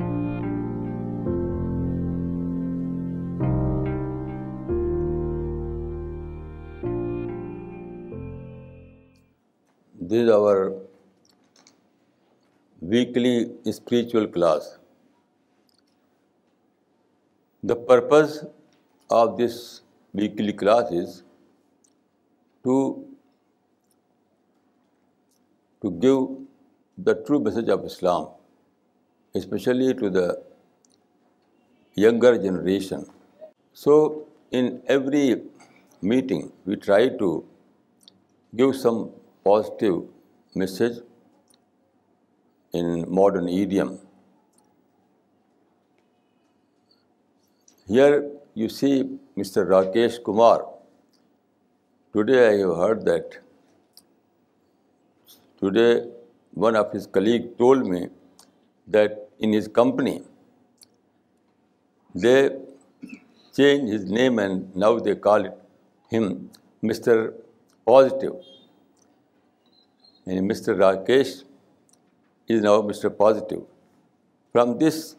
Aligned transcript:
This 0.00 0.20
is 10.20 10.30
our 10.36 10.54
weekly 12.94 13.42
spiritual 13.74 14.26
class. 14.38 14.70
The 17.62 17.78
purpose 17.92 18.40
of 19.20 19.36
this 19.36 19.62
weekly 20.14 20.58
class 20.64 20.92
is 21.02 21.22
to 22.64 23.04
give 25.86 26.18
the 26.96 27.14
true 27.22 27.40
message 27.40 27.68
of 27.68 27.84
Islam 27.94 28.28
especially 29.38 29.94
to 30.02 30.10
the 30.18 30.26
younger 32.04 32.32
generation. 32.46 33.04
So 33.72 33.94
in 34.50 34.82
every 34.86 35.26
meeting, 36.02 36.52
we 36.64 36.76
try 36.76 37.00
to 37.22 37.28
give 38.54 38.74
some 38.76 38.98
positive 39.44 40.00
message 40.54 40.98
in 42.72 42.88
modern 43.20 43.48
idiom. 43.48 43.98
Here 47.86 48.16
you 48.54 48.68
see 48.80 48.96
Mr. 49.36 49.66
Rakesh 49.74 50.22
Kumar. 50.22 50.58
Today 52.12 52.38
I 52.48 52.58
have 52.58 52.76
heard 52.82 53.04
that 53.04 53.38
today 55.60 55.90
one 56.52 56.76
of 56.76 56.92
his 56.92 57.06
colleagues 57.06 57.54
told 57.58 57.86
me 57.94 58.06
that 58.94 59.16
in 59.38 59.52
his 59.52 59.68
company, 59.78 60.16
they 62.22 62.38
changed 63.58 63.92
his 63.92 64.10
name 64.18 64.38
and 64.44 64.76
now 64.84 64.90
they 64.98 65.14
call 65.14 65.46
him 66.14 66.26
Mr. 66.82 67.16
Positive. 67.90 68.48
And 70.26 70.50
Mr. 70.50 70.76
Rakesh 70.82 71.34
is 72.48 72.68
now 72.68 72.76
Mr. 72.90 73.10
Positive. 73.24 73.62
From 74.52 74.78
this 74.78 75.16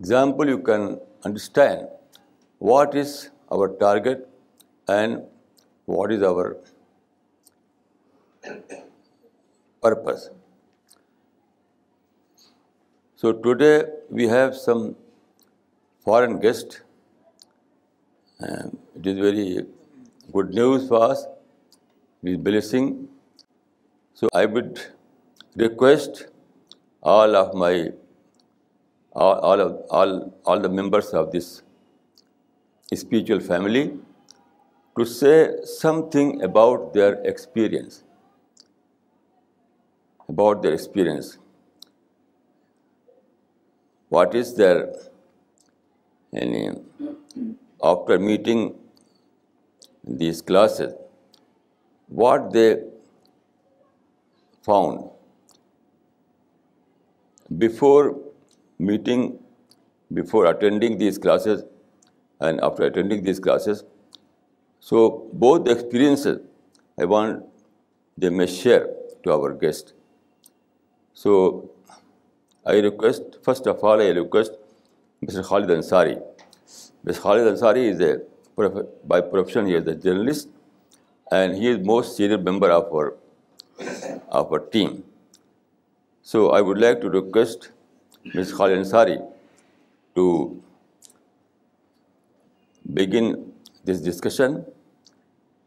example, 0.00 0.54
you 0.54 0.60
can 0.70 1.00
understand 1.24 1.88
what 2.58 2.94
is 2.94 3.12
our 3.50 3.68
target 3.84 4.28
and 4.88 5.22
what 5.84 6.12
is 6.12 6.22
our 6.22 6.48
purpose. 9.80 10.30
So 13.20 13.30
today 13.44 13.74
we 14.16 14.24
have 14.28 14.50
some 14.64 14.80
foreign 16.04 16.34
guest. 16.42 16.82
Uh, 18.46 18.64
it 18.98 19.06
is 19.10 19.22
very 19.26 19.46
good 20.34 20.50
news 20.58 20.84
for 20.90 21.00
us. 21.06 21.22
It 22.22 22.30
is 22.32 22.36
blessing. 22.48 22.88
So 24.18 24.28
I 24.40 24.48
would 24.56 24.80
request 25.64 26.26
all 27.14 27.38
the 30.66 30.72
members 30.80 31.08
of 31.20 31.32
this 31.36 31.48
spiritual 33.04 33.40
family 33.40 33.84
to 34.98 35.08
say 35.14 35.38
something 35.72 36.30
about 36.50 36.92
their 36.92 37.12
experience. 37.32 38.04
What 44.12 44.34
is 44.36 44.56
their 44.58 44.76
یعنی 46.32 46.66
after 47.92 48.18
meeting 48.24 48.68
these 50.20 50.42
classes 50.46 50.92
what 52.22 52.52
they 52.54 52.68
found 54.66 55.00
before 57.62 58.04
meeting 58.86 59.30
before 60.20 60.46
attending 60.46 60.98
these 60.98 61.18
classes 61.22 61.64
and 62.46 62.60
after 62.62 62.84
attending 62.84 63.22
these 63.24 63.40
classes 63.44 63.82
so 64.88 65.08
بہت 65.38 65.68
experience 65.68 66.26
I 66.26 67.06
want 67.10 67.42
they 68.22 68.28
may 68.36 68.46
share 68.56 68.86
to 69.22 69.32
our 69.32 69.50
guest 69.62 69.92
so 71.22 71.38
I 72.66 72.78
request, 72.80 73.36
first 73.42 73.66
of 73.68 73.82
all, 73.84 74.00
I 74.02 74.08
request 74.08 74.56
Mr. 75.24 75.44
Khalid 75.50 75.68
Ansari. 75.74 76.16
Mr. 77.04 77.20
Khalid 77.20 77.52
Ansari 77.52 77.84
is 77.92 78.86
by 79.04 79.20
profession, 79.20 79.66
he 79.66 79.74
is 79.74 79.86
a 79.86 79.94
journalist, 79.94 80.48
and 81.30 81.54
he 81.54 81.68
is 81.68 81.78
most 81.78 82.16
senior 82.16 82.38
member 82.38 82.70
of 82.72 82.92
our 84.32 84.58
team. 84.58 85.04
So 86.22 86.50
I 86.50 86.60
would 86.60 86.78
like 86.78 87.00
to 87.02 87.08
request 87.08 87.70
Mr. 88.34 88.56
Khalid 88.56 88.78
Ansari 88.80 89.18
to 90.16 90.60
begin 92.92 93.52
this 93.84 94.00
discussion, 94.00 94.64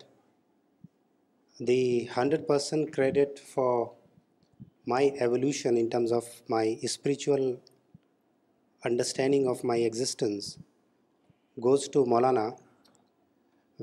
the 1.72 1.76
100% 2.12 2.88
credit 2.96 3.42
for 3.50 3.68
my 4.94 5.02
evolution 5.28 5.82
in 5.82 5.90
terms 5.96 6.16
of 6.20 6.32
my 6.56 6.64
spiritual 6.94 7.46
understanding 8.92 9.50
of 9.56 9.62
my 9.72 9.78
existence 9.90 10.50
goes 11.68 11.88
to 11.98 12.06
Maulana, 12.14 12.46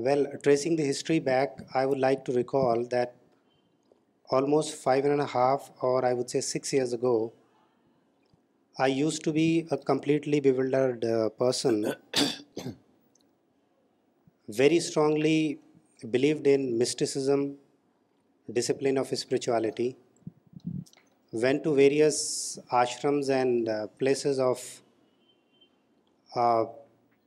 Well, 0.06 0.26
tracing 0.44 0.76
the 0.76 0.84
history 0.84 1.18
back, 1.18 1.58
I 1.74 1.84
would 1.84 1.98
like 1.98 2.24
to 2.26 2.32
recall 2.32 2.84
that 2.90 3.14
almost 4.30 4.84
5.5 4.84 5.70
or 5.80 6.04
I 6.04 6.12
would 6.12 6.30
say 6.30 6.40
6 6.40 6.72
years 6.72 6.92
ago, 6.92 7.32
I 8.78 8.86
used 8.86 9.24
to 9.24 9.32
be 9.32 9.66
a 9.72 9.76
completely 9.76 10.38
bewildered 10.38 11.04
uh, 11.04 11.30
person, 11.30 11.94
very 14.48 14.78
strongly 14.78 15.58
believed 16.12 16.46
in 16.46 16.78
mysticism, 16.78 17.56
discipline 18.52 18.98
of 18.98 19.08
spirituality, 19.22 19.96
went 21.32 21.64
to 21.64 21.74
various 21.74 22.60
ashrams 22.70 23.30
and 23.40 23.68
uh, 23.68 23.88
places 23.98 24.38
of 24.38 24.62
uh, 26.36 26.66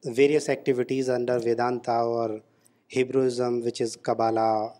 various 0.05 0.47
activities 0.47 1.09
under 1.09 1.37
Vedanta 1.39 1.97
or 2.13 2.39
Hebrewism, 2.93 3.63
which 3.63 3.79
is 3.79 3.95
Kabbalah, 3.95 4.73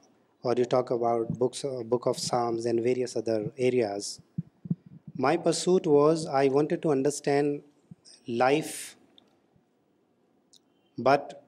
or 0.44 0.54
you 0.58 0.66
talk 0.66 0.92
about 0.92 1.28
uh, 1.30 1.84
Book 1.84 2.08
of 2.08 2.20
Psalms 2.20 2.66
and 2.66 2.84
various 2.84 3.16
other 3.16 3.54
areas. 3.58 4.20
My 5.16 5.38
pursuit 5.38 5.88
was 5.88 6.28
I 6.28 6.50
wanted 6.50 6.82
to 6.82 6.92
understand 6.92 7.62
life, 8.28 8.98
but 10.98 11.42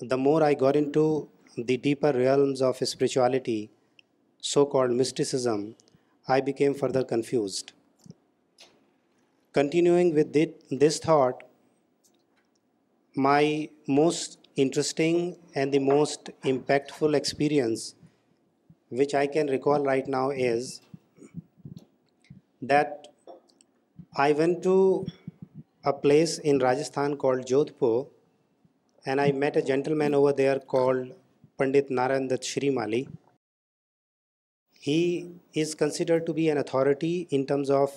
the 0.00 0.18
more 0.18 0.42
I 0.42 0.54
got 0.54 0.74
into 0.74 1.28
the 1.54 1.76
deeper 1.76 2.12
realms 2.12 2.60
of 2.60 2.76
spirituality, 2.78 3.70
so-called 4.40 4.90
mysticism, 4.90 5.76
I 6.26 6.40
became 6.40 6.74
further 6.74 7.04
confused. 7.04 7.72
Continuing 9.52 10.12
with 10.12 10.32
this 10.34 10.98
thought, 10.98 11.44
my 13.14 13.68
most 13.86 14.28
interesting 14.56 15.36
and 15.54 15.72
the 15.72 15.78
most 15.78 16.30
impactful 16.44 17.14
experience 17.14 17.94
which 18.88 19.14
I 19.14 19.26
can 19.26 19.46
recall 19.46 19.84
right 19.84 20.06
now 20.06 20.30
is 20.30 20.80
that 22.60 23.08
I 24.16 24.32
went 24.32 24.62
to 24.64 25.06
a 25.84 25.92
place 25.92 26.38
in 26.38 26.58
Rajasthan 26.58 27.16
called 27.16 27.46
Jodhpur, 27.46 28.06
and 29.06 29.20
I 29.20 29.30
met 29.32 29.56
a 29.56 29.62
gentleman 29.62 30.14
over 30.14 30.32
there 30.32 30.58
called 30.58 31.12
Pandit 31.56 31.90
Narayan 31.90 32.26
Dutt 32.28 32.42
Shrimali. 32.42 33.08
He 34.72 35.36
is 35.54 35.74
considered 35.74 36.26
to 36.26 36.34
be 36.34 36.48
an 36.48 36.58
authority 36.58 37.28
in 37.30 37.46
terms 37.46 37.70
of 37.70 37.92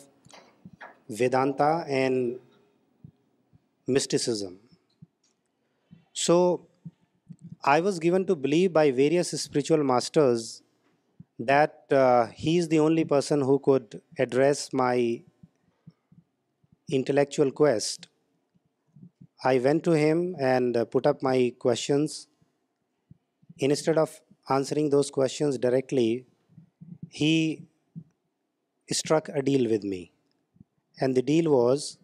Vedanta 1.10 1.84
and 1.88 2.40
mysticism. 3.88 4.52
So 6.14 6.68
I 7.64 7.80
was 7.80 7.98
given 7.98 8.26
to 8.28 8.36
believe 8.36 8.72
by 8.72 8.92
various 8.92 9.32
spiritual 9.32 9.84
masters 9.84 10.62
that 11.40 11.86
uh, 11.92 12.28
he 12.28 12.58
is 12.58 12.68
the 12.68 12.80
only 12.80 13.04
person 13.04 13.42
who 13.42 13.58
could 13.58 14.00
address 14.20 14.72
my 14.72 15.22
intellectual 16.90 17.50
quest. 17.52 18.08
I 19.44 19.58
went 19.58 19.84
to 19.86 19.92
him 19.92 20.36
and 20.40 20.78
uh, 20.78 20.86
put 20.86 21.08
up 21.08 21.24
my 21.24 21.54
questions. 21.58 22.28
Instead 23.58 23.98
of 23.98 24.22
answering 24.50 24.90
those 24.90 25.10
questions 25.10 25.58
directly, 25.58 26.26
he 27.10 27.64
struck 28.92 29.30
a 29.30 29.42
deal 29.42 29.70
with 29.70 29.84
me. 29.84 30.12
And 31.00 31.16
the 31.16 31.24
deal 31.24 31.52
was 31.52 31.98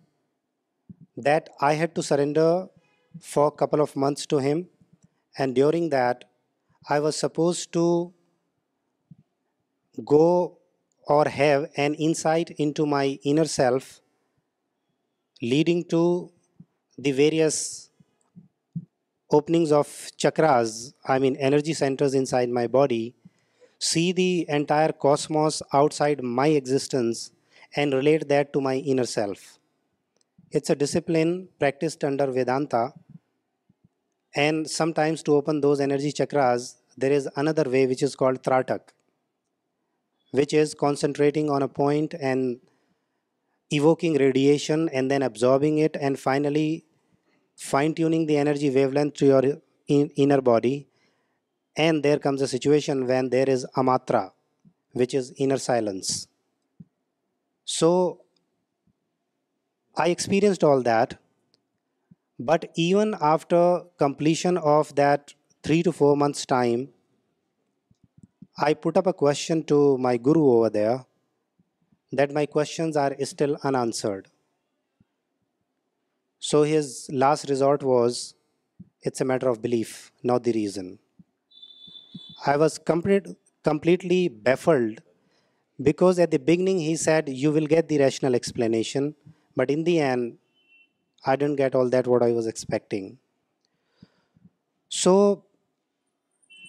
that 1.16 1.50
I 1.62 1.74
had 1.74 1.94
to 1.94 2.02
surrender 2.02 2.68
for 3.32 3.48
a 3.48 3.52
couple 3.52 3.82
of 3.82 3.96
months 3.96 4.26
to 4.28 4.38
him, 4.38 4.68
and 5.38 5.56
during 5.56 5.90
that 5.90 6.26
I 6.88 7.00
was 7.00 7.16
supposed 7.16 7.72
to 7.74 8.12
go 10.06 10.58
or 11.08 11.26
have 11.28 11.70
an 11.76 11.96
insight 11.96 12.52
into 12.52 12.86
my 12.86 13.20
inner 13.24 13.46
self, 13.46 14.02
leading 15.42 15.84
to 15.86 16.32
the 16.98 17.12
various 17.12 17.90
openings 19.32 19.72
of 19.72 19.88
chakras, 20.18 20.94
I 21.06 21.20
mean 21.20 21.36
energy 21.36 21.74
centers 21.74 22.14
inside 22.14 22.50
my 22.50 22.68
body, 22.68 23.16
see 23.80 24.12
the 24.12 24.46
entire 24.50 24.92
cosmos 24.92 25.62
outside 25.74 26.24
my 26.24 26.48
existence 26.48 27.32
and 27.76 27.94
relate 27.94 28.28
that 28.28 28.52
to 28.54 28.62
my 28.62 28.76
inner 28.76 29.06
self. 29.06 29.48
It's 30.52 30.72
a 30.72 30.76
discipline 30.76 31.48
practiced 31.60 32.04
under 32.04 32.26
Vedanta, 32.26 32.92
and 34.36 34.68
sometimes 34.68 35.22
to 35.24 35.36
open 35.36 35.62
those 35.62 35.80
energy 35.80 36.12
chakras, 36.12 36.76
there 36.98 37.12
is 37.12 37.30
another 37.36 37.70
way 37.70 37.86
which 37.86 38.02
is 38.02 38.16
called 38.16 38.42
Tratak, 38.42 38.80
which 40.32 40.54
is 40.56 40.74
concentrating 40.74 41.52
on 41.52 41.62
a 41.62 41.68
point 41.68 42.16
and 42.20 42.60
evoking 43.72 44.16
radiation 44.16 44.90
and 44.90 45.12
then 45.12 45.22
absorbing 45.22 45.78
it 45.78 45.96
and 46.02 46.20
finally 46.20 46.84
fine-tuning 47.56 48.26
the 48.26 48.38
energy 48.38 48.72
wavelength 48.72 49.14
to 49.16 49.28
your 49.28 49.44
inner 49.88 50.42
body. 50.42 50.88
And 51.76 52.02
there 52.02 52.18
comes 52.18 52.42
a 52.42 52.48
situation 52.48 53.06
when 53.06 53.30
there 53.30 53.48
is 53.48 53.68
amatra, 53.76 54.32
which 54.94 55.14
is 55.14 55.32
inner 55.38 55.58
silence. 55.58 56.28
So 57.66 58.18
I 60.00 60.08
experienced 60.08 60.64
all 60.64 60.82
that, 60.84 61.20
but 62.40 62.72
even 62.76 63.16
after 63.20 63.84
completion 63.98 64.58
of 64.58 64.96
that 64.96 65.34
3 65.64 65.84
to 65.84 65.92
4 65.92 66.16
months 66.16 66.46
time, 66.46 66.90
I 68.58 68.74
put 68.74 68.96
up 68.96 69.08
a 69.08 69.14
question 69.14 69.62
to 69.66 69.98
my 69.98 70.16
guru 70.16 70.46
over 70.52 70.70
there 70.70 71.06
that 72.14 72.32
my 72.32 72.46
questions 72.46 72.96
are 72.96 73.14
still 73.26 73.58
unanswered. 73.62 74.30
So 76.40 76.64
his 76.64 77.10
last 77.12 77.50
resort 77.50 77.84
was, 77.84 78.36
it's 79.02 79.20
a 79.20 79.26
matter 79.26 79.50
of 79.50 79.62
belief, 79.62 80.14
not 80.24 80.44
the 80.44 80.54
reason. 80.54 81.00
I 82.46 82.56
was 82.56 82.78
completely 82.78 84.30
baffled 84.30 85.02
because 85.82 86.20
at 86.20 86.32
the 86.32 86.40
beginning 86.40 86.80
he 86.80 86.96
said, 86.96 87.28
you 87.28 87.52
will 87.52 87.68
get 87.68 87.90
the 87.90 87.98
rational 87.98 88.34
explanation 88.34 89.16
but 89.60 89.70
in 89.70 89.84
the 89.84 90.00
end, 90.00 90.38
I 91.26 91.36
didn't 91.36 91.58
get 91.58 91.76
all 91.76 91.90
that 91.90 92.08
what 92.08 92.24
I 92.24 92.32
was 92.32 92.48
expecting. 92.48 93.18
So 94.88 95.44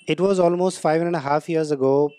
it 0.08 0.18
was 0.20 0.40
almost 0.40 0.82
5.5 0.82 1.48
years 1.48 1.70
ago, 1.70 2.10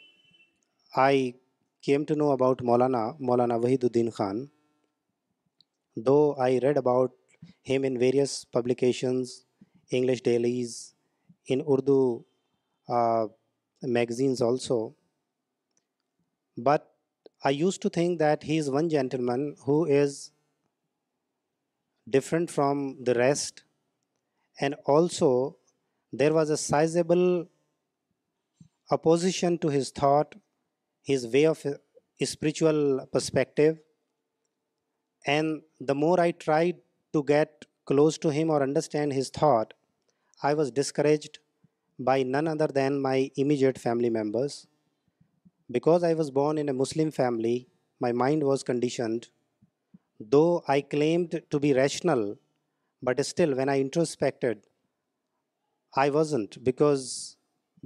I 0.96 1.36
came 1.82 2.06
to 2.06 2.16
know 2.16 2.32
about 2.32 2.60
Maulana 2.60 3.18
Wahiduddin 3.22 4.16
Khan. 4.16 4.50
Though 5.98 6.36
I 6.36 6.58
read 6.64 6.78
about 6.78 7.12
him 7.64 7.84
in 7.84 8.00
various 8.00 8.46
publications, 8.46 9.44
English 9.90 10.22
dailies, 10.22 10.94
in 11.48 11.66
Urdu 11.70 12.24
uh, 12.88 13.26
magazines 13.82 14.42
also. 14.42 14.96
But 16.58 16.90
I 17.44 17.50
used 17.50 17.82
to 17.82 17.90
think 17.90 18.20
that 18.20 18.44
he 18.44 18.58
is 18.58 18.70
one 18.70 18.88
gentleman 18.88 19.58
who 19.66 19.84
is 19.84 20.30
different 22.12 22.52
from 22.52 22.98
the 23.08 23.16
rest, 23.16 23.64
and 24.60 24.76
also 24.86 25.58
there 26.12 26.34
was 26.34 26.50
a 26.50 26.58
sizable 26.58 27.48
opposition 28.92 29.58
to 29.60 29.70
his 29.70 29.90
thought, 29.90 30.36
his 31.04 31.26
way 31.28 31.46
of 31.46 31.66
uh, 31.66 31.72
spiritual 32.24 33.08
perspective. 33.12 33.80
And 35.26 35.62
the 35.80 35.96
more 35.96 36.20
I 36.20 36.32
tried 36.32 36.78
to 37.14 37.24
get 37.24 37.66
close 37.86 38.18
to 38.20 38.30
him 38.30 38.50
or 38.50 38.62
understand 38.62 39.14
his 39.14 39.30
thought, 39.30 39.74
I 40.44 40.54
was 40.54 40.72
discouraged 40.72 41.40
by 41.98 42.24
none 42.24 42.48
other 42.48 42.68
than 42.68 43.02
my 43.02 43.32
immediate 43.36 43.78
family 43.78 44.10
members. 44.10 44.68
Because 45.70 46.04
I 46.04 46.14
was 46.14 46.32
born 46.32 46.58
in 46.58 46.70
a 46.70 46.74
Muslim 46.74 47.12
family, 47.12 47.68
my 48.00 48.12
mind 48.12 48.44
was 48.44 48.64
conditioned 48.64 49.30
Though 50.30 50.64
I 50.68 50.82
claimed 50.82 51.42
to 51.50 51.60
be 51.60 51.74
rational, 51.74 52.38
but 53.02 53.26
still 53.26 53.56
when 53.56 53.70
I 53.70 53.84
introspected, 53.84 54.58
I 55.96 56.10
wasn't, 56.10 56.64
because 56.64 57.38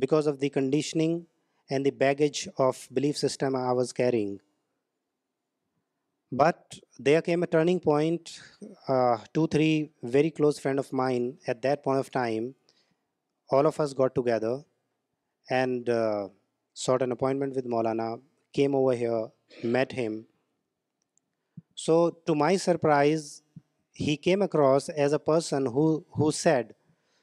of 0.02 0.40
the 0.40 0.50
conditioning 0.50 1.28
and 1.70 1.86
the 1.86 1.92
baggage 1.92 2.48
of 2.58 2.88
belief 2.92 3.18
system 3.18 3.56
I 3.56 3.72
was 3.72 3.94
carrying. 3.94 4.42
But 6.32 6.80
there 7.00 7.22
came 7.22 7.44
a 7.44 7.48
turning 7.48 7.80
point. 7.80 8.40
2-3 8.90 8.90
uh, 8.90 9.88
very 10.04 10.32
close 10.32 10.60
friend 10.60 10.80
of 10.80 10.92
mine 10.92 11.38
at 11.48 11.62
that 11.62 11.84
point 11.84 12.00
of 12.00 12.12
time, 12.12 12.56
all 13.50 13.66
of 13.66 13.80
us 13.80 13.94
got 13.94 14.14
together 14.16 14.64
and 15.50 15.88
uh, 15.88 16.28
sought 16.74 17.04
an 17.04 17.12
appointment 17.12 17.56
with 17.56 17.66
Maulana, 17.66 18.20
came 18.52 18.76
over 18.76 18.94
here, 18.94 19.28
met 19.64 19.92
him, 19.92 20.24
so 21.76 22.18
to 22.26 22.34
my 22.34 22.56
surprise, 22.56 23.44
he 23.92 24.16
came 24.16 24.42
across 24.42 24.88
as 24.88 25.12
a 25.12 25.20
person 25.20 25.66
who 25.66 26.32
said, 26.32 26.74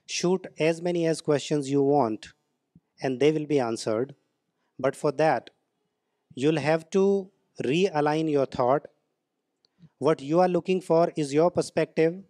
shoot 0.06 0.46
as 0.58 0.82
many 0.82 1.06
as 1.06 1.20
questions 1.22 1.70
you 1.70 1.82
want 1.82 2.26
and 3.00 3.18
they 3.18 3.32
will 3.32 3.46
be 3.46 3.58
answered. 3.58 4.14
But 4.78 4.94
for 4.94 5.10
that, 5.12 5.50
you'll 6.34 6.58
have 6.58 6.90
to 6.90 7.30
realign 7.62 8.30
your 8.30 8.46
thought. 8.46 8.86
What 9.98 10.20
you 10.20 10.40
are 10.40 10.48
looking 10.48 10.80
for 10.80 11.12
is 11.16 11.32
your 11.32 11.50
perspective. 11.50 12.22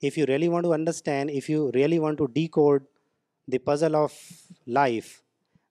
If 0.00 0.16
you 0.16 0.26
really 0.26 0.48
want 0.48 0.64
to 0.64 0.74
understand, 0.74 1.30
if 1.30 1.48
you 1.48 1.70
really 1.74 2.00
want 2.00 2.18
to 2.18 2.28
decode 2.28 2.82
the 3.46 3.58
puzzle 3.58 3.96
of 3.96 4.18
life, 4.66 5.22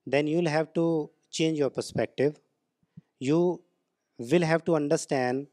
then 0.06 0.26
you'll 0.26 0.48
have 0.48 0.72
to 0.74 1.10
change 1.30 1.58
your 1.58 1.70
perspective. 1.70 2.38
You 3.18 3.60
will 4.18 4.42
have 4.42 4.64
to 4.64 4.76
understand 4.76 5.48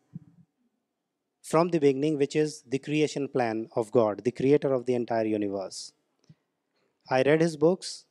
from 1.48 1.70
the 1.70 1.80
beginning, 1.80 2.18
which 2.18 2.36
is 2.36 2.64
the 2.68 2.80
creation 2.80 3.28
plan 3.30 3.68
of 3.78 3.90
God, 3.92 4.24
the 4.26 4.32
creator 4.32 4.74
of 4.74 4.86
the 4.86 4.96
entire 4.96 5.24
universe. 5.24 5.94
I 7.10 7.22
read 7.22 7.40
his 7.40 7.56
books, 7.56 8.06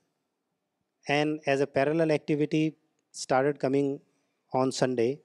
and 1.07 1.41
as 1.47 1.61
a 1.61 1.67
parallel 1.67 2.13
activity 2.13 2.77
started 3.13 3.59
coming 3.59 4.01
on 4.55 4.73
Sunday, 4.73 5.21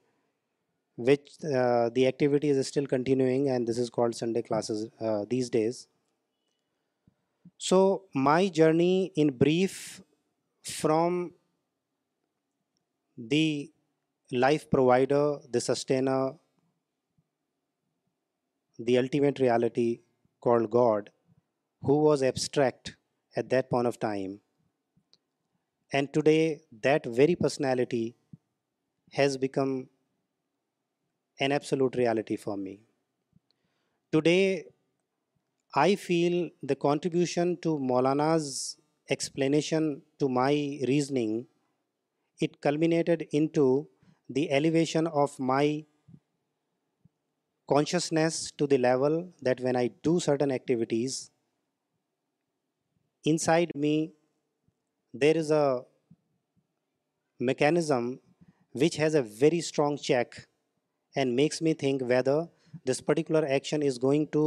which 0.96 1.30
uh, 1.42 1.88
the 1.94 2.06
activity 2.06 2.50
is 2.50 2.66
still 2.66 2.86
continuing, 2.86 3.48
and 3.48 3.66
this 3.66 3.78
is 3.78 3.88
called 3.88 4.14
Sunday 4.14 4.42
classes 4.42 4.90
uh, 5.00 5.24
these 5.30 5.48
days. 5.48 5.86
So 7.56 8.02
my 8.12 8.48
journey 8.48 9.10
in 9.14 9.30
brief 9.30 10.02
from 10.62 11.32
the 13.16 13.72
life 14.30 14.70
provider, 14.70 15.38
the 15.50 15.62
sustainer, 15.62 16.34
the 18.86 18.98
ultimate 18.98 19.38
reality 19.38 20.00
called 20.40 20.70
God, 20.70 21.10
who 21.82 21.98
was 22.02 22.22
abstract 22.22 22.96
at 23.36 23.48
that 23.50 23.70
point 23.70 23.86
of 23.86 23.98
time. 23.98 24.40
And 25.92 26.12
today, 26.12 26.62
that 26.82 27.04
very 27.04 27.34
personality 27.34 28.16
has 29.12 29.36
become 29.36 29.88
an 31.40 31.52
absolute 31.52 31.96
reality 31.96 32.36
for 32.36 32.56
me. 32.56 32.80
Today, 34.10 34.64
I 35.74 35.94
feel 35.96 36.50
the 36.62 36.76
contribution 36.76 37.56
to 37.62 37.78
Maulana's 37.78 38.76
explanation 39.10 40.02
to 40.18 40.28
my 40.28 40.52
reasoning, 40.88 41.46
it 42.40 42.60
culminated 42.60 43.26
into 43.32 43.88
the 44.34 44.50
elevation 44.50 45.06
of 45.06 45.38
my 45.38 45.80
consciousness 47.72 48.34
to 48.58 48.66
the 48.72 48.78
level 48.78 49.14
that 49.46 49.60
when 49.60 49.76
I 49.76 49.88
do 50.08 50.18
certain 50.20 50.52
activities, 50.58 51.30
inside 53.24 53.70
me 53.84 53.94
there 55.22 55.36
is 55.42 55.50
a 55.50 55.66
mechanism 57.50 58.18
which 58.82 58.96
has 58.96 59.14
a 59.14 59.22
very 59.22 59.60
strong 59.60 59.96
check 60.08 60.34
and 61.14 61.36
makes 61.40 61.60
me 61.66 61.72
think 61.84 62.04
whether 62.12 62.38
this 62.90 63.00
particular 63.00 63.42
action 63.56 63.82
is 63.90 63.98
going 64.06 64.26
to 64.36 64.44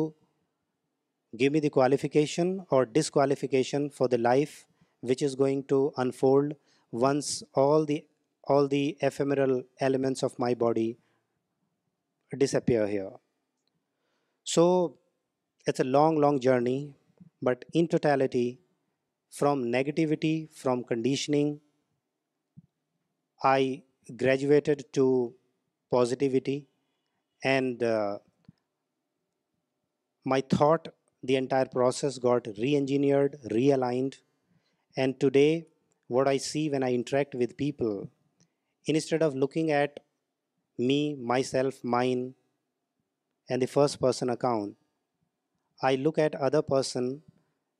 give 1.37 1.53
me 1.55 1.59
the 1.65 1.73
qualification 1.77 2.65
or 2.69 2.85
disqualification 2.97 3.89
for 3.89 4.07
the 4.07 4.17
life 4.17 4.55
which 5.01 5.21
is 5.27 5.35
going 5.43 5.63
to 5.75 5.79
unfold 5.97 6.53
once 6.91 7.31
all 7.53 7.85
the 7.85 8.85
ephemeral 9.09 9.63
elements 9.89 10.23
of 10.29 10.37
my 10.47 10.53
body 10.65 10.91
disappear 12.35 12.87
here. 12.87 13.11
So 14.43 14.97
it's 15.67 15.79
a 15.79 15.83
long 15.83 16.39
journey, 16.39 16.95
but 17.41 17.65
in 17.73 17.87
totality, 17.87 18.59
from 19.31 19.65
negativity, 19.65 20.51
from 20.51 20.83
conditioning, 20.83 21.59
I 23.43 23.83
graduated 24.15 24.93
to 24.93 25.33
positivity, 25.91 26.67
and 27.43 27.81
uh, 27.83 28.19
my 30.23 30.41
thought, 30.41 30.89
the 31.21 31.35
entire 31.35 31.65
process 31.65 32.17
got 32.17 32.47
re-engineered, 32.57 33.37
realigned, 33.51 34.15
and 34.97 35.19
today 35.19 35.67
what 36.07 36.27
I 36.27 36.37
see 36.37 36.69
when 36.69 36.83
I 36.83 36.93
interact 36.93 37.35
with 37.35 37.57
people, 37.57 38.09
instead 38.85 39.23
of 39.23 39.35
looking 39.35 39.71
at 39.71 39.93
me, 40.77 41.15
myself, 41.15 41.83
mine, 41.83 42.35
and 43.49 43.61
the 43.61 43.67
first 43.67 43.99
person 43.99 44.29
account. 44.29 44.75
I 45.81 45.95
look 45.95 46.17
at 46.17 46.35
other 46.35 46.61
person 46.61 47.21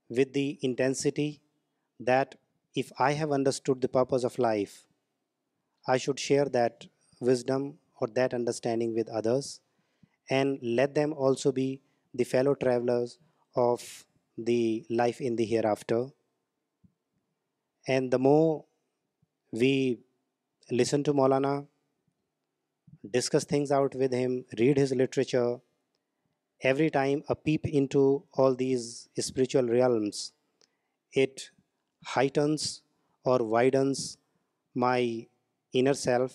with 0.10 0.34
the 0.34 0.60
intensity 0.62 1.42
that 2.00 2.36
if 2.76 2.92
I 3.00 3.14
have 3.14 3.32
understood 3.32 3.82
the 3.82 3.90
purpose 3.90 4.24
of 4.24 4.38
life, 4.38 4.86
I 5.88 5.98
should 5.98 6.20
share 6.20 6.46
that 6.50 6.86
wisdom 7.20 7.76
or 8.00 8.08
that 8.10 8.34
understanding 8.34 8.94
with 8.94 9.10
others 9.10 9.62
and 10.30 10.60
let 10.62 10.94
them 10.94 11.14
also 11.14 11.52
be 11.52 11.80
the 12.14 12.24
fellow 12.24 12.56
travelers 12.56 13.18
of 13.56 14.06
the 14.38 14.86
life 14.90 15.22
in 15.22 15.38
the 15.38 15.46
hereafter. 15.46 16.08
And 17.88 18.12
the 18.12 18.20
more 18.20 18.66
we 19.52 20.00
listen 20.70 21.04
to 21.04 21.14
Maulana, 21.14 21.64
discuss 23.12 23.46
things 23.46 23.72
out 23.72 23.96
with 23.96 24.14
him, 24.14 24.46
read 24.60 24.78
his 24.78 24.94
literature. 24.94 25.58
Every 26.64 26.90
time 26.90 27.24
a 27.28 27.36
peep 27.36 27.66
into 27.68 28.24
all 28.34 28.56
these 28.56 29.10
spiritual 29.20 29.64
realms, 29.64 30.34
it 31.12 31.52
heightens 32.06 32.82
or 33.24 33.40
widens 33.40 34.18
my 34.74 35.28
inner 35.74 35.94
self 35.94 36.34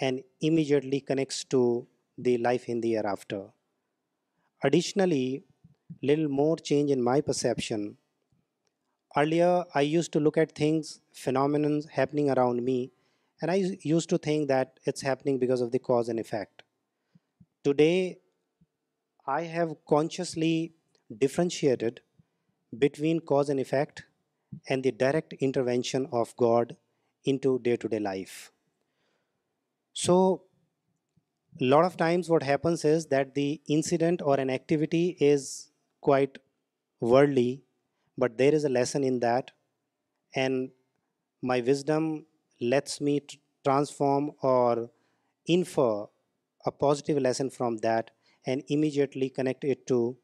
and 0.00 0.22
immediately 0.40 1.00
connects 1.00 1.44
to 1.44 1.86
the 2.18 2.38
life 2.38 2.68
in 2.68 2.80
the 2.80 2.92
hereafter. 2.92 3.42
Additionally, 4.62 5.44
little 6.02 6.28
more 6.28 6.56
change 6.56 6.90
in 6.90 7.02
my 7.02 7.20
perception. 7.20 7.96
Earlier, 9.16 9.64
I 9.74 9.82
used 9.82 10.12
to 10.12 10.20
look 10.20 10.36
at 10.36 10.56
things, 10.56 11.00
phenomena 11.12 11.82
happening 11.92 12.30
around 12.30 12.64
me 12.64 12.80
and 13.44 13.50
I 13.50 13.76
used 13.82 14.08
to 14.08 14.16
think 14.16 14.48
that 14.48 14.80
it's 14.84 15.02
happening 15.02 15.38
because 15.38 15.60
of 15.60 15.70
the 15.70 15.78
cause 15.78 16.08
and 16.08 16.18
effect. 16.18 16.62
Today, 17.62 18.20
I 19.26 19.42
have 19.42 19.74
consciously 19.86 20.72
differentiated 21.14 22.00
between 22.78 23.20
cause 23.20 23.50
and 23.50 23.60
effect 23.60 24.04
and 24.70 24.82
the 24.82 24.92
direct 24.92 25.34
intervention 25.40 26.08
of 26.10 26.34
God 26.36 26.78
into 27.24 27.58
day-to-day 27.58 28.00
life. 28.00 28.50
So, 29.92 30.44
a 31.60 31.64
lot 31.64 31.84
of 31.84 31.98
times 31.98 32.30
what 32.30 32.44
happens 32.44 32.82
is 32.82 33.08
that 33.08 33.34
the 33.34 33.60
incident 33.68 34.22
or 34.22 34.40
an 34.40 34.48
activity 34.48 35.18
is 35.20 35.70
quite 36.00 36.38
worldly, 36.98 37.62
but 38.16 38.38
there 38.38 38.54
is 38.54 38.64
a 38.64 38.70
lesson 38.70 39.04
in 39.04 39.20
that, 39.20 39.50
and 40.34 40.70
my 41.42 41.60
wisdom 41.60 42.22
lets 42.60 43.00
me 43.00 43.20
transform 43.64 44.32
or 44.42 44.90
infer 45.46 46.04
a 46.66 46.70
positive 46.70 47.18
lesson 47.18 47.50
from 47.50 47.76
that 47.78 48.10
and 48.46 48.62
immediately 48.68 49.28
connect 49.28 49.64
it 49.64 49.86
to 49.86 50.16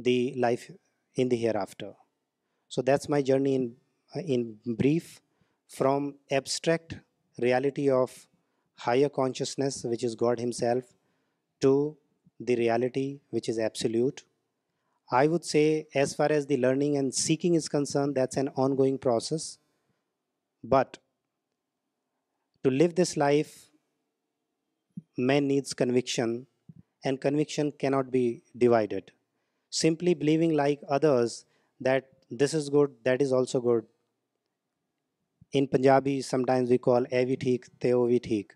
the 0.00 0.34
life 0.36 0.70
in 1.14 1.28
the 1.28 1.36
hereafter. 1.36 1.92
So 2.68 2.82
that's 2.82 3.08
my 3.08 3.22
journey 3.22 3.72
in 4.14 4.56
brief, 4.66 5.20
from 5.68 6.16
abstract 6.30 6.98
reality 7.38 7.90
of 7.90 8.28
higher 8.78 9.08
consciousness, 9.08 9.84
which 9.84 10.04
is 10.04 10.14
God 10.14 10.38
himself, 10.38 10.84
to 11.60 11.96
the 12.40 12.56
reality 12.56 13.20
which 13.30 13.48
is 13.48 13.58
absolute. 13.58 14.24
I 15.10 15.28
would 15.28 15.44
say, 15.44 15.86
as 15.94 16.14
far 16.14 16.32
as 16.32 16.46
the 16.46 16.56
learning 16.56 16.96
and 16.96 17.14
seeking 17.14 17.54
is 17.54 17.68
concerned, 17.68 18.16
that's 18.16 18.36
an 18.36 18.48
ongoing 18.56 18.98
process. 18.98 19.58
But 20.62 20.94
to 22.66 22.70
live 22.70 22.88
this 23.02 23.16
life 23.18 23.48
man 25.26 25.44
needs 25.48 25.74
conviction 25.76 26.30
and 27.04 27.18
conviction 27.22 27.70
can 27.78 27.88
not 27.88 28.06
be 28.12 28.22
divided 28.60 29.10
simply 29.80 30.14
believing 30.22 30.52
like 30.56 30.80
others 30.96 31.32
that 31.86 32.04
this 32.42 32.54
is 32.54 32.68
good 32.74 32.94
that 33.06 33.22
is 33.22 33.32
also 33.32 33.60
good 33.68 33.84
in 35.58 35.66
Punjabi 35.76 36.20
sometimes 36.30 36.70
we 36.70 36.78
call 36.88 37.04
اے 37.10 37.24
وی 37.28 37.36
ٹھیک 37.46 37.66
تے 37.80 37.92
او 37.92 38.02
وی 38.06 38.18
ٹھیک 38.28 38.52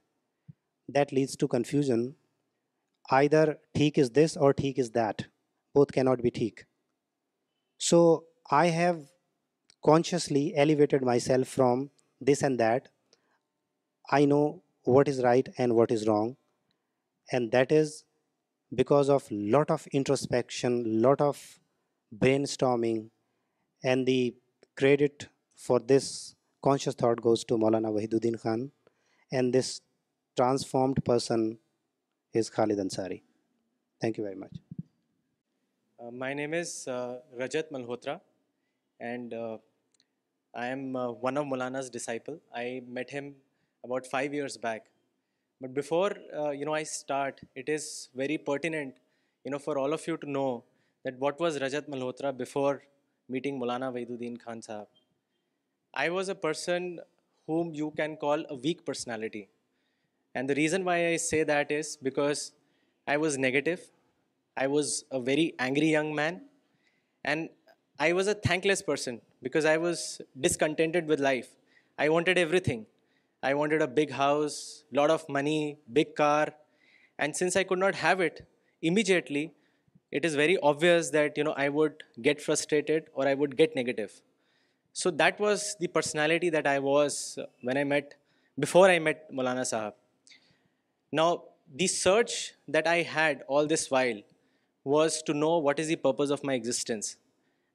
that 0.95 1.13
leads 1.15 1.37
to 1.39 1.47
confusion 1.57 2.07
either 3.39 3.53
ٹھیک 3.75 3.99
is 3.99 4.13
this 4.25 4.37
or 4.39 4.53
ٹھیک 4.63 4.79
is 4.81 4.95
that 4.95 5.23
both 5.75 5.93
can 5.93 6.03
not 6.03 6.23
be 6.23 6.31
ٹھیک 6.41 6.61
so 7.91 8.03
I 8.61 8.73
have 8.81 8.99
consciously 9.95 10.47
elevated 10.59 11.05
myself 11.31 11.55
from 11.55 11.87
this 12.33 12.43
and 12.45 12.59
that 12.61 12.99
I 14.17 14.27
know 14.27 14.37
what 14.87 15.09
is 15.09 15.19
right 15.21 15.49
and 15.59 15.73
what 15.73 15.93
is 15.93 16.03
wrong 16.09 16.33
and 17.33 17.53
that 17.53 17.73
is 17.73 17.91
because 18.77 19.11
of 19.11 19.27
lot 19.33 19.71
of 19.71 19.87
introspection 19.93 20.73
lot 21.03 21.21
of 21.23 21.39
brainstorming 22.43 23.07
and 23.89 24.07
the 24.07 24.17
credit 24.81 25.25
for 25.67 25.81
this 25.91 26.09
conscious 26.67 26.97
thought 26.97 27.21
goes 27.25 27.45
to 27.49 27.57
Maulana 27.59 27.89
Wahiduddin 28.15 28.37
Khan 28.43 28.67
and 29.33 29.55
this 29.59 29.81
transformed 30.37 30.99
person 31.07 31.49
is 32.39 32.51
Khalid 32.53 32.79
Ansari 32.81 33.19
thank 34.01 34.19
you 34.19 34.25
very 34.25 34.39
much 34.39 34.59
my 36.19 36.35
name 36.35 36.53
is 36.61 36.73
Rajat 37.45 37.73
Malhotra 37.73 38.17
and 39.11 39.35
I 39.35 40.69
am 40.71 40.97
one 41.23 41.39
of 41.39 41.45
Maulana's 41.47 41.91
disciple 41.93 42.37
I 42.61 42.81
met 42.95 43.15
him 43.15 43.31
about 43.85 44.07
5 44.07 44.35
years 44.35 44.57
back. 44.57 44.87
But 45.61 45.75
before 45.75 46.15
uh, 46.35 46.71
I 46.71 46.83
start, 46.85 47.41
it 47.55 47.69
is 47.69 48.09
very 48.15 48.39
pertinent, 48.39 48.95
for 49.63 49.79
all 49.79 49.93
of 49.93 50.07
you 50.07 50.17
to 50.19 50.31
know 50.31 50.65
that 51.05 51.19
what 51.19 51.41
was 51.41 51.59
Rajat 51.59 51.89
Malhotra 51.89 52.37
before 52.37 52.83
meeting 53.29 53.59
Maulana 53.59 53.93
Waiduddin 53.93 54.39
Khan 54.39 54.61
Sahab. 54.61 54.87
I 55.95 56.09
was 56.11 56.29
a 56.29 56.35
person 56.35 57.01
whom 57.47 57.75
you 57.75 57.93
can 57.97 58.17
call 58.17 58.45
a 58.49 58.55
weak 58.55 58.85
personality. 58.85 59.49
And 60.35 60.49
the 60.49 60.55
reason 60.55 60.85
why 60.85 61.09
I 61.09 61.17
say 61.17 61.43
that 61.45 61.71
is 61.71 61.97
because 61.97 62.53
I 63.09 63.17
was 63.17 63.39
negative, 63.39 63.91
I 64.57 64.67
was 64.67 65.05
a 65.11 65.21
very 65.21 65.55
angry 65.59 65.89
young 65.89 66.15
man, 66.15 66.43
and 67.25 67.49
I 67.99 68.13
was 68.13 68.29
a 68.29 68.35
thankless 68.35 68.83
person 68.83 69.21
because 69.43 69.65
I 69.65 69.77
was 69.77 70.21
discontented 70.41 71.07
with 71.07 71.21
life. 71.21 71.57
I 71.99 72.09
wanted 72.09 72.39
everything. 72.39 72.87
I 73.43 73.55
wanted 73.55 73.81
a 73.81 73.89
big 73.89 74.11
house, 74.11 74.85
lot 74.93 75.09
of 75.09 75.27
money, 75.29 75.79
big 75.91 76.15
car. 76.15 76.49
And 77.19 77.35
since 77.35 77.57
I 77.57 77.65
could 77.65 77.79
not 77.79 77.95
have 77.95 78.21
it 78.21 78.47
immediately, 78.83 79.55
it 80.13 80.27
is 80.27 80.35
very 80.35 80.59
obvious 80.59 81.09
that 81.11 81.37
I 81.57 81.69
would 81.71 82.03
get 82.21 82.43
frustrated 82.43 83.07
or 83.15 83.27
I 83.27 83.33
would 83.33 83.57
get 83.57 83.75
negative. 83.75 84.21
So 84.93 85.11
that 85.13 85.41
was 85.41 85.77
the 85.81 85.89
personality 85.89 86.51
that 86.51 86.67
I 86.67 86.81
was 86.81 87.39
when 87.63 87.79
I 87.79 87.85
met, 87.85 88.17
before 88.59 88.91
I 88.91 88.99
met 88.99 89.33
Maulana 89.33 89.63
Sahab. 89.63 89.95
Now, 91.11 91.45
the 91.75 91.87
search 91.87 92.55
that 92.69 92.87
I 92.87 93.03
had 93.03 93.43
all 93.49 93.67
this 93.67 93.91
while 93.91 94.21
was 94.85 95.23
to 95.23 95.33
know 95.33 95.57
what 95.59 95.79
is 95.79 95.89
the 95.89 95.97
purpose 95.97 96.31
of 96.31 96.45
my 96.45 96.55
existence. 96.55 97.17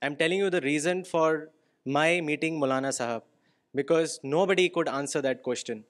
I'm 0.02 0.16
telling 0.16 0.38
you 0.38 0.50
the 0.50 0.62
reason 0.62 1.06
for 1.06 1.50
my 1.86 2.22
meeting 2.22 2.60
Maulana 2.60 2.90
Sahab 2.90 3.24
because 3.76 4.20
nobody 4.24 4.70
could 4.70 4.88
answer 4.88 5.22
that 5.22 5.44
question. 5.44 5.84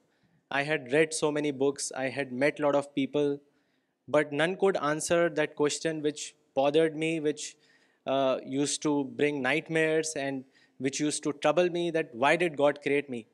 I 0.50 0.63
had 0.63 0.91
read 0.91 1.13
so 1.13 1.31
many 1.31 1.51
books, 1.51 1.91
I 1.95 2.09
had 2.09 2.31
met 2.31 2.59
a 2.59 2.63
lot 2.63 2.75
of 2.75 2.93
people, 2.95 3.39
but 4.07 4.31
none 4.31 4.57
could 4.57 4.77
answer 4.77 5.29
that 5.29 5.55
question 5.55 6.01
which 6.01 6.35
bothered 6.55 6.95
me, 6.95 7.19
which 7.19 7.55
uh, 8.07 8.39
used 8.43 8.81
to 8.83 9.05
bring 9.15 9.41
nightmares 9.41 10.13
and 10.15 10.43
which 10.77 11.00
used 11.00 11.24
to 11.24 11.33
trouble 11.33 11.69
me, 11.69 11.91
that 11.91 12.09
why 12.13 12.35
did 12.35 12.57
God 12.57 12.81
create 12.81 13.09
me? 13.09 13.27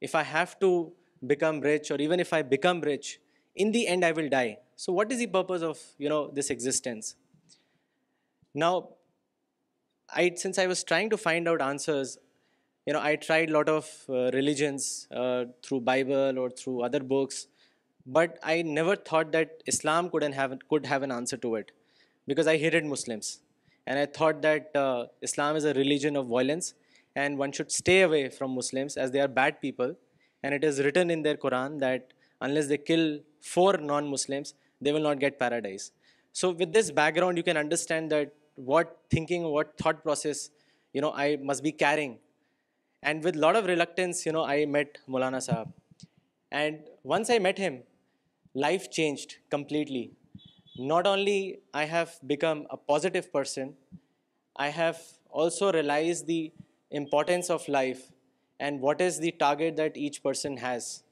If 0.00 0.14
I 0.14 0.22
have 0.22 0.58
to 0.60 0.92
become 1.26 1.60
rich, 1.60 1.90
or 1.90 1.96
even 1.96 2.20
if 2.20 2.32
I 2.32 2.42
become 2.42 2.80
rich, 2.80 3.20
in 3.54 3.70
the 3.70 3.86
end 3.86 4.04
I 4.04 4.12
will 4.12 4.28
die. 4.28 4.58
So 4.76 4.92
what 4.92 5.12
is 5.12 5.18
the 5.18 5.26
purpose 5.26 5.62
of, 5.62 5.78
this 6.34 6.50
existence? 6.50 7.16
Now, 8.54 8.88
since 10.34 10.58
I 10.58 10.66
was 10.66 10.82
trying 10.84 11.10
to 11.10 11.16
find 11.16 11.46
out 11.48 11.60
answers, 11.60 12.18
you 12.86 12.94
know, 12.94 13.02
I 13.02 13.16
tried 13.16 13.50
a 13.50 13.52
lot 13.52 13.68
of 13.68 13.86
uh, 14.08 14.30
religions 14.32 15.06
uh, 15.14 15.44
through 15.62 15.82
Bible 15.82 16.38
or 16.38 16.48
through 16.48 16.82
other 16.82 17.00
books, 17.00 17.46
but 18.06 18.38
I 18.42 18.62
never 18.62 18.96
thought 18.96 19.32
that 19.32 19.62
Islam 19.66 20.10
could 20.10 20.86
have 20.86 21.02
an 21.02 21.12
answer 21.12 21.36
to 21.36 21.56
it, 21.56 21.72
because 22.26 22.46
I 22.46 22.56
hated 22.56 22.86
Muslims. 22.86 23.40
And 23.86 23.98
I 23.98 24.06
thought 24.06 24.40
that 24.42 24.74
uh, 24.74 25.06
Islam 25.20 25.56
is 25.56 25.64
a 25.64 25.74
religion 25.74 26.16
of 26.16 26.28
violence, 26.28 26.72
and 27.14 27.36
one 27.36 27.52
should 27.52 27.70
stay 27.70 28.02
away 28.02 28.30
from 28.30 28.54
Muslims 28.54 28.96
as 28.96 29.10
they 29.10 29.20
are 29.20 29.28
bad 29.28 29.60
people. 29.60 29.94
And 30.42 30.54
it 30.54 30.64
is 30.64 30.80
written 30.80 31.10
in 31.10 31.22
their 31.22 31.36
Quran 31.36 31.80
that 31.80 32.14
unless 32.40 32.68
they 32.68 32.78
kill 32.78 33.20
4 33.42 33.76
non-Muslims, 33.76 34.54
they 34.80 34.92
will 34.92 35.00
not 35.00 35.18
get 35.18 35.38
paradise. 35.38 35.92
So 36.32 36.50
with 36.50 36.72
this 36.72 36.90
background, 36.90 37.36
you 37.36 37.42
can 37.42 37.58
understand 37.58 38.10
that 38.12 38.32
what 38.54 38.96
thought 39.76 40.02
process, 40.02 40.48
you 40.94 41.02
know, 41.02 41.12
I 41.12 41.36
must 41.42 41.62
be 41.62 41.72
carrying 41.72 42.18
and 43.02 43.24
with 43.24 43.36
a 43.36 43.38
lot 43.38 43.56
of 43.56 43.66
reluctance, 43.66 44.26
I 44.26 44.66
met 44.66 44.98
Maulana 45.08 45.40
Sahab. 45.46 45.72
And 46.50 46.80
once 47.02 47.30
I 47.30 47.38
met 47.38 47.56
him, 47.56 47.82
life 48.54 48.90
changed 48.90 49.36
completely. 49.48 50.12
Not 50.76 51.06
only 51.06 51.60
I 51.72 51.84
have 51.84 52.18
become 52.26 52.66
a 52.70 52.76
positive 52.76 53.32
person, 53.32 53.74
I 54.56 54.68
have 54.68 55.00
also 55.30 55.72
realized 55.72 56.26
the 56.26 56.52
importance 56.90 57.48
of 57.48 57.66
life 57.68 58.10
and 58.58 58.80
what 58.80 59.00
is 59.00 59.18
the 59.18 59.32
target 59.32 59.76
that 59.76 59.96
each 59.96 60.22
person 60.22 60.58
has. 60.58 61.02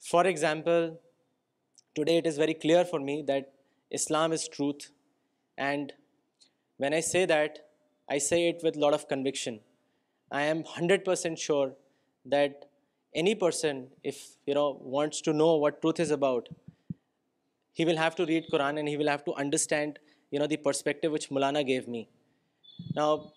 For 0.00 0.26
example, 0.26 1.00
today 1.96 2.18
it 2.18 2.26
is 2.26 2.36
very 2.36 2.54
clear 2.54 2.84
for 2.84 3.00
me 3.00 3.22
that 3.26 3.52
Islam 3.90 4.32
is 4.32 4.46
truth. 4.46 4.92
And 5.58 5.92
when 6.76 6.94
I 6.94 7.00
say 7.00 7.24
that, 7.24 7.70
I 8.08 8.18
say 8.18 8.48
it 8.50 8.60
with 8.62 8.76
a 8.76 8.78
lot 8.78 8.94
of 8.94 9.08
conviction. 9.08 9.54
I 10.30 10.42
am 10.42 10.64
100% 10.64 11.38
sure 11.38 11.72
that 12.24 12.68
any 13.14 13.34
person, 13.34 13.88
if 14.02 14.36
wants 14.46 15.20
to 15.22 15.32
know 15.32 15.56
what 15.56 15.80
truth 15.80 16.00
is 16.00 16.10
about, 16.10 16.48
he 17.72 17.84
will 17.84 17.96
have 17.96 18.16
to 18.16 18.26
read 18.26 18.46
Quran 18.52 18.78
and 18.78 18.88
he 18.88 18.96
will 18.96 19.08
have 19.08 19.24
to 19.26 19.34
understand 19.34 19.98
the 20.32 20.56
perspective 20.56 21.12
which 21.12 21.30
Maulana 21.30 21.66
gave 21.66 21.88
me. 21.88 22.08
Now, 22.94 23.32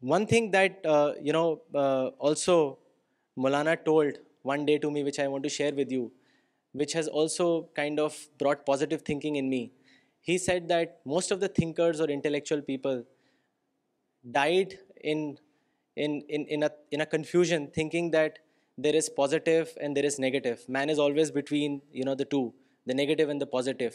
one 0.00 0.26
thing 0.26 0.50
that 0.50 0.80
uh, 0.84 1.12
uh, 1.12 2.06
also 2.18 2.78
Maulana 3.38 3.84
told 3.84 4.14
one 4.42 4.66
day 4.66 4.78
to 4.78 4.90
me, 4.90 5.04
which 5.04 5.20
I 5.20 5.28
want 5.28 5.44
to 5.44 5.48
share 5.48 5.72
with 5.72 5.92
you, 5.92 6.10
which 6.72 6.92
has 6.94 7.06
also 7.06 7.68
kind 7.74 8.00
of 8.00 8.16
brought 8.38 8.66
positive 8.66 9.02
thinking 9.02 9.36
in 9.36 9.48
me. 9.48 9.70
He 10.20 10.38
said 10.38 10.66
that 10.68 11.00
most 11.04 11.30
of 11.30 11.38
the 11.38 11.48
thinkers 11.48 12.00
or 12.00 12.08
intellectual 12.08 12.62
people 12.62 13.04
died 14.28 14.78
in 15.02 15.38
a 15.96 17.06
confusion, 17.06 17.70
thinking 17.74 18.10
that 18.10 18.38
there 18.78 18.94
is 18.94 19.08
positive 19.08 19.76
and 19.80 19.96
there 19.96 20.04
is 20.04 20.18
negative. 20.18 20.68
Man 20.68 20.90
is 20.90 20.98
always 20.98 21.30
between, 21.30 21.82
the 21.92 22.26
two, 22.28 22.54
the 22.86 22.94
negative 22.94 23.28
and 23.28 23.40
the 23.40 23.46
positive. 23.46 23.94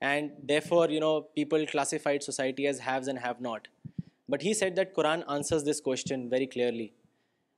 And 0.00 0.32
therefore, 0.42 0.88
people 1.34 1.66
classified 1.66 2.22
society 2.22 2.66
as 2.66 2.78
haves 2.80 3.08
and 3.08 3.18
have-not. 3.18 3.68
But 4.28 4.42
he 4.42 4.54
said 4.54 4.76
that 4.76 4.94
Quran 4.94 5.24
answers 5.30 5.64
this 5.64 5.80
question 5.80 6.30
very 6.30 6.46
clearly. 6.46 6.92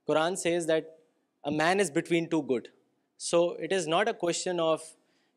Quran 0.09 0.37
says 0.37 0.65
that 0.67 0.99
a 1.45 1.51
man 1.51 1.79
is 1.79 1.91
between 1.91 2.29
two 2.29 2.43
good. 2.43 2.69
So 3.17 3.53
it 3.53 3.71
is 3.71 3.87
not 3.87 4.09
a 4.09 4.13
question 4.13 4.59
of, 4.59 4.81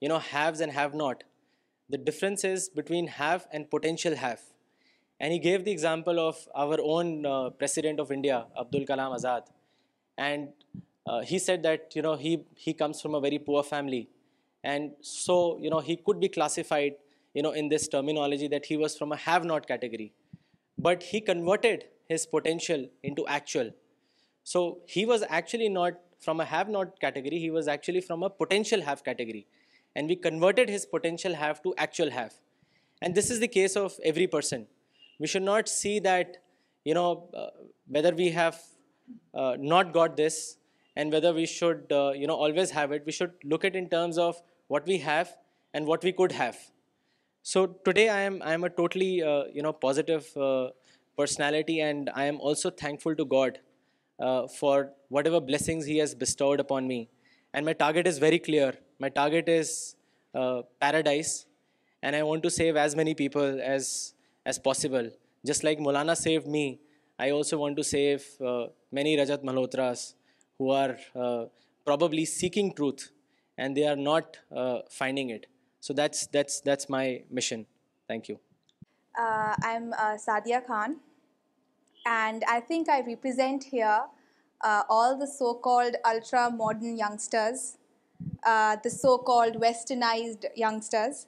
haves 0.08 0.60
and 0.60 0.72
have-not. 0.72 1.24
The 1.88 1.96
difference 1.96 2.42
is 2.42 2.68
between 2.68 3.06
have 3.06 3.46
and 3.52 3.70
potential 3.70 4.16
have. 4.16 4.40
And 5.18 5.32
he 5.32 5.38
gave 5.38 5.64
the 5.64 5.70
example 5.70 6.20
of 6.20 6.48
our 6.54 6.78
own 6.80 7.24
uh, 7.24 7.50
president 7.50 8.00
of 8.00 8.12
India, 8.12 8.44
Abdul 8.58 8.84
Kalam 8.84 9.14
Azad. 9.18 9.44
And 10.18 10.50
uh, 11.06 11.20
he 11.20 11.38
said 11.38 11.62
that, 11.62 11.96
you 11.96 12.02
know, 12.02 12.16
he 12.16 12.74
comes 12.74 13.00
from 13.00 13.14
a 13.14 13.20
very 13.20 13.38
poor 13.38 13.62
family. 13.62 14.08
And 14.62 14.92
so, 15.00 15.58
you 15.58 15.70
know, 15.70 15.80
he 15.80 15.96
could 15.96 16.20
be 16.20 16.28
classified, 16.28 16.96
you 17.34 17.42
know, 17.42 17.52
in 17.52 17.68
this 17.68 17.88
terminology 17.88 18.48
that 18.48 18.66
he 18.66 18.76
was 18.76 18.96
from 18.96 19.12
a 19.12 19.16
have-not 19.16 19.66
category. 19.66 20.12
But 20.78 21.02
he 21.02 21.20
converted 21.20 21.84
his 22.06 22.26
potential 22.26 22.86
into 23.02 23.26
actual. 23.26 23.70
So 24.44 24.78
he 24.86 25.06
was 25.06 25.24
actually 25.28 25.68
not 25.68 25.94
from 26.18 26.40
a 26.40 26.44
have-not 26.44 27.00
category. 27.00 27.38
He 27.38 27.50
was 27.50 27.68
actually 27.68 28.02
from 28.02 28.22
a 28.22 28.28
potential 28.28 28.82
have 28.82 29.02
category. 29.02 29.46
And 29.94 30.08
we 30.08 30.16
converted 30.16 30.68
his 30.68 30.84
potential 30.84 31.34
have 31.34 31.62
to 31.62 31.74
actual 31.78 32.10
have. 32.10 32.34
And 33.00 33.14
this 33.14 33.30
is 33.30 33.40
the 33.40 33.48
case 33.48 33.76
of 33.76 33.98
every 34.04 34.26
person. 34.26 34.64
We 35.18 35.26
should 35.26 35.42
not 35.42 35.68
see 35.68 35.98
that, 36.00 36.38
uh, 36.94 37.14
whether 37.88 38.14
we 38.14 38.30
have 38.30 38.60
uh, 39.34 39.56
not 39.58 39.92
got 39.92 40.16
this 40.16 40.58
and 40.94 41.10
whether 41.10 41.32
we 41.32 41.46
should, 41.46 41.84
uh, 41.90 42.34
always 42.44 42.70
have 42.70 42.90
it. 42.90 43.04
We 43.06 43.12
should 43.12 43.32
look 43.44 43.64
at 43.64 43.74
it 43.74 43.78
in 43.78 43.88
terms 43.88 44.18
of 44.18 44.40
what 44.66 44.86
we 44.86 44.98
have 44.98 45.36
and 45.72 45.86
what 45.86 46.02
we 46.02 46.12
could 46.12 46.32
have. 46.32 46.56
So 47.42 47.66
today 47.88 48.08
I 48.08 48.20
am 48.20 48.64
a 48.64 48.68
totally, 48.68 49.12
positive 49.80 50.26
personality, 51.18 51.80
and 51.80 52.10
I 52.14 52.24
am 52.24 52.40
also 52.40 52.70
thankful 52.70 53.14
to 53.20 53.24
God 53.24 53.60
for 54.54 54.90
whatever 55.08 55.40
blessings 55.52 55.86
He 55.86 55.98
has 55.98 56.14
bestowed 56.14 56.60
upon 56.60 56.88
me. 56.88 57.08
And 57.54 57.64
my 57.64 57.72
target 57.72 58.06
is 58.06 58.18
very 58.18 58.40
clear. 58.40 58.74
My 58.98 59.08
target 59.08 59.48
is 59.48 59.94
paradise. 60.36 61.46
And 62.02 62.14
I 62.14 62.22
want 62.22 62.42
to 62.42 62.50
save 62.50 62.76
as 62.76 62.96
many 63.04 63.14
people 63.26 63.62
as 63.76 63.96
as 64.46 64.58
possible. 64.58 65.10
Just 65.44 65.64
like 65.64 65.78
Maulana 65.78 66.16
saved 66.16 66.46
me, 66.46 66.78
I 67.18 67.30
also 67.30 67.58
want 67.58 67.76
to 67.76 67.84
save 67.84 68.24
uh, 68.40 68.66
many 68.92 69.16
Rajat 69.16 69.42
Malhotras 69.42 70.14
who 70.58 70.70
are 70.70 70.96
uh, 71.14 71.44
probably 71.84 72.24
seeking 72.24 72.72
truth 72.72 73.10
and 73.58 73.76
they 73.76 73.86
are 73.86 73.96
not 73.96 74.38
uh, 74.54 74.78
finding 74.88 75.30
it. 75.30 75.46
So 75.80 75.92
that's 75.92 76.88
my 76.88 77.22
mission. 77.30 77.66
Thank 78.08 78.28
you. 78.28 78.38
I'm 79.18 79.92
Sadia 80.24 80.66
Khan, 80.66 80.96
and 82.06 82.44
I 82.48 82.60
think 82.60 82.88
I 82.88 83.00
represent 83.00 83.64
here 83.64 84.02
all 84.64 85.16
the 85.16 85.26
so-called 85.26 85.94
ultra-modern 86.04 86.98
youngsters, 86.98 87.78
the 88.44 88.90
so-called 88.90 89.54
westernized 89.64 90.44
youngsters 90.54 91.24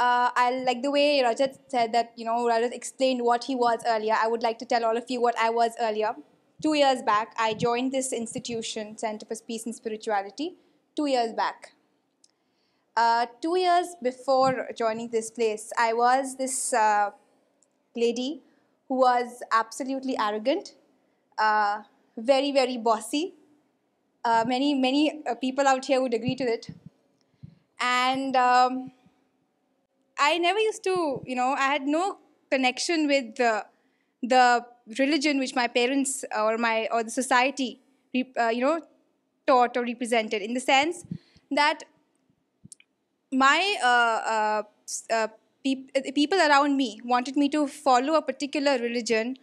uh, 0.00 0.30
I 0.36 0.62
like 0.64 0.82
the 0.82 0.92
way 0.92 1.20
Rajat 1.24 1.58
said 1.66 1.92
that, 1.92 2.16
Rajat 2.16 2.72
explained 2.72 3.24
what 3.24 3.44
he 3.44 3.56
was 3.56 3.80
earlier. 3.84 4.14
I 4.16 4.28
would 4.28 4.44
like 4.44 4.58
to 4.60 4.64
tell 4.64 4.84
all 4.84 4.96
of 4.96 5.04
you 5.08 5.20
what 5.20 5.36
I 5.36 5.50
was 5.50 5.72
earlier. 5.80 6.14
2 6.62 6.74
years 6.74 7.02
back, 7.02 7.34
I 7.36 7.54
joined 7.54 7.90
this 7.90 8.12
institution, 8.12 8.96
Center 8.96 9.26
for 9.26 9.36
Peace 9.44 9.66
and 9.66 9.74
Spirituality, 9.74 10.54
2 10.94 11.06
years 11.06 11.32
back. 11.32 11.74
Uh, 12.96 13.26
2 13.42 13.58
years 13.58 13.96
before 14.00 14.68
joining 14.76 15.08
this 15.08 15.32
place, 15.32 15.72
I 15.76 15.92
was 15.92 16.36
this 16.36 16.72
uh, 16.72 17.10
lady 17.96 18.42
who 18.88 18.98
was 18.98 19.42
absolutely 19.50 20.16
arrogant, 20.16 20.74
very, 22.16 22.52
very 22.52 22.76
bossy. 22.76 23.34
Many 24.26 25.22
people 25.40 25.66
out 25.66 25.86
here 25.86 26.00
would 26.00 26.14
agree 26.14 26.36
to 26.36 26.44
it. 26.44 26.68
And 27.80 28.36
um, 28.36 28.86
I 30.18 30.38
never 30.38 30.58
used 30.58 30.82
to, 30.84 31.22
I 31.28 31.66
had 31.66 31.86
no 31.86 32.18
connection 32.50 33.06
with 33.06 33.36
the 33.36 34.64
religion 34.98 35.38
which 35.38 35.54
my 35.54 35.68
parents 35.68 36.24
or 36.36 36.56
the 36.58 37.10
society, 37.10 37.80
uh, 38.36 38.52
taught 39.46 39.76
or 39.76 39.84
represented, 39.84 40.42
in 40.42 40.54
the 40.54 40.60
sense 40.60 41.04
that 41.52 41.84
my 43.32 43.76
uh, 43.82 44.62
uh, 45.12 45.28
people 45.64 46.38
around 46.38 46.76
me 46.76 47.00
wanted 47.04 47.36
me 47.36 47.48
to 47.50 47.68
follow 47.68 48.14
a 48.14 48.22
particular 48.22 48.76
religion, 48.78 49.36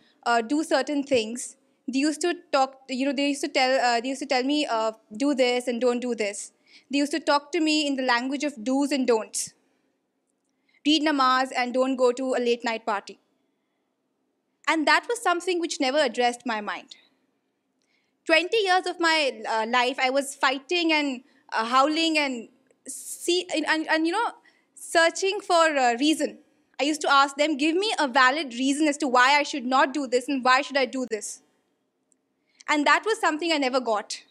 do 0.47 0.61
certain 0.63 1.03
things. 1.03 1.55
They 1.87 1.99
used 1.99 2.19
to 2.21 2.33
talk, 2.51 2.87
they 2.89 2.95
used 2.95 3.43
to 3.43 4.27
tell 4.27 4.43
me, 4.43 4.67
do 5.15 5.33
this 5.33 5.67
and 5.69 5.79
don't 5.79 6.01
do 6.01 6.15
this. 6.15 6.51
They 6.91 6.97
used 6.97 7.13
to 7.13 7.21
talk 7.21 7.53
to 7.53 7.61
me 7.61 7.87
in 7.87 7.95
the 7.95 8.03
language 8.03 8.43
of 8.43 8.61
do's 8.61 8.91
and 8.91 9.07
don'ts 9.07 9.53
read 10.85 11.05
namaz 11.07 11.53
and 11.55 11.73
don't 11.73 11.95
go 11.95 12.11
to 12.11 12.33
a 12.35 12.41
late 12.49 12.63
night 12.63 12.85
party. 12.85 13.19
And 14.67 14.87
that 14.87 15.05
was 15.09 15.21
something 15.21 15.59
which 15.59 15.79
never 15.79 15.99
addressed 15.99 16.45
my 16.45 16.61
mind. 16.61 16.95
20 18.25 18.57
years 18.57 18.87
of 18.87 18.99
my 18.99 19.41
uh, 19.47 19.65
life, 19.67 19.97
I 19.99 20.09
was 20.09 20.33
fighting 20.33 20.91
and 20.91 21.21
uh, 21.51 21.65
howling 21.65 22.17
and 22.17 22.49
searching 24.75 25.39
for 25.41 25.75
a 25.75 25.97
reason. 25.97 26.39
I 26.79 26.83
used 26.83 27.01
to 27.01 27.11
ask 27.11 27.35
them, 27.37 27.57
give 27.57 27.75
me 27.75 27.93
a 27.99 28.07
valid 28.07 28.53
reason 28.53 28.87
as 28.87 28.97
to 28.97 29.07
why 29.07 29.39
I 29.39 29.43
should 29.43 29.65
not 29.65 29.93
do 29.93 30.07
this 30.07 30.27
and 30.27 30.43
why 30.43 30.61
should 30.61 30.77
I 30.77 30.85
do 30.85 31.05
this. 31.09 31.41
And 32.67 32.85
that 32.87 33.03
was 33.05 33.19
something 33.19 33.51
I 33.51 33.57
never 33.57 33.79
got. 33.79 34.23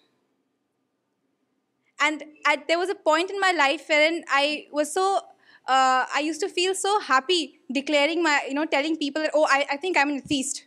And 2.00 2.24
there 2.66 2.78
was 2.78 2.90
a 2.90 2.94
point 2.96 3.30
in 3.30 3.38
my 3.38 3.52
life 3.52 3.86
wherein 3.86 4.24
I 4.28 4.66
was 4.72 4.92
so 4.92 5.20
uh, 5.66 6.04
I 6.14 6.20
used 6.20 6.40
to 6.40 6.48
feel 6.48 6.74
so 6.74 7.00
happy 7.00 7.58
declaring 7.72 8.22
my, 8.22 8.40
telling 8.70 8.98
people 8.98 9.22
that, 9.22 9.30
oh, 9.34 9.46
I 9.50 9.76
think 9.78 9.96
I'm 9.96 10.10
an 10.10 10.16
atheist. 10.16 10.64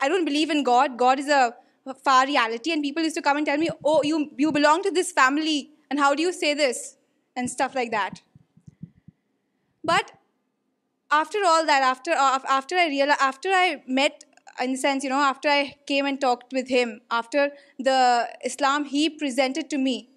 I 0.00 0.08
don't 0.08 0.26
believe 0.26 0.50
in 0.50 0.64
God. 0.64 0.98
God 0.98 1.18
is 1.18 1.28
a 1.28 1.54
far 2.04 2.26
reality. 2.26 2.72
And 2.72 2.82
people 2.82 3.02
used 3.02 3.16
to 3.16 3.22
come 3.22 3.38
and 3.38 3.46
tell 3.46 3.58
me, 3.58 3.70
oh, 3.84 4.02
you 4.04 4.52
belong 4.52 4.82
to 4.82 4.90
this 4.90 5.12
family. 5.12 5.70
And 5.90 5.98
how 5.98 6.14
do 6.14 6.22
you 6.22 6.32
say 6.32 6.52
this? 6.52 6.96
And 7.36 7.48
stuff 7.48 7.74
like 7.74 7.90
that. 7.90 8.20
But 9.82 10.12
after 11.10 11.38
all 11.44 11.64
that, 11.64 11.82
after 11.82 12.10
uh, 12.10 12.38
I 12.46 13.82
met, 13.86 14.24
in 14.60 14.72
the 14.72 14.76
sense, 14.76 15.04
after 15.06 15.48
I 15.48 15.76
came 15.86 16.04
and 16.04 16.20
talked 16.20 16.52
with 16.52 16.68
him, 16.68 17.00
after 17.10 17.50
the 17.78 18.28
Islam 18.44 18.84
he 18.84 19.08
presented 19.08 19.70
to 19.70 19.78
me, 19.78 20.10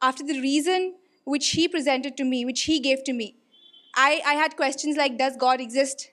after 0.00 0.24
the 0.24 0.40
reason 0.40 0.94
which 1.26 1.48
he 1.50 1.66
presented 1.66 2.16
to 2.16 2.24
me, 2.24 2.44
which 2.44 2.62
he 2.62 2.80
gave 2.80 3.02
to 3.02 3.12
me. 3.12 3.36
I 3.98 4.34
had 4.34 4.56
questions 4.56 4.96
like, 4.96 5.18
does 5.18 5.36
God 5.36 5.58
exist? 5.58 6.10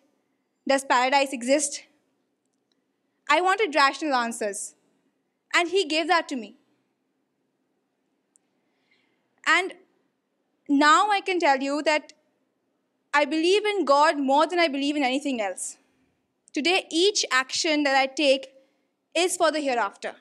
Does 0.67 0.85
paradise 0.85 1.33
exist? 1.33 1.83
I 3.29 3.41
wanted 3.41 3.75
rational 3.75 4.15
answers, 4.15 4.75
and 5.55 5.69
he 5.69 5.85
gave 5.85 6.07
that 6.07 6.29
to 6.29 6.35
me. 6.35 6.55
And 9.45 9.73
now 10.69 11.09
I 11.09 11.19
can 11.19 11.39
tell 11.39 11.59
you 11.59 11.81
that 11.83 12.13
I 13.13 13.25
believe 13.25 13.65
in 13.65 13.83
God 13.83 14.17
more 14.17 14.47
than 14.47 14.59
I 14.59 14.69
believe 14.69 14.95
in 14.95 15.03
anything 15.03 15.41
else. 15.41 15.77
Today, 16.53 16.87
each 16.89 17.25
action 17.31 17.83
that 17.83 17.95
I 17.95 18.07
take 18.07 18.47
is 19.13 19.35
for 19.35 19.51
the 19.51 19.59
hereafter. 19.59 20.15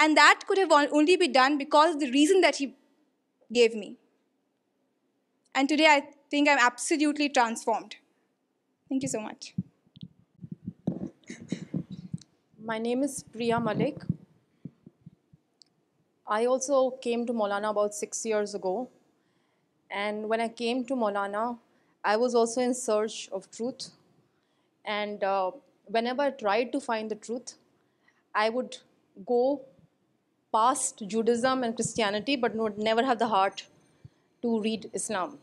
And 0.00 0.16
that 0.16 0.40
could 0.46 0.58
have 0.58 0.72
only 0.72 1.16
been 1.16 1.32
done 1.32 1.56
because 1.56 1.94
of 1.94 2.00
the 2.00 2.10
reason 2.10 2.40
that 2.40 2.56
he 2.56 2.74
gave 3.52 3.74
me. 3.74 3.96
And 5.54 5.68
today 5.68 5.86
I 5.86 6.02
think 6.30 6.48
I'm 6.48 6.58
absolutely 6.58 7.28
transformed. 7.28 7.96
Thank 8.88 9.02
you 9.02 9.08
so 9.08 9.20
much. 9.20 9.54
My 12.62 12.78
name 12.78 13.02
is 13.02 13.22
Priya 13.22 13.58
Malik. 13.58 13.96
I 16.26 16.44
also 16.44 16.90
came 16.90 17.24
to 17.24 17.32
Maulana 17.32 17.70
about 17.70 17.94
6 17.94 18.26
years 18.26 18.54
ago. 18.54 18.88
And 19.90 20.28
when 20.28 20.40
I 20.40 20.48
came 20.48 20.84
to 20.84 20.94
Maulana, 20.94 21.58
I 22.04 22.16
was 22.16 22.34
also 22.34 22.60
in 22.60 22.74
search 22.74 23.28
of 23.32 23.50
truth. 23.50 23.90
And 24.84 25.24
uh, 25.24 25.52
whenever 25.86 26.22
I 26.22 26.30
tried 26.30 26.72
to 26.72 26.80
find 26.80 27.10
the 27.10 27.14
truth, 27.14 27.54
I 28.34 28.50
would 28.50 28.78
go 29.26 29.62
past 30.52 31.02
Judaism 31.06 31.62
and 31.62 31.74
Christianity 31.74 32.34
but 32.36 32.54
would 32.54 32.78
never 32.78 33.04
have 33.04 33.18
the 33.18 33.28
heart 33.28 33.66
to 34.42 34.60
read 34.60 34.90
Islam. 34.94 35.38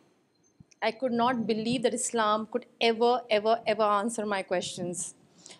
I 0.81 0.91
could 0.91 1.11
not 1.11 1.45
believe 1.47 1.83
that 1.83 1.93
Islam 1.93 2.47
could 2.51 2.65
ever 2.81 3.21
answer 3.67 4.25
my 4.25 4.41
questions. 4.41 5.15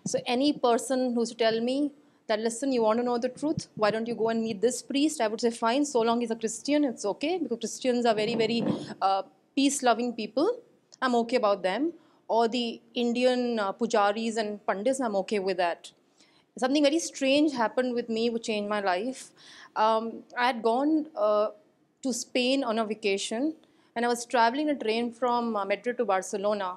So 0.06 0.20
any 0.26 0.54
person 0.54 1.14
who's 1.14 1.30
to 1.30 1.36
tell 1.36 1.62
me 1.62 1.92
that, 2.28 2.40
listen, 2.40 2.72
you 2.72 2.82
want 2.82 2.98
to 3.00 3.04
know 3.04 3.18
the 3.18 3.30
truth, 3.30 3.68
why 3.76 3.92
don't 3.92 4.08
you 4.08 4.16
go 4.16 4.30
and 4.30 4.42
meet 4.42 4.62
this 4.62 4.82
priest? 4.82 5.22
I 5.22 5.28
would 5.28 5.42
say, 5.42 5.52
fine, 5.52 5.86
so 5.86 6.02
long 6.02 6.22
he's 6.22 6.32
a 6.32 6.36
Christian, 6.36 6.84
it's 6.84 7.06
okay, 7.06 7.38
because 7.42 7.60
Christians 7.60 8.06
are 8.06 8.16
very, 8.16 8.36
very 8.36 8.64
uh, 9.02 9.24
peace-loving 9.56 10.14
people. 10.14 10.60
I'm 11.02 11.14
okay 11.16 11.36
about 11.36 11.62
them. 11.62 11.94
Or 12.28 12.48
the 12.48 12.82
Indian 12.96 13.60
uh, 13.60 13.74
pujaris 13.74 14.38
and 14.38 14.66
pandits, 14.66 15.00
I'm 15.00 15.16
okay 15.18 15.38
with 15.38 15.58
that 15.58 15.92
something 16.64 16.84
very 16.90 17.00
strange 17.00 17.54
happened 17.62 17.94
with 18.00 18.10
me 18.18 18.24
which 18.30 18.46
changed 18.48 18.70
my 18.70 18.80
life. 18.80 19.32
Um, 19.76 20.24
I 20.38 20.46
had 20.48 20.62
gone 20.62 21.08
uh, 21.16 21.48
to 22.04 22.14
Spain 22.14 22.64
on 22.64 22.80
a 22.80 22.86
vacation, 22.86 23.54
and 23.96 24.06
I 24.06 24.08
was 24.08 24.26
traveling 24.26 24.70
a 24.70 24.76
train 24.76 25.12
from 25.12 25.56
uh, 25.56 25.66
Madrid 25.66 25.98
to 25.98 26.06
Barcelona. 26.06 26.76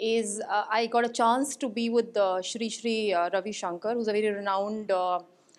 Uh, 0.00 0.64
I 0.70 0.88
got 0.92 1.04
a 1.04 1.08
chance 1.08 1.56
to 1.56 1.68
be 1.68 1.88
with 1.88 2.16
Sri 2.42 2.68
Sri 2.68 3.14
Ravi 3.32 3.52
Shankar, 3.52 3.94
who's 3.94 4.08
a 4.08 4.12
very 4.12 4.28
renowned 4.28 4.92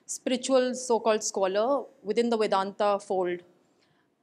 spiritual 0.05 0.73
so-called 0.73 1.23
scholar 1.23 1.83
within 2.03 2.29
the 2.29 2.37
Vedanta 2.37 2.99
fold. 2.99 3.41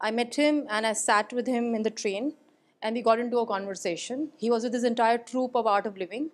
I 0.01 0.11
met 0.11 0.35
him 0.35 0.67
and 0.69 0.85
I 0.85 0.95
sat 0.95 1.33
with 1.33 1.47
him 1.47 1.75
in 1.75 1.83
the 1.83 1.91
train, 1.91 2.35
and 2.83 2.95
we 2.95 3.03
got 3.03 3.19
into 3.19 3.39
a 3.39 3.47
conversation. 3.47 4.31
He 4.39 4.51
was 4.51 4.63
with 4.63 4.73
his 4.73 4.85
entire 4.85 5.19
troupe 5.19 5.57
of 5.57 5.67
Art 5.67 5.85
of 5.85 5.99
Living. 5.99 6.25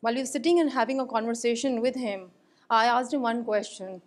While 0.00 0.14
we 0.14 0.20
were 0.20 0.32
sitting 0.32 0.60
and 0.60 0.70
having 0.70 1.00
a 1.00 1.06
conversation 1.06 1.80
with 1.80 1.96
him, 1.96 2.30
I 2.68 2.86
asked 2.86 3.14
him 3.14 3.22
one 3.22 3.44
question. 3.44 4.02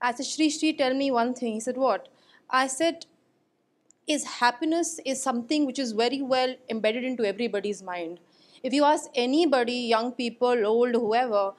I 0.00 0.12
said, 0.12 0.26
Shri, 0.26 0.72
tell 0.74 0.94
me 0.94 1.10
one 1.10 1.34
thing. 1.34 1.52
He 1.54 1.60
said, 1.60 1.76
what? 1.76 2.08
I 2.50 2.66
said, 2.66 3.06
happiness 4.38 4.98
is 5.06 5.22
something 5.22 5.66
which 5.66 5.78
is 5.78 5.92
very 5.92 6.20
well 6.20 6.54
embedded 6.68 7.04
into 7.04 7.24
everybody's 7.24 7.82
mind. 7.82 8.18
If 8.62 8.72
you 8.74 8.84
ask 8.84 9.08
anybody, 9.14 9.72
young 9.72 10.12
people, 10.12 10.66
old, 10.66 10.94
whoever, 10.94 11.52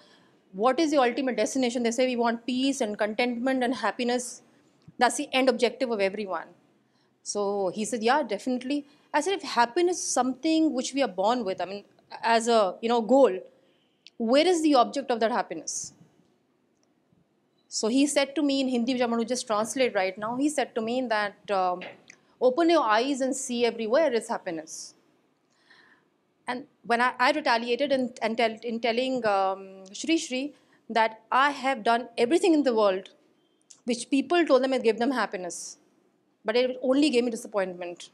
what 0.51 0.79
is 0.79 0.91
your 0.91 1.03
ultimate 1.03 1.37
destination? 1.37 1.81
They 1.83 1.91
say 1.91 2.05
we 2.05 2.17
want 2.17 2.45
peace 2.45 2.81
and 2.81 2.97
contentment 2.97 3.63
and 3.63 3.73
happiness. 3.73 4.41
That's 4.97 5.15
the 5.15 5.29
end 5.31 5.47
objective 5.49 5.89
of 5.89 6.01
everyone. 6.01 6.49
So 7.23 7.71
he 7.73 7.85
said, 7.85 8.03
yeah, 8.03 8.21
definitely. 8.21 8.85
I 9.13 9.21
said, 9.21 9.33
if 9.33 9.43
happiness 9.43 9.97
is 9.97 10.03
something 10.03 10.73
which 10.73 10.93
we 10.93 11.01
are 11.01 11.07
born 11.07 11.45
with, 11.45 11.61
I 11.61 11.65
mean, 11.65 11.83
as 12.21 12.47
a 12.47 12.75
goal, 12.83 13.39
where 14.29 14.45
is 14.45 14.61
the 14.61 14.75
object 14.75 15.09
of 15.09 15.19
that 15.21 15.31
happiness? 15.31 15.93
So 17.67 17.87
he 17.87 18.05
said 18.05 18.35
to 18.35 18.43
me 18.43 18.61
in 18.61 18.67
Hindi, 18.67 18.93
which 18.93 19.01
I'm 19.01 19.09
going 19.09 19.19
to 19.19 19.27
just 19.27 19.47
translate 19.47 19.95
right 19.95 20.15
now, 20.15 20.35
he 20.35 20.47
said 20.47 20.75
to 20.75 20.81
me 20.81 21.01
that 21.07 21.49
um, 21.49 21.81
open 22.39 22.69
your 22.69 22.83
eyes 22.83 23.21
and 23.21 23.35
see 23.35 23.65
everywhere 23.65 24.13
is 24.13 24.29
happiness. 24.29 24.93
And 26.47 26.67
when 26.85 27.01
I 27.01 27.31
retaliated 27.31 27.91
in 27.93 28.79
telling 28.81 29.25
um, 29.25 29.85
Shri 29.91 30.17
Shri 30.17 30.53
that 30.87 31.21
I 31.31 31.49
have 31.49 31.83
done 31.83 32.07
everything 32.15 32.53
in 32.53 32.61
the 32.61 32.75
world 32.75 33.09
which 33.85 34.07
people 34.11 34.45
told 34.45 34.63
them 34.63 34.73
it 34.73 34.83
gave 34.83 34.99
them 34.99 35.09
happiness, 35.09 35.79
but 36.45 36.55
it 36.55 36.77
only 36.83 37.09
gave 37.09 37.23
me 37.23 37.31
disappointment 37.31 38.11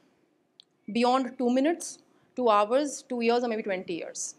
beyond 0.94 1.38
2 1.38 1.50
minutes, 1.50 2.00
2 2.38 2.50
hours, 2.50 3.04
2 3.10 3.20
years, 3.20 3.44
or 3.44 3.50
maybe 3.50 3.64
20 3.64 3.94
years. 3.94 4.36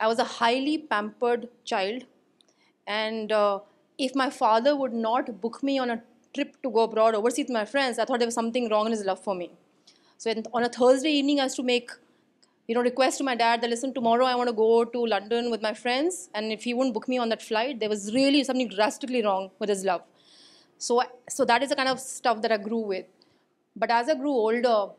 I 0.00 0.06
was 0.06 0.20
a 0.20 0.24
highly 0.24 0.78
pampered 0.78 1.48
child, 1.64 2.04
and 2.86 3.32
uh, 3.32 3.58
if 3.98 4.14
my 4.14 4.30
father 4.30 4.76
would 4.76 4.92
not 4.92 5.40
book 5.40 5.60
me 5.60 5.80
on 5.80 5.90
a 5.90 6.00
trip 6.34 6.56
to 6.62 6.70
go 6.70 6.82
abroad 6.82 7.16
overseas 7.16 7.46
with 7.46 7.50
my 7.50 7.64
friends, 7.64 7.98
I 7.98 8.04
thought 8.04 8.20
there 8.20 8.28
was 8.28 8.34
something 8.34 8.68
wrong 8.68 8.86
in 8.86 8.92
his 8.92 9.04
love 9.04 9.18
for 9.18 9.34
me. 9.34 9.50
So 10.18 10.30
on 10.54 10.62
a 10.62 10.68
Thursday 10.68 11.10
evening, 11.10 11.40
I 11.40 11.44
used 11.44 11.56
to 11.56 11.64
make 11.64 11.90
request 12.68 13.18
to 13.18 13.24
my 13.24 13.34
dad 13.34 13.60
that, 13.62 13.70
listen, 13.70 13.92
tomorrow 13.92 14.26
I 14.26 14.36
want 14.36 14.48
to 14.48 14.52
go 14.52 14.84
to 14.84 14.98
London 15.00 15.50
with 15.50 15.62
my 15.62 15.74
friends, 15.74 16.28
and 16.32 16.52
if 16.52 16.62
he 16.62 16.74
wouldn't 16.74 16.94
book 16.94 17.08
me 17.08 17.18
on 17.18 17.28
that 17.30 17.42
flight, 17.42 17.80
there 17.80 17.88
was 17.88 18.14
really 18.14 18.44
something 18.44 18.68
drastically 18.68 19.24
wrong 19.24 19.50
with 19.58 19.68
his 19.68 19.84
love. 19.84 20.02
So 20.76 21.02
that 21.44 21.62
is 21.64 21.70
the 21.70 21.76
kind 21.76 21.88
of 21.88 21.98
stuff 21.98 22.40
that 22.42 22.52
I 22.52 22.56
grew 22.56 22.84
with. 22.94 23.06
But 23.74 23.90
as 23.90 24.08
I 24.08 24.14
grew 24.14 24.30
older, 24.30 24.90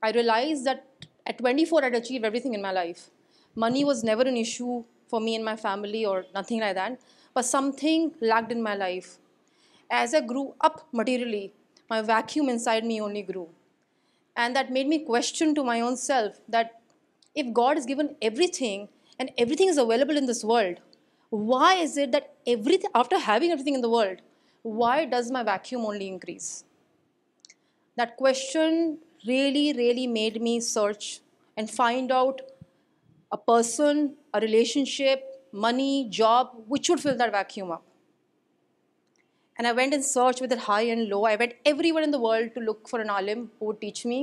I 0.00 0.12
realized 0.12 0.64
that 0.66 0.86
at 1.26 1.38
24, 1.38 1.86
I'd 1.86 1.94
achieved 1.94 2.24
everything 2.24 2.54
in 2.54 2.62
my 2.62 2.70
life. 2.70 3.02
Money 3.54 3.84
was 3.84 4.02
never 4.02 4.22
an 4.22 4.36
issue 4.36 4.84
for 5.08 5.20
me 5.20 5.34
and 5.36 5.44
my 5.44 5.56
family 5.56 6.04
or 6.04 6.26
nothing 6.34 6.60
like 6.60 6.74
that, 6.74 7.00
but 7.32 7.44
something 7.44 8.12
lacked 8.20 8.50
in 8.50 8.62
my 8.62 8.74
life. 8.74 9.18
As 9.90 10.12
I 10.12 10.20
grew 10.20 10.54
up 10.60 10.88
materially, 10.92 11.52
my 11.88 12.02
vacuum 12.02 12.48
inside 12.48 12.84
me 12.84 13.00
only 13.00 13.22
grew. 13.22 13.48
And 14.36 14.56
that 14.56 14.72
made 14.72 14.88
me 14.88 15.04
question 15.04 15.54
to 15.54 15.62
my 15.62 15.80
own 15.80 15.96
self 15.96 16.40
that 16.48 16.80
if 17.34 17.52
God 17.52 17.76
has 17.76 17.86
given 17.86 18.16
everything 18.20 18.88
and 19.18 19.30
everything 19.38 19.68
is 19.68 19.78
available 19.78 20.16
in 20.16 20.26
this 20.26 20.42
world, 20.42 20.80
why 21.30 21.74
is 21.74 21.96
it 21.96 22.10
that 22.12 22.34
everything, 22.46 22.90
after 22.94 23.18
having 23.18 23.52
everything 23.52 23.74
in 23.74 23.80
the 23.80 23.90
world, 23.90 24.18
why 24.62 25.04
does 25.04 25.30
my 25.30 25.42
vacuum 25.44 25.82
only 25.82 26.08
increase? 26.08 26.64
That 27.96 28.16
question 28.16 28.98
really 29.26 30.06
made 30.06 30.42
me 30.42 30.60
search 30.60 31.20
and 31.56 31.70
find 31.70 32.10
out 32.10 32.40
a 33.36 33.38
person, 33.52 33.94
a 34.36 34.38
relationship, 34.46 35.18
money, 35.66 35.94
job, 36.20 36.44
which 36.72 36.88
would 36.88 37.00
fill 37.04 37.16
that 37.22 37.32
vacuum 37.38 37.70
up. 37.76 37.84
And 39.56 39.66
I 39.70 39.72
went 39.80 39.92
and 39.96 40.04
searched 40.14 40.40
with 40.42 40.52
it 40.56 40.62
high 40.70 40.86
and 40.94 41.02
low. 41.12 41.22
I 41.32 41.36
went 41.42 41.52
everywhere 41.70 42.04
in 42.08 42.12
the 42.16 42.22
world 42.28 42.48
to 42.54 42.60
look 42.68 42.80
for 42.92 42.98
an 43.04 43.10
alim 43.16 43.42
who 43.56 43.62
would 43.68 43.80
teach 43.84 44.00
me 44.12 44.20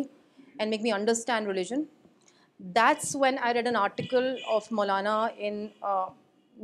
and 0.60 0.70
make 0.74 0.84
me 0.88 0.92
understand 1.00 1.52
religion. 1.54 1.80
That's 2.80 3.08
when 3.22 3.38
I 3.48 3.52
read 3.58 3.68
an 3.72 3.78
article 3.88 4.26
of 4.56 4.68
Maulana 4.78 5.18
in 5.48 5.56
a 5.92 5.94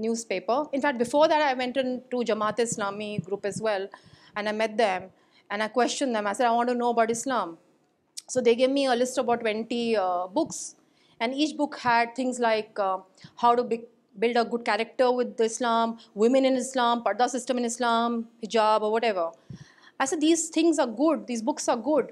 newspaper. 0.06 0.58
In 0.78 0.82
fact, 0.86 0.98
before 1.06 1.28
that, 1.32 1.42
I 1.52 1.54
went 1.62 1.78
into 1.84 2.18
Jamaat 2.32 2.60
Islami 2.66 3.12
group 3.28 3.46
as 3.52 3.60
well, 3.68 3.88
and 4.36 4.50
I 4.52 4.54
met 4.64 4.76
them, 4.86 5.08
and 5.50 5.68
I 5.68 5.70
questioned 5.80 6.14
them. 6.16 6.28
I 6.32 6.34
said, 6.34 6.46
I 6.52 6.54
want 6.58 6.70
to 6.74 6.78
know 6.82 6.92
about 6.96 7.16
Islam. 7.20 7.58
So 8.36 8.42
they 8.48 8.56
gave 8.62 8.74
me 8.80 8.86
a 8.98 8.98
list 9.04 9.18
of 9.18 9.24
about 9.28 9.48
20 9.54 9.86
uh, 10.04 10.28
books 10.40 10.62
and 11.20 11.34
each 11.34 11.58
book 11.58 11.78
had 11.78 12.16
things 12.16 12.40
like 12.40 12.78
uh, 12.78 12.98
how 13.38 13.56
to 13.56 13.64
build 13.64 14.38
a 14.38 14.46
good 14.46 14.64
character 14.64 15.12
with 15.12 15.40
Islam, 15.40 15.98
women 16.14 16.46
in 16.46 16.56
Islam, 16.56 17.04
parda 17.04 17.28
system 17.28 17.58
in 17.58 17.66
Islam, 17.66 18.28
hijab 18.44 18.82
or 18.82 18.92
whatever. 18.92 19.32
I 20.00 20.06
said, 20.06 20.22
these 20.22 20.50
things 20.50 20.78
are 20.78 20.88
good, 20.88 21.26
these 21.26 21.42
books 21.42 21.68
are 21.68 21.78
good, 21.78 22.12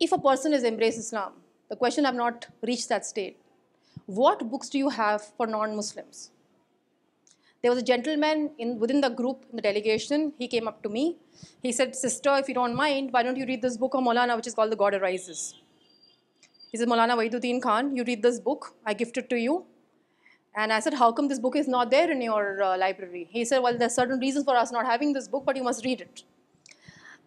if 0.00 0.10
a 0.10 0.18
person 0.18 0.52
has 0.52 0.64
embraced 0.64 0.98
Islam. 0.98 1.34
The 1.68 1.76
question, 1.76 2.04
I've 2.04 2.14
not 2.14 2.46
reached 2.62 2.88
that 2.88 3.06
state. 3.06 3.36
What 4.06 4.50
books 4.50 4.68
do 4.68 4.78
you 4.78 4.88
have 4.88 5.22
for 5.36 5.46
non-Muslims? 5.46 6.30
There 7.62 7.70
was 7.70 7.80
a 7.80 7.84
gentleman 7.84 8.50
within 8.78 9.00
the 9.00 9.08
group, 9.08 9.46
in 9.50 9.56
the 9.56 9.62
delegation, 9.62 10.32
he 10.36 10.48
came 10.48 10.66
up 10.66 10.82
to 10.82 10.88
me. 10.88 11.16
He 11.62 11.70
said, 11.70 11.94
sister, 11.94 12.34
if 12.34 12.48
you 12.48 12.54
don't 12.54 12.74
mind, 12.74 13.12
why 13.12 13.22
don't 13.22 13.36
you 13.36 13.46
read 13.46 13.62
this 13.62 13.76
book 13.76 13.94
of 13.94 14.02
Maulana, 14.02 14.36
which 14.36 14.48
is 14.48 14.54
called 14.54 14.72
The 14.72 14.76
God 14.76 14.94
Arises. 14.94 15.54
He 16.70 16.78
said, 16.78 16.88
Maulana 16.88 17.16
Wahiduddin 17.16 17.62
Khan, 17.62 17.96
you 17.96 18.04
read 18.04 18.22
this 18.22 18.40
book, 18.40 18.74
I 18.84 18.92
gift 18.92 19.16
it 19.16 19.30
to 19.30 19.36
you. 19.36 19.64
And 20.56 20.72
I 20.72 20.80
said, 20.80 20.94
how 20.94 21.12
come 21.12 21.28
this 21.28 21.38
book 21.38 21.54
is 21.54 21.68
not 21.68 21.90
there 21.90 22.10
in 22.10 22.20
your 22.20 22.62
uh, 22.62 22.76
library? 22.76 23.28
He 23.30 23.44
said, 23.44 23.58
well, 23.58 23.76
there's 23.76 23.94
certain 23.94 24.18
reasons 24.18 24.46
for 24.46 24.56
us 24.56 24.72
not 24.72 24.86
having 24.86 25.12
this 25.12 25.28
book, 25.28 25.44
but 25.44 25.56
you 25.56 25.62
must 25.62 25.84
read 25.84 26.00
it. 26.00 26.24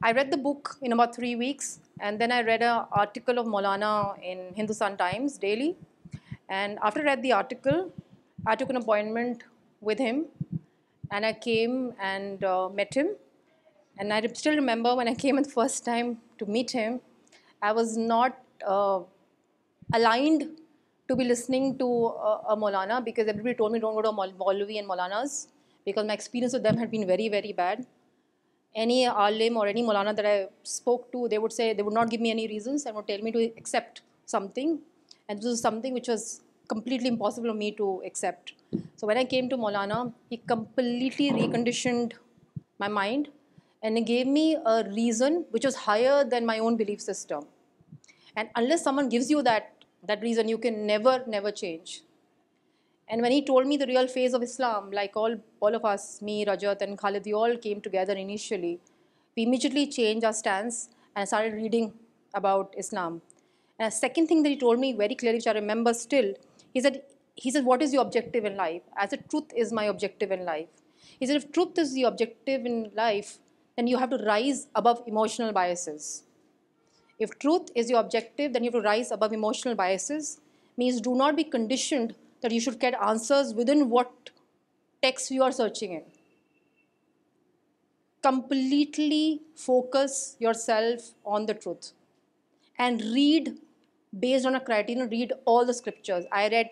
I 0.01 0.11
read 0.13 0.31
the 0.31 0.37
book 0.37 0.77
in 0.81 0.91
about 0.93 1.15
3 1.15 1.35
weeks, 1.35 1.79
and 1.99 2.19
then 2.19 2.31
I 2.31 2.41
read 2.41 2.63
an 2.63 2.85
article 2.91 3.37
of 3.37 3.45
Maulana 3.45 4.21
in 4.21 4.53
Hindustan 4.55 4.97
Times 4.97 5.37
Daily. 5.37 5.77
And 6.49 6.79
after 6.81 7.01
I 7.01 7.03
read 7.03 7.21
the 7.21 7.33
article, 7.33 7.93
I 8.47 8.55
took 8.55 8.69
an 8.69 8.77
appointment 8.77 9.43
with 9.79 9.99
him, 9.99 10.25
and 11.11 11.25
I 11.25 11.33
came 11.33 11.93
and 11.99 12.43
uh, 12.43 12.69
met 12.69 12.93
him. 12.93 13.09
And 13.97 14.11
I 14.13 14.25
still 14.27 14.55
remember 14.55 14.95
when 14.95 15.07
I 15.07 15.13
came 15.13 15.35
the 15.35 15.43
first 15.43 15.85
time 15.85 16.17
to 16.39 16.45
meet 16.45 16.71
him, 16.71 16.99
I 17.61 17.71
was 17.71 17.95
not 17.95 18.37
uh, 18.65 19.01
aligned 19.93 20.49
to 21.07 21.15
be 21.15 21.23
listening 21.23 21.77
to 21.77 21.87
a 22.05 22.55
Maulana, 22.55 23.03
because 23.03 23.27
everybody 23.27 23.55
told 23.55 23.71
me 23.71 23.79
don't 23.79 23.95
go 23.95 24.01
to 24.01 24.09
Maulvi 24.09 24.77
and 24.77 24.87
Maulanas 24.87 25.47
because 25.83 26.05
my 26.05 26.13
experience 26.13 26.53
with 26.53 26.61
them 26.61 26.77
had 26.77 26.91
been 26.91 27.07
very, 27.07 27.29
very 27.29 27.51
bad. 27.51 27.85
Any 28.75 29.07
alim 29.07 29.57
or 29.57 29.65
any 29.65 29.81
Maulana 29.81 30.15
that 30.15 30.25
I 30.25 30.47
spoke 30.61 31.11
to, 31.13 31.27
they 31.27 31.39
would 31.39 31.51
say, 31.51 31.73
they 31.73 31.81
would 31.81 31.95
not 31.95 32.11
give 32.11 32.21
me 32.21 32.29
any 32.29 32.47
reasons 32.47 32.85
and 32.85 32.95
would 32.95 33.07
tell 33.07 33.17
me 33.19 33.31
to 33.31 33.41
accept 33.57 34.01
something. 34.27 34.77
And 35.27 35.39
this 35.39 35.45
was 35.45 35.61
something 35.61 35.93
which 35.93 36.07
was 36.07 36.41
completely 36.67 37.07
impossible 37.07 37.49
for 37.49 37.55
me 37.55 37.71
to 37.71 38.03
accept. 38.05 38.53
So 38.97 39.07
when 39.07 39.17
I 39.17 39.25
came 39.25 39.49
to 39.49 39.57
Maulana, 39.57 40.13
he 40.29 40.37
completely 40.37 41.31
reconditioned 41.31 42.13
my 42.77 42.87
mind 42.87 43.29
and 43.81 43.97
he 43.97 44.03
gave 44.03 44.27
me 44.27 44.57
a 44.63 44.83
reason 44.83 45.45
which 45.49 45.65
was 45.65 45.75
higher 45.75 46.23
than 46.23 46.45
my 46.45 46.59
own 46.59 46.75
belief 46.75 47.01
system. 47.01 47.47
And 48.35 48.49
unless 48.55 48.83
someone 48.83 49.09
gives 49.09 49.31
you 49.31 49.41
that 49.41 49.67
that 50.07 50.21
reason 50.21 50.47
you 50.47 50.57
can 50.57 50.87
never 50.87 51.51
change. 51.51 52.03
And 53.11 53.21
when 53.21 53.31
he 53.31 53.43
told 53.43 53.67
me 53.67 53.77
the 53.77 53.87
real 53.87 54.07
phase 54.07 54.33
of 54.33 54.43
Islam, 54.43 54.91
like 54.91 55.15
all 55.15 55.39
of 55.61 55.83
us, 55.83 56.21
me, 56.21 56.45
Rajat 56.45 56.81
and 56.81 56.97
Khalid, 56.97 57.23
we 57.25 57.33
all 57.33 57.57
came 57.57 57.81
together 57.81 58.13
initially. 58.13 58.79
We 59.35 59.43
immediately 59.43 59.87
changed 59.87 60.23
our 60.23 60.33
stance 60.33 60.89
and 61.15 61.27
started 61.27 61.53
reading 61.53 61.93
about 62.33 62.73
Islam. 62.77 63.21
And 63.77 63.87
the 63.87 63.95
second 63.95 64.27
thing 64.27 64.43
that 64.43 64.49
he 64.49 64.57
told 64.57 64.79
me 64.79 64.93
very 64.93 65.15
clearly, 65.15 65.37
which 65.37 65.47
I 65.47 65.53
remember 65.53 65.93
still, 65.93 66.33
he 66.73 66.81
said, 66.81 67.65
what 67.65 67.81
is 67.81 67.93
your 67.93 68.03
objective 68.03 68.45
in 68.45 68.55
life? 68.55 68.83
I 68.95 69.07
said, 69.07 69.29
truth 69.29 69.51
is 69.55 69.73
my 69.73 69.85
objective 69.85 70.31
in 70.31 70.45
life. 70.45 70.69
He 71.19 71.25
said, 71.25 71.35
if 71.35 71.51
truth 71.51 71.77
is 71.77 71.93
the 71.93 72.03
objective 72.03 72.65
in 72.65 72.91
life, 72.95 73.39
then 73.75 73.87
you 73.87 73.97
have 73.97 74.11
to 74.11 74.17
rise 74.17 74.67
above 74.75 75.03
emotional 75.07 75.51
biases. 75.51 76.17
If 77.19 77.37
truth 77.37 77.69
is 77.75 77.89
your 77.89 77.99
objective, 77.99 78.53
then 78.53 78.63
you 78.63 78.71
have 78.71 78.81
to 78.81 78.87
rise 78.87 79.11
above 79.11 79.33
emotional 79.33 79.75
biases. 79.75 80.39
Means 80.77 81.01
do 81.01 81.13
not 81.13 81.35
be 81.35 81.43
conditioned 81.43 82.15
that 82.41 82.51
you 82.51 82.61
should 82.61 82.79
get 82.79 82.93
answers 83.01 83.53
within 83.53 83.89
what 83.89 84.29
text 85.03 85.29
you 85.29 85.43
are 85.43 85.51
searching 85.51 85.93
in. 85.93 86.03
Completely 88.23 89.41
focus 89.55 90.37
yourself 90.39 91.11
on 91.25 91.45
the 91.45 91.53
truth 91.53 91.91
and 92.77 93.01
read 93.01 93.57
based 94.17 94.45
on 94.45 94.55
a 94.55 94.59
criterion, 94.59 95.09
read 95.09 95.33
all 95.45 95.65
the 95.65 95.73
scriptures. 95.73 96.25
I 96.31 96.47
read 96.47 96.69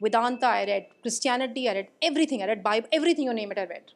Vedanta, 0.00 0.46
I 0.46 0.64
read 0.64 0.86
Christianity, 1.02 1.68
I 1.68 1.74
read 1.74 1.88
everything, 2.02 2.42
I 2.42 2.46
read 2.46 2.62
Bible, 2.62 2.88
everything 2.92 3.24
you 3.24 3.34
name 3.34 3.50
it 3.50 3.58
I 3.58 3.64
read. 3.64 3.92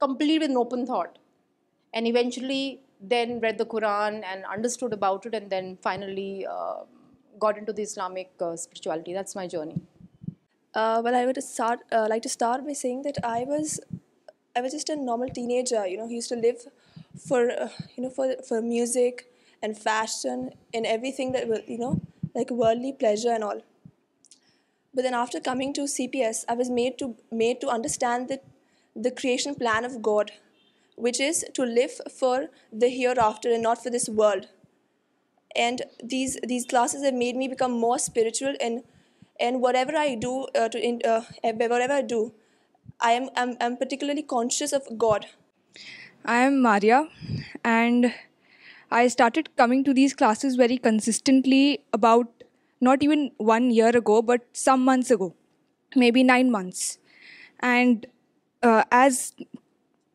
Complete 0.00 0.40
with 0.40 0.50
an 0.50 0.56
open 0.56 0.84
thought. 0.84 1.20
And 1.94 2.08
eventually 2.08 2.80
then 3.02 3.40
read 3.40 3.58
the 3.58 3.66
Quran 3.66 4.22
and 4.24 4.44
understood 4.44 4.92
about 4.92 5.26
it, 5.26 5.34
and 5.34 5.50
then 5.50 5.76
finally 5.82 6.46
uh, 6.46 6.84
got 7.38 7.58
into 7.58 7.72
the 7.72 7.82
Islamic 7.82 8.30
uh, 8.40 8.56
spirituality. 8.56 9.12
That's 9.12 9.34
my 9.34 9.46
journey. 9.46 9.80
Uh, 10.74 11.02
well, 11.04 11.14
I 11.14 11.26
would 11.26 11.42
start, 11.42 11.80
like 11.90 12.22
to 12.22 12.28
start 12.28 12.64
by 12.64 12.72
saying 12.72 13.02
that 13.02 13.18
I 13.24 13.44
was 13.44 13.80
just 14.70 14.88
a 14.88 14.96
normal 14.96 15.28
teenager, 15.28 15.86
you 15.86 15.98
know, 15.98 16.06
who 16.06 16.14
used 16.14 16.28
to 16.28 16.36
live 16.36 16.64
for, 17.18 17.50
you 17.94 18.02
know, 18.04 18.10
for 18.10 18.62
music 18.62 19.30
and 19.62 19.76
fashion 19.76 20.50
and 20.72 20.86
everything 20.86 21.32
that, 21.32 21.68
you 21.68 21.76
know, 21.76 22.00
like 22.34 22.50
worldly 22.50 22.94
pleasure 22.94 23.32
and 23.32 23.44
all. 23.44 23.60
But 24.94 25.02
then 25.02 25.12
after 25.12 25.40
coming 25.40 25.74
to 25.74 25.82
CPS, 25.82 26.46
I 26.48 26.54
was 26.54 26.70
made 26.70 26.96
to 26.96 27.68
understand 27.68 28.28
that 28.28 28.42
the 28.96 29.10
creation 29.10 29.56
plan 29.56 29.84
of 29.84 30.00
God, 30.00 30.32
which 30.96 31.20
is 31.20 31.44
to 31.54 31.64
live 31.64 32.00
for 32.14 32.48
the 32.72 32.88
hereafter 32.88 33.52
and 33.52 33.62
not 33.62 33.82
for 33.82 33.90
this 33.90 34.08
world. 34.08 34.48
And 35.54 35.82
these 36.02 36.66
classes 36.68 37.02
have 37.04 37.14
made 37.14 37.36
me 37.36 37.48
become 37.48 37.72
more 37.72 37.98
spiritual, 37.98 38.54
and 38.60 39.60
whatever 39.60 39.96
I 39.96 40.14
do, 40.14 40.46
uh, 40.54 40.68
uh, 41.04 41.24
eh, 41.44 41.52
whatever 41.52 41.92
I 41.92 42.02
do, 42.02 42.32
I'm 43.00 43.76
particularly 43.76 44.22
conscious 44.22 44.72
of 44.72 44.82
God. 44.96 45.26
I 46.24 46.36
am 46.36 46.62
Maria, 46.62 47.08
and 47.62 48.14
I 48.90 49.08
started 49.08 49.54
coming 49.56 49.84
to 49.84 49.92
these 49.92 50.14
classes 50.14 50.56
very 50.56 50.78
consistently 50.78 51.84
about 51.92 52.44
not 52.80 53.02
even 53.02 53.32
1 53.36 53.70
year 53.70 53.94
ago, 53.94 54.22
but 54.22 54.46
some 54.54 54.84
months 54.84 55.10
ago, 55.10 55.34
maybe 55.94 56.22
9 56.22 56.50
months. 56.50 56.98
And 57.60 58.06
uh, 58.62 58.84
as 58.90 59.34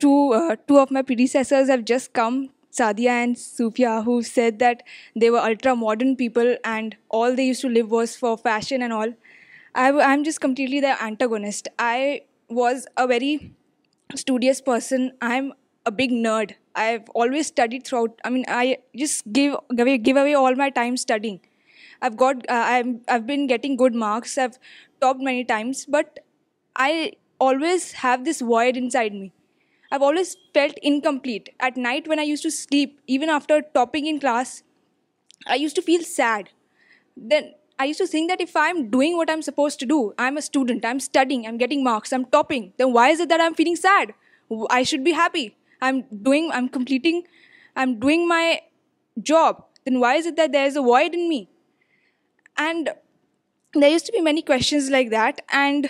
uh, 0.06 0.56
two 0.68 0.78
of 0.78 0.92
my 0.92 1.02
predecessors 1.02 1.68
have 1.70 1.84
just 1.84 2.14
come, 2.14 2.50
Sadia 2.72 3.10
and 3.10 3.36
Sufia, 3.36 4.04
who 4.04 4.22
said 4.22 4.60
that 4.60 4.84
they 5.16 5.32
were 5.32 5.40
ultra-modern 5.40 6.16
people 6.16 6.56
and 6.64 6.96
all 7.10 7.34
they 7.34 7.46
used 7.46 7.62
to 7.62 7.70
live 7.70 7.90
was 7.90 8.16
for 8.16 8.38
fashion 8.38 8.84
and 8.84 8.94
all. 8.94 9.12
I'm 9.74 10.24
just 10.24 10.40
completely 10.40 10.82
the 10.82 11.02
antagonist. 11.04 11.68
I 11.80 12.22
was 12.48 12.86
a 12.96 13.08
very 13.08 13.56
studious 14.14 14.62
person. 14.62 15.14
I'm 15.20 15.54
a 15.88 15.92
big 15.92 16.12
nerd. 16.12 16.52
I've 16.76 17.10
always 17.10 17.48
studied 17.48 17.86
throughout. 17.86 18.20
I 18.24 18.30
mean, 18.30 18.46
I 18.48 18.78
just 18.96 19.32
give 19.34 19.58
away 19.74 20.34
all 20.36 20.54
my 20.54 20.70
time 20.70 20.98
studying. 20.98 21.40
Uh, 22.02 22.34
I've 22.50 23.26
been 23.26 23.48
getting 23.48 23.76
good 23.76 23.96
marks. 23.96 24.38
I've 24.38 24.60
topped 25.02 25.22
many 25.22 25.44
times, 25.44 25.88
but 25.88 26.20
I 26.76 27.14
always 27.40 27.92
have 27.94 28.26
this 28.26 28.42
void 28.42 28.78
inside 28.78 29.14
me. 29.14 29.26
I've 29.92 30.02
always 30.02 30.36
felt 30.54 30.74
incomplete. 30.82 31.50
At 31.60 31.78
night 31.78 32.08
when 32.08 32.20
I 32.20 32.24
used 32.24 32.44
to 32.44 32.52
sleep, 32.52 33.00
even 33.08 33.30
after 33.30 33.62
topping 33.62 34.08
in 34.08 34.20
class, 34.20 34.64
I 35.46 35.56
used 35.56 35.76
to 35.78 35.82
feel 35.82 36.04
sad. 36.04 36.50
Then 37.16 37.54
I 37.80 37.86
used 37.86 38.00
to 38.00 38.08
think 38.08 38.30
that 38.30 38.42
if 38.42 38.56
I'm 38.56 38.90
doing 38.90 39.16
what 39.16 39.30
I'm 39.30 39.42
supposed 39.42 39.80
to 39.80 39.86
do, 39.86 40.14
I'm 40.18 40.38
a 40.38 40.42
student, 40.42 40.84
I'm 40.84 41.00
studying, 41.00 41.46
I'm 41.46 41.58
getting 41.58 41.84
marks, 41.84 42.12
I'm 42.12 42.26
topping, 42.26 42.74
then 42.78 42.92
why 42.92 43.10
is 43.10 43.20
it 43.20 43.30
that 43.30 43.40
I'm 43.40 43.54
feeling 43.54 43.76
sad? 43.76 44.14
I 44.70 44.84
should 44.84 45.04
be 45.04 45.12
happy. 45.12 45.56
I'm 45.82 46.02
doing 46.24 46.48
my 48.28 48.62
job. 49.22 49.64
Then 49.86 50.00
why 50.00 50.16
is 50.16 50.26
it 50.26 50.36
that 50.36 50.52
there 50.52 50.66
is 50.66 50.76
a 50.76 50.82
void 50.82 51.14
in 51.14 51.30
me? 51.30 51.48
And 52.58 52.90
there 53.74 53.90
used 53.90 54.08
to 54.08 54.12
be 54.12 54.22
many 54.22 54.42
questions 54.42 54.90
like 54.90 55.12
that. 55.12 55.42
And 55.52 55.90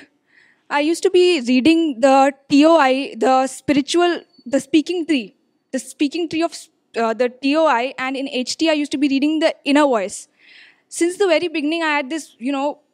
I 0.69 0.81
used 0.81 1.03
to 1.03 1.09
be 1.09 1.39
reading 1.39 2.01
the 2.01 2.33
TOI, 2.49 3.15
the 3.17 3.47
speaking 3.47 5.05
tree. 5.05 5.35
The 5.73 5.79
speaking 5.79 6.29
tree 6.29 6.43
of 6.43 6.55
uh, 6.97 7.13
the 7.13 7.29
TOI, 7.29 7.93
and 7.97 8.15
in 8.15 8.27
HT 8.27 8.69
I 8.69 8.73
used 8.73 8.91
to 8.93 8.97
be 8.97 9.09
reading 9.09 9.39
the 9.39 9.53
inner 9.65 9.83
voice. 9.83 10.27
Since 10.87 11.17
the 11.17 11.27
very 11.27 11.49
beginning 11.49 11.83
I 11.83 11.89
had 11.89 12.09
this, 12.09 12.35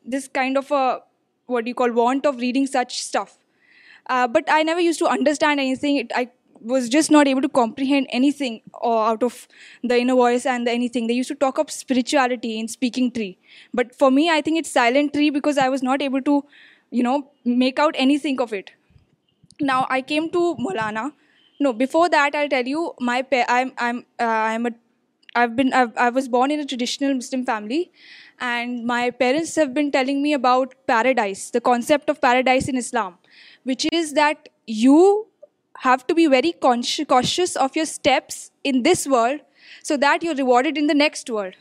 this 0.05 0.27
kind 0.27 0.57
of 0.57 0.71
a, 0.71 1.01
want 1.47 2.25
of 2.25 2.37
reading 2.37 2.65
such 2.65 3.01
stuff. 3.01 3.37
Uh, 4.07 4.27
but 4.27 4.43
I 4.47 4.63
never 4.63 4.81
used 4.81 4.99
to 4.99 5.07
understand 5.07 5.59
anything. 5.59 6.09
I 6.15 6.29
was 6.59 6.89
just 6.89 7.11
not 7.11 7.27
able 7.27 7.41
to 7.41 7.49
comprehend 7.49 8.07
anything 8.09 8.61
uh, 8.83 9.03
out 9.03 9.21
of 9.21 9.47
the 9.83 9.97
inner 9.97 10.15
voice 10.15 10.45
and 10.45 10.65
the 10.65 10.71
anything. 10.71 11.07
They 11.07 11.13
used 11.13 11.29
to 11.29 11.35
talk 11.35 11.57
of 11.59 11.69
spirituality 11.69 12.59
in 12.59 12.67
speaking 12.67 13.11
tree. 13.11 13.37
But 13.73 13.95
for 13.95 14.09
me, 14.09 14.29
I 14.29 14.41
think 14.41 14.57
it's 14.57 14.71
silent 14.71 15.13
tree 15.13 15.29
because 15.29 15.57
I 15.57 15.69
was 15.69 15.81
not 15.81 16.01
able 16.01 16.21
to 16.21 16.45
make 17.45 17.79
out 17.79 17.95
anything 17.97 18.41
of 18.41 18.53
it. 18.53 18.69
Now 19.59 19.87
I 19.89 20.03
came 20.03 20.29
to 20.31 20.55
Maulana. 20.55 21.11
No, 21.59 21.73
before 21.73 22.09
that 22.09 22.33
I'll 22.35 22.49
tell 22.49 22.65
you 22.65 22.95
my 22.99 23.23
uh, 23.35 23.67
I 25.99 26.09
was 26.09 26.27
born 26.27 26.51
in 26.51 26.59
a 26.59 26.65
traditional 26.65 27.15
Muslim 27.15 27.43
family, 27.43 27.91
and 28.39 28.85
my 28.85 29.09
parents 29.09 29.55
have 29.55 29.73
been 29.73 29.91
telling 29.91 30.21
me 30.21 30.31
about 30.33 30.75
paradise, 30.85 31.49
the 31.49 31.59
concept 31.59 32.07
of 32.07 32.21
paradise 32.21 32.67
in 32.67 32.77
Islam, 32.77 33.17
which 33.63 33.87
is 33.91 34.13
that 34.13 34.49
you 34.67 35.25
have 35.79 36.05
to 36.05 36.13
be 36.13 36.27
very 36.27 36.51
cautious 36.61 37.55
of 37.55 37.75
your 37.75 37.87
steps 37.87 38.51
in 38.63 38.83
this 38.83 39.07
world 39.07 39.39
so 39.81 39.97
that 39.97 40.21
you're 40.21 40.35
rewarded 40.35 40.77
in 40.77 40.85
the 40.85 40.93
next 40.93 41.31
world. 41.31 41.55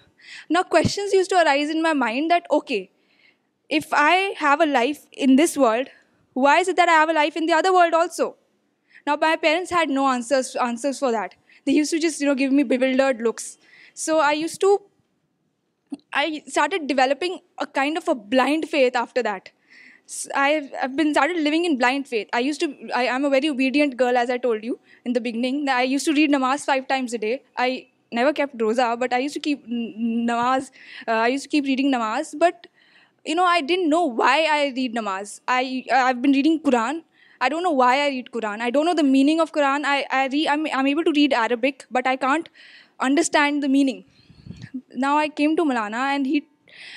Now 0.50 0.64
questions 0.64 1.14
used 1.14 1.30
to 1.30 1.37
arise 1.37 1.70
in 1.70 1.80
my 1.80 1.94
mind 1.94 2.30
that, 2.30 2.44
okay, 2.50 2.90
if 3.80 3.98
I 4.04 4.14
have 4.42 4.66
a 4.66 4.66
life 4.66 5.04
in 5.26 5.37
this 5.37 5.56
world, 5.56 5.88
why 6.44 6.61
is 6.61 6.68
it 6.68 6.76
that 6.76 6.88
I 6.88 6.94
have 7.00 7.08
a 7.08 7.12
life 7.18 7.40
in 7.42 7.48
the 7.50 7.52
other 7.58 7.72
world 7.74 7.94
also? 7.94 8.26
Now, 9.06 9.16
my 9.20 9.35
parents 9.37 9.70
had 9.70 9.90
no 9.90 10.06
answers 10.11 10.54
for 10.56 11.12
that. 11.12 11.35
They 11.64 11.72
used 11.72 11.90
to 11.92 12.00
just, 12.00 12.20
give 12.42 12.52
me 12.52 12.62
bewildered 12.62 13.22
looks. 13.22 13.56
So 13.94 14.20
I 14.20 14.46
started 16.46 16.87
developing 16.87 17.38
a 17.58 17.66
kind 17.66 17.96
of 17.96 18.08
a 18.08 18.14
blind 18.14 18.68
faith 18.68 18.94
after 18.94 19.22
that. 19.22 19.50
I've 20.35 20.96
been 20.96 21.14
started 21.14 21.38
living 21.38 21.64
in 21.64 21.78
blind 21.78 22.06
faith. 22.06 22.28
I'm 22.35 23.24
a 23.24 23.30
very 23.30 23.48
obedient 23.48 23.96
girl, 23.96 24.18
as 24.18 24.28
I 24.28 24.37
told 24.37 24.62
you 24.64 24.80
in 25.06 25.14
the 25.14 25.20
beginning. 25.20 25.66
I 25.68 25.85
used 25.92 26.04
to 26.11 26.16
read 26.20 26.30
namaz 26.32 26.66
5 26.72 26.88
times 26.88 27.14
a 27.14 27.18
day. 27.24 27.42
I 27.56 27.87
never 28.20 28.32
kept 28.35 28.58
roza, 28.58 28.96
but 29.04 29.14
I 29.20 29.24
used 29.26 29.37
to 29.40 29.48
keep 29.48 29.61
uh, 29.66 30.42
reading 31.72 31.92
namaz. 31.98 32.38
But 32.44 32.54
I 33.26 33.61
didn't 33.61 33.88
know 33.88 34.04
why 34.04 34.46
I 34.50 34.72
read 34.76 34.94
namaz. 34.94 35.40
I've 35.48 36.22
been 36.22 36.32
reading 36.32 36.61
Quran. 36.61 37.04
I 37.40 37.48
don't 37.48 37.62
know 37.62 37.72
why 37.72 38.04
I 38.04 38.08
read 38.08 38.30
Quran. 38.32 38.61
I 38.61 38.70
don't 38.70 38.87
know 38.87 38.94
the 38.94 39.02
meaning 39.02 39.40
of 39.40 39.52
Quran. 39.52 39.82
I'm 39.85 40.87
able 40.87 41.04
to 41.04 41.12
read 41.14 41.32
Arabic, 41.32 41.87
but 41.90 42.06
I 42.06 42.16
can't 42.16 42.48
understand 43.00 43.62
the 43.62 43.68
meaning. 43.68 44.04
Now 44.94 45.16
I 45.18 45.28
came 45.28 45.56
to 45.56 45.64
Maulana 45.64 45.96
and 45.96 46.26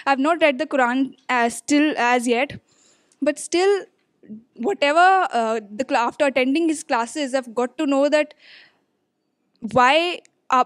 I've 0.06 0.20
not 0.20 0.42
read 0.42 0.58
the 0.58 0.66
Quran 0.66 1.14
as 1.30 2.28
yet, 2.28 2.60
but 3.22 3.40
still, 3.40 3.86
whatever 4.56 5.28
uh, 5.32 5.60
after 5.96 6.26
attending 6.26 6.70
his 6.70 6.84
classes, 6.84 7.34
I've 7.34 7.54
got 7.54 7.78
to 7.78 7.86
know 7.86 8.10
that 8.10 8.34
why 9.72 10.22
uh, 10.50 10.66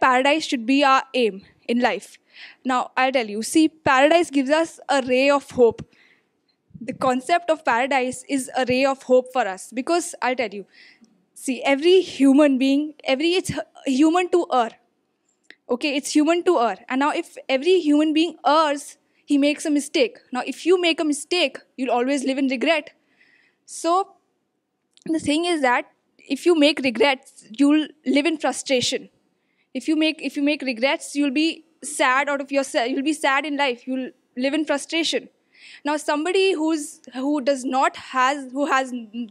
paradise 0.00 0.44
should 0.44 0.66
be 0.66 0.84
our 0.84 1.02
aim 1.14 1.44
in 1.70 1.80
life. 1.86 2.18
Now, 2.64 2.80
I'll 2.96 3.12
tell 3.12 3.30
you, 3.34 3.42
see, 3.42 3.68
paradise 3.68 4.30
gives 4.30 4.50
us 4.50 4.80
a 4.88 5.02
ray 5.06 5.30
of 5.30 5.50
hope. 5.52 5.82
The 6.80 6.92
concept 6.92 7.50
of 7.50 7.64
paradise 7.64 8.24
is 8.28 8.50
a 8.56 8.64
ray 8.68 8.84
of 8.84 9.02
hope 9.04 9.32
for 9.32 9.46
us, 9.46 9.70
because 9.80 10.14
I'll 10.22 10.34
tell 10.34 10.54
you, 10.54 10.66
see, 11.34 11.62
every 11.62 12.00
human 12.00 12.58
being, 12.58 12.94
it's 13.08 13.52
human 13.86 14.30
to 14.30 14.46
err. 14.52 14.70
Okay, 15.68 15.96
it's 15.96 16.16
human 16.16 16.42
to 16.44 16.58
err. 16.58 16.78
And 16.88 16.98
now 16.98 17.10
if 17.10 17.36
every 17.48 17.78
human 17.80 18.12
being 18.12 18.34
errs, 18.44 18.98
he 19.24 19.38
makes 19.38 19.64
a 19.64 19.70
mistake. 19.70 20.18
Now, 20.32 20.42
if 20.44 20.66
you 20.66 20.80
make 20.80 20.98
a 20.98 21.04
mistake, 21.04 21.58
you'll 21.76 21.92
always 21.92 22.24
live 22.24 22.38
in 22.38 22.48
regret. 22.48 22.90
So 23.64 24.16
the 25.06 25.20
thing 25.20 25.44
is 25.44 25.62
that 25.62 25.84
if 26.18 26.44
you 26.46 26.56
make 26.56 26.80
regrets, 26.80 27.46
you'll 27.52 27.88
live 28.04 28.26
in 28.26 28.38
frustration. 28.38 29.08
If 29.72 29.86
you 29.88 29.96
make 29.96 30.20
regrets, 30.62 31.16
you'll 31.16 31.30
be 31.30 31.64
sad 31.82 32.28
out 32.28 32.42
of 32.42 32.50
yourself. 32.50 32.90
You'll 32.90 33.04
be 33.04 33.12
sad 33.12 33.46
in 33.46 33.56
life. 33.56 33.86
You'll 33.86 34.10
live 34.36 34.52
in 34.54 34.64
frustration. 34.64 35.28
Now, 35.84 35.96
somebody 35.96 36.52
who 36.52 36.72
has 36.72 37.00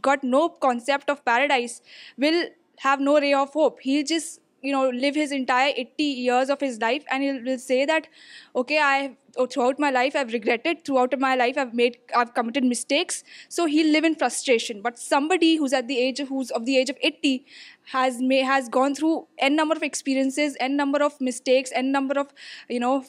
got 0.02 0.24
no 0.24 0.48
concept 0.48 1.10
of 1.10 1.22
paradise 1.24 1.82
will 2.16 2.46
have 2.78 3.00
no 3.00 3.20
ray 3.20 3.34
of 3.34 3.52
hope. 3.52 3.80
He'll 3.80 4.06
just 4.06 4.38
live 4.62 5.14
his 5.14 5.32
entire 5.32 5.72
80 5.76 6.02
years 6.02 6.50
of 6.50 6.60
his 6.60 6.80
life, 6.80 7.04
and 7.10 7.22
he 7.22 7.32
will 7.40 7.58
say 7.58 7.84
that, 7.86 8.08
okay, 8.54 9.14
oh, 9.36 9.46
throughout 9.46 9.78
my 9.78 9.90
life 9.90 10.14
I've 10.14 10.32
regretted, 10.32 10.84
throughout 10.84 11.18
my 11.18 11.34
life 11.34 11.56
I've 11.58 12.34
committed 12.34 12.64
mistakes. 12.64 13.24
So 13.48 13.66
he'll 13.66 13.90
live 13.90 14.04
in 14.04 14.14
frustration. 14.14 14.82
But 14.82 14.98
somebody 14.98 15.56
who's 15.56 15.72
of 15.72 15.86
the 15.86 15.98
age 15.98 16.20
of 16.20 16.98
80 17.00 17.46
has 17.84 18.68
gone 18.68 18.94
through 18.94 19.28
n 19.38 19.56
number 19.56 19.74
of 19.74 19.82
experiences, 19.82 20.56
n 20.60 20.76
number 20.76 21.02
of 21.02 21.20
mistakes, 21.20 21.70
n 21.74 21.92
number 21.92 22.18
of 22.18 22.32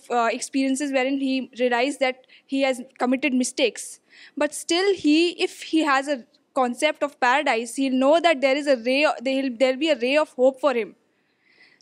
uh, 0.09 0.29
experiences 0.31 0.91
wherein 0.91 1.19
he 1.19 1.49
realized 1.59 1.99
that 1.99 2.27
he 2.45 2.61
has 2.61 2.81
committed 2.97 3.33
mistakes. 3.33 3.99
But 4.37 4.53
still, 4.53 4.93
if 4.93 5.63
he 5.63 5.79
has 5.79 6.07
a 6.07 6.25
concept 6.53 7.01
of 7.01 7.17
paradise, 7.19 7.75
he'll 7.75 7.93
know 7.93 8.19
that 8.19 8.41
there'll 8.41 9.77
be 9.77 9.89
a 9.89 9.99
ray 9.99 10.17
of 10.17 10.29
hope 10.33 10.59
for 10.59 10.73
him. 10.73 10.89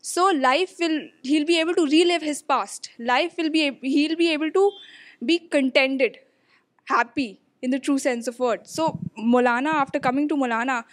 So 0.01 0.31
he'll 0.31 1.45
be 1.45 1.59
able 1.59 1.73
to 1.75 1.85
relive 1.85 2.21
his 2.21 2.41
past. 2.41 2.89
He'll 2.97 3.49
be 3.49 3.63
able 3.63 4.51
to 4.51 4.71
be 5.25 5.39
contented, 5.39 6.17
happy 6.85 7.41
in 7.61 7.71
the 7.71 7.79
true 7.79 7.99
sense 7.99 8.27
of 8.27 8.39
word. 8.39 8.67
So 8.67 8.99
Maulana, 9.17 9.67
after 9.67 9.99
coming 9.99 10.27
to 10.29 10.35
Maulana, 10.35 10.85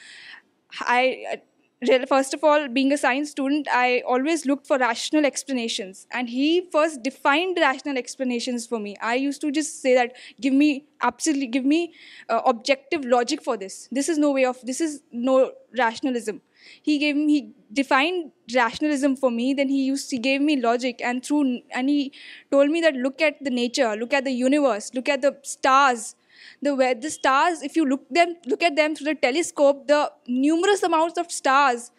first 2.09 2.35
of 2.35 2.43
all, 2.43 2.69
being 2.69 2.91
a 2.93 2.99
science 2.99 3.31
student, 3.31 3.69
I 3.71 4.01
always 4.01 4.47
looked 4.47 4.67
for 4.67 4.77
rational 4.77 5.25
explanations, 5.25 6.09
and 6.11 6.29
he 6.29 6.69
first 6.73 7.05
defined 7.05 7.57
rational 7.61 7.97
explanations 7.97 8.67
for 8.67 8.81
me. 8.81 8.97
I 9.01 9.15
used 9.15 9.41
to 9.43 9.53
just 9.53 9.81
say 9.81 9.95
that, 9.95 10.17
give 10.41 10.55
me 10.55 10.87
uh, 11.03 12.43
objective 12.45 13.05
logic 13.05 13.45
for 13.45 13.57
this. 13.57 13.89
This 13.93 14.09
is 14.09 14.19
no 14.19 15.53
rationalism. 15.79 16.35
He 16.83 17.55
defined 17.73 18.33
rationalism 18.55 19.17
for 19.17 19.31
me. 19.31 19.55
Then 19.55 19.69
he 19.69 19.95
gave 20.21 20.41
me 20.41 20.61
logic, 20.61 21.01
and 21.03 21.25
he 21.25 22.13
told 22.51 22.71
me 22.71 22.81
that 22.81 22.95
look 22.95 23.21
at 23.21 23.43
the 23.43 23.51
nature, 23.51 23.97
look 23.97 24.13
at 24.13 24.25
the 24.25 24.33
universe, 24.33 24.91
look 24.95 25.09
at 25.09 25.23
the 25.23 25.37
stars. 25.43 26.15
The 26.63 27.11
stars, 27.11 27.63
if 27.63 27.77
you 27.77 27.87
look 27.87 28.63
at 28.63 28.77
them 28.77 28.95
through 28.95 29.07
the 29.07 29.15
telescope, 29.15 29.87
the 29.87 30.13
numerous 30.27 30.83
amounts 30.83 31.19
of 31.19 31.31
stars, 31.31 31.91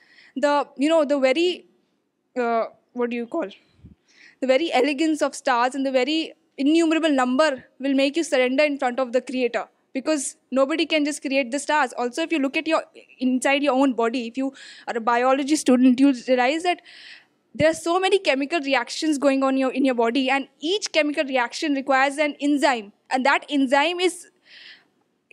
uh, 0.43 0.65
the 0.85 1.61
very 4.41 4.71
elegance 4.73 5.21
of 5.21 5.35
stars 5.35 5.73
and 5.73 5.85
the 5.85 5.91
very 5.91 6.33
innumerable 6.59 7.09
number 7.09 7.63
will 7.79 7.93
make 7.93 8.15
you 8.17 8.23
surrender 8.23 8.63
in 8.63 8.77
front 8.77 8.99
of 8.99 9.11
the 9.11 9.21
Creator 9.21 9.65
because 9.97 10.23
nobody 10.57 10.87
can 10.93 11.05
just 11.09 11.23
create 11.27 11.55
the 11.57 11.61
stars. 11.65 11.93
Also, 12.03 12.25
if 12.27 12.35
you 12.35 12.41
look 12.47 12.57
at 12.61 12.71
inside 13.27 13.67
your 13.67 13.77
own 13.83 13.93
body, 14.01 14.25
if 14.33 14.41
you 14.43 14.49
are 14.87 14.97
a 15.03 15.03
biology 15.13 15.59
student, 15.63 16.05
you 16.05 16.13
realize 16.19 16.67
that 16.71 16.83
there 17.59 17.71
are 17.73 17.79
so 17.83 17.99
many 18.07 18.19
chemical 18.29 18.65
reactions 18.69 19.19
going 19.27 19.45
on 19.51 19.61
in 19.81 19.89
your 19.91 19.99
body, 20.01 20.23
and 20.37 20.67
each 20.71 20.91
chemical 20.97 21.31
reaction 21.35 21.79
requires 21.81 22.19
an 22.27 22.35
enzyme, 22.49 22.91
and 23.09 23.31
that 23.31 23.47
enzyme 23.59 24.03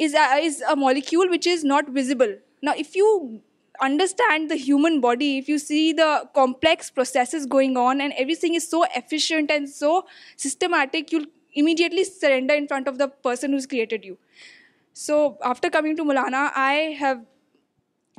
is 0.07 0.15
a 0.75 0.77
molecule 0.87 1.35
which 1.37 1.51
is 1.57 1.67
not 1.73 1.91
visible. 1.99 2.39
Now, 2.69 2.79
if 2.87 2.97
you 2.97 3.11
understand 3.91 4.53
the 4.55 4.61
human 4.67 5.01
body, 5.05 5.31
if 5.39 5.49
you 5.55 5.61
see 5.69 5.85
the 6.01 6.11
complex 6.35 6.91
processes 6.99 7.47
going 7.55 7.79
on 7.85 8.01
and 8.01 8.19
everything 8.25 8.55
is 8.59 8.67
so 8.75 8.85
efficient 8.97 9.51
and 9.51 9.71
so 9.79 9.95
systematic, 10.45 11.13
you'll 11.13 11.31
immediately 11.63 12.05
surrender 12.05 12.55
in 12.63 12.69
front 12.69 12.89
of 12.93 13.03
the 13.03 13.09
person 13.31 13.59
who's 13.59 13.67
created 13.75 14.13
you. 14.13 14.17
So 14.95 15.37
after 15.43 15.69
coming 15.71 15.97
to 15.97 16.05
Maulana, 16.05 16.53
I 16.55 16.97
have 17.01 17.23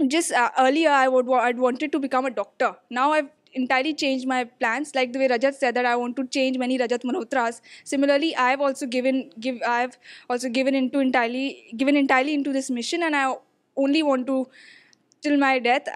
just 0.07 0.33
uh, 0.33 0.49
earlier 0.59 0.89
I'd 0.89 1.57
wanted 1.57 1.93
to 1.93 1.99
become 1.99 2.25
a 2.25 2.29
doctor. 2.29 2.75
Now 2.89 3.13
I've 3.13 3.29
entirely 3.53 3.93
changed 3.93 4.27
my 4.27 4.43
plans, 4.43 4.93
like 4.93 5.13
the 5.13 5.19
way 5.19 5.29
Rajat 5.29 5.53
said 5.53 5.73
that 5.75 5.85
I 5.85 5.95
want 5.95 6.17
to 6.17 6.27
change 6.27 6.57
many 6.57 6.77
Rajat 6.77 7.03
Malhotras. 7.03 7.61
Similarly, 7.85 8.35
I've 8.35 8.59
also 8.59 8.87
given 8.87 9.31
entirely 9.41 9.93
into 11.63 12.51
this 12.51 12.69
mission, 12.69 13.03
and 13.03 13.15
I 13.15 13.35
only 13.77 14.03
want 14.03 14.27
to, 14.27 14.49
till 15.21 15.37
my 15.37 15.59
death, 15.59 15.87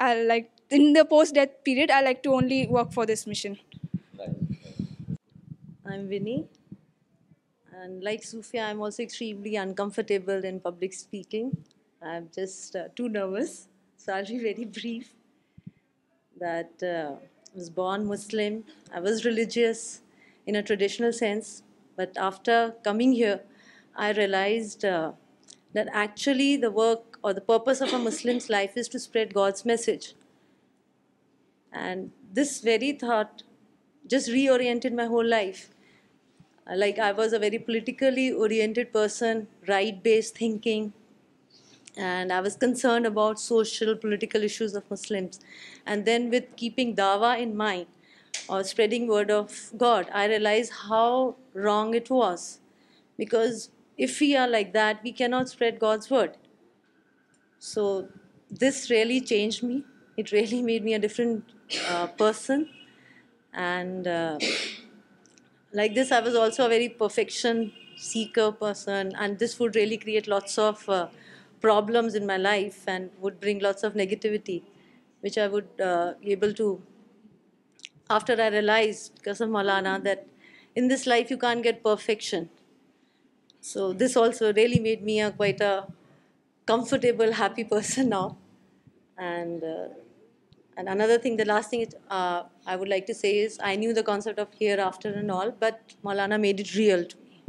in 0.69 0.93
the 0.93 1.03
post-death 1.03 1.65
period, 1.65 1.91
I 1.91 1.99
like 2.01 2.23
to 2.23 2.33
only 2.33 2.67
work 2.67 2.93
for 2.93 3.05
this 3.05 3.27
mission. 3.27 3.59
I'm 5.85 6.08
Vinny. 6.08 6.47
And 7.81 8.04
like 8.04 8.23
Sufia, 8.23 8.65
I'm 8.67 8.81
also 8.81 9.04
extremely 9.04 9.56
uncomfortable 9.56 10.43
in 10.43 10.60
public 10.60 10.91
speaking. 10.91 11.52
I'm 12.04 12.27
just 12.35 12.75
uh, 12.75 12.85
too 12.93 13.08
nervous. 13.08 13.69
So 13.95 14.12
I'll 14.12 14.25
be 14.25 14.37
very 14.37 14.65
brief. 14.65 15.13
That 16.39 16.83
uh, 16.83 17.15
I 17.54 17.56
was 17.56 17.69
born 17.69 18.06
Muslim. 18.06 18.65
I 18.93 19.00
was 19.00 19.23
religious 19.23 20.02
in 20.45 20.58
a 20.58 20.63
traditional 20.63 21.13
sense. 21.13 21.63
But 21.95 22.17
after 22.17 22.75
coming 22.83 23.13
here, 23.13 23.41
I 23.95 24.12
realized 24.12 24.83
uh, 24.83 25.12
that 25.71 25.87
actually 25.93 26.58
the 26.58 26.71
work 26.71 27.17
or 27.23 27.33
the 27.33 27.45
purpose 27.56 27.79
of 27.79 27.93
a 27.93 28.00
Muslim's 28.10 28.50
life 28.50 28.75
is 28.75 28.89
to 28.89 29.00
spread 29.08 29.33
God's 29.33 29.63
message. 29.63 30.13
And 31.71 32.12
this 32.41 32.60
very 32.60 32.91
thought 32.91 33.43
just 34.06 34.27
reoriented 34.27 34.93
my 34.93 35.06
whole 35.06 35.29
life. 35.41 35.67
Like 36.75 37.00
I 37.00 37.12
was 37.12 37.33
a 37.33 37.39
very 37.39 37.58
politically 37.58 38.31
oriented 38.31 38.93
person, 38.93 39.47
right-based 39.67 40.37
thinking, 40.37 40.93
and 41.97 42.31
I 42.31 42.41
was 42.41 42.56
concerned 42.56 43.08
about 43.08 43.39
social, 43.39 43.95
political 43.95 44.43
issues 44.43 44.75
of 44.75 44.83
Muslims. 44.87 45.39
And 45.83 46.06
then 46.06 46.29
with 46.29 46.56
keeping 46.56 46.95
dawah 46.95 47.39
in 47.39 47.58
mind, 47.58 47.87
or 48.47 48.63
spreading 48.63 49.08
word 49.08 49.31
of 49.31 49.71
God, 49.77 50.12
I 50.13 50.27
realized 50.27 50.73
how 50.89 51.35
wrong 51.56 51.95
it 51.95 52.12
was. 52.12 52.60
Because 53.17 53.71
if 53.97 54.19
we 54.19 54.37
are 54.37 54.47
like 54.47 54.71
that, 54.73 55.02
we 55.04 55.12
cannot 55.12 55.50
spread 55.50 55.79
God's 55.79 56.12
word. 56.12 56.37
So 57.58 58.10
this 58.52 58.91
really 58.91 59.21
changed 59.21 59.63
me. 59.63 59.85
It 60.17 60.31
really 60.31 60.62
made 60.62 60.83
me 60.83 60.93
a 60.93 61.00
different 61.00 61.45
uh, 61.87 62.08
person. 62.08 62.69
And 63.54 64.08
uh, 64.08 64.37
like 65.71 65.93
this, 65.93 66.12
I 66.12 66.19
was 66.19 66.33
also 66.33 66.65
a 66.65 66.69
very 66.69 66.89
perfection 66.89 67.71
seeker 67.95 68.52
person, 68.52 69.13
and 69.19 69.37
this 69.37 69.60
would 69.60 69.75
really 69.75 69.97
create 69.97 70.27
lots 70.27 70.58
of 70.58 70.89
uh, 70.89 71.08
problems 71.62 72.15
in 72.15 72.25
my 72.25 72.37
life 72.37 72.85
and 72.87 73.12
would 73.19 73.39
bring 73.39 73.60
lots 73.60 73.83
of 73.83 73.93
negativity, 73.93 74.63
which 75.19 75.37
I 75.37 75.47
would 75.47 75.67
uh, 75.79 76.13
be 76.19 76.31
able 76.31 76.54
to, 76.54 76.81
after 78.10 78.41
I 78.41 78.47
realized, 78.47 79.13
because 79.15 79.41
of 79.41 79.50
Maulana, 79.50 80.04
that 80.04 80.25
in 80.75 80.87
this 80.87 81.06
life 81.06 81.29
you 81.29 81.37
can't 81.37 81.62
get 81.62 81.83
perfection. 81.83 82.50
So 83.62 83.93
this 83.93 84.17
also 84.17 84.52
really 84.52 84.79
made 84.79 85.04
me 85.04 85.29
quite 85.37 85.62
a 85.62 85.85
comfortable, 86.65 87.33
happy 87.33 87.63
person 87.63 88.10
now. 88.10 88.37
And 89.17 89.63
uh, 89.63 89.89
and 90.79 90.87
another 90.87 91.17
thing, 91.17 91.35
the 91.35 91.43
last 91.43 91.71
thing 91.71 91.85
uh, 92.10 92.43
I 92.65 92.77
would 92.77 92.87
like 92.87 93.06
to 93.08 93.13
say 93.13 93.39
is, 93.39 93.60
I 93.62 93.75
knew 93.75 93.93
the 93.93 94.02
concept 94.02 94.39
of 94.39 94.47
hereafter 94.58 95.10
and 95.10 95.29
all, 95.29 95.52
but 95.52 95.91
Maulana 96.06 96.39
made 96.39 96.62
it 96.62 96.73
real 96.73 97.04
to 97.04 97.17
me. 97.17 97.43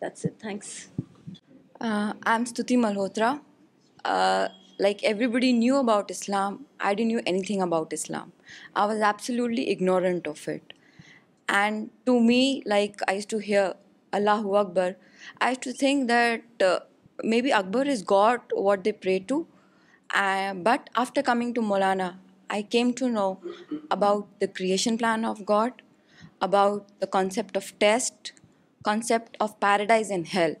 That's 0.00 0.24
it. 0.24 0.36
Thanks. 0.40 0.88
Uh, 1.80 2.12
I'm 2.22 2.44
Stuti 2.44 2.78
Malhotra. 2.78 3.40
Uh, 4.04 4.48
like 4.78 5.02
everybody 5.02 5.52
knew 5.52 5.76
about 5.78 6.12
Islam, 6.12 6.64
I 6.78 6.94
didn't 6.94 7.12
know 7.12 7.22
anything 7.26 7.60
about 7.60 7.92
Islam. 7.92 8.32
I 8.76 8.86
was 8.86 9.00
absolutely 9.00 9.68
ignorant 9.68 10.28
of 10.28 10.46
it. 10.46 10.72
And 11.48 11.90
to 12.06 12.20
me, 12.20 12.62
like 12.66 13.00
I 13.08 13.14
used 13.14 13.30
to 13.30 13.38
hear 13.38 13.72
Allahu 14.12 14.54
Akbar, 14.54 14.94
I 15.40 15.48
used 15.48 15.62
to 15.62 15.72
think 15.72 16.06
that 16.06 16.84
maybe 17.24 17.52
Akbar 17.52 17.82
is 17.82 18.02
God, 18.02 18.40
what 18.54 18.84
they 18.84 18.92
pray 18.92 19.18
to. 19.18 19.48
But 20.14 20.88
after 20.94 21.20
coming 21.20 21.52
to 21.54 21.60
Maulana, 21.60 22.18
I 22.52 22.62
came 22.62 22.92
to 22.94 23.08
know 23.08 23.40
about 23.92 24.26
the 24.40 24.48
creation 24.48 24.98
plan 24.98 25.24
of 25.24 25.46
God, 25.46 25.82
about 26.40 26.88
the 26.98 27.06
concept 27.06 27.56
of 27.56 27.78
test, 27.78 28.32
concept 28.82 29.36
of 29.38 29.60
paradise 29.60 30.10
and 30.10 30.26
hell. 30.26 30.56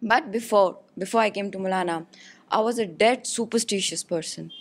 But 0.00 0.30
before 0.30 0.84
I 1.16 1.30
came 1.30 1.50
to 1.50 1.58
Molana, 1.58 2.06
I 2.52 2.60
was 2.60 2.78
a 2.78 2.86
dead 2.86 3.26
superstitious 3.26 4.04
person. 4.04 4.52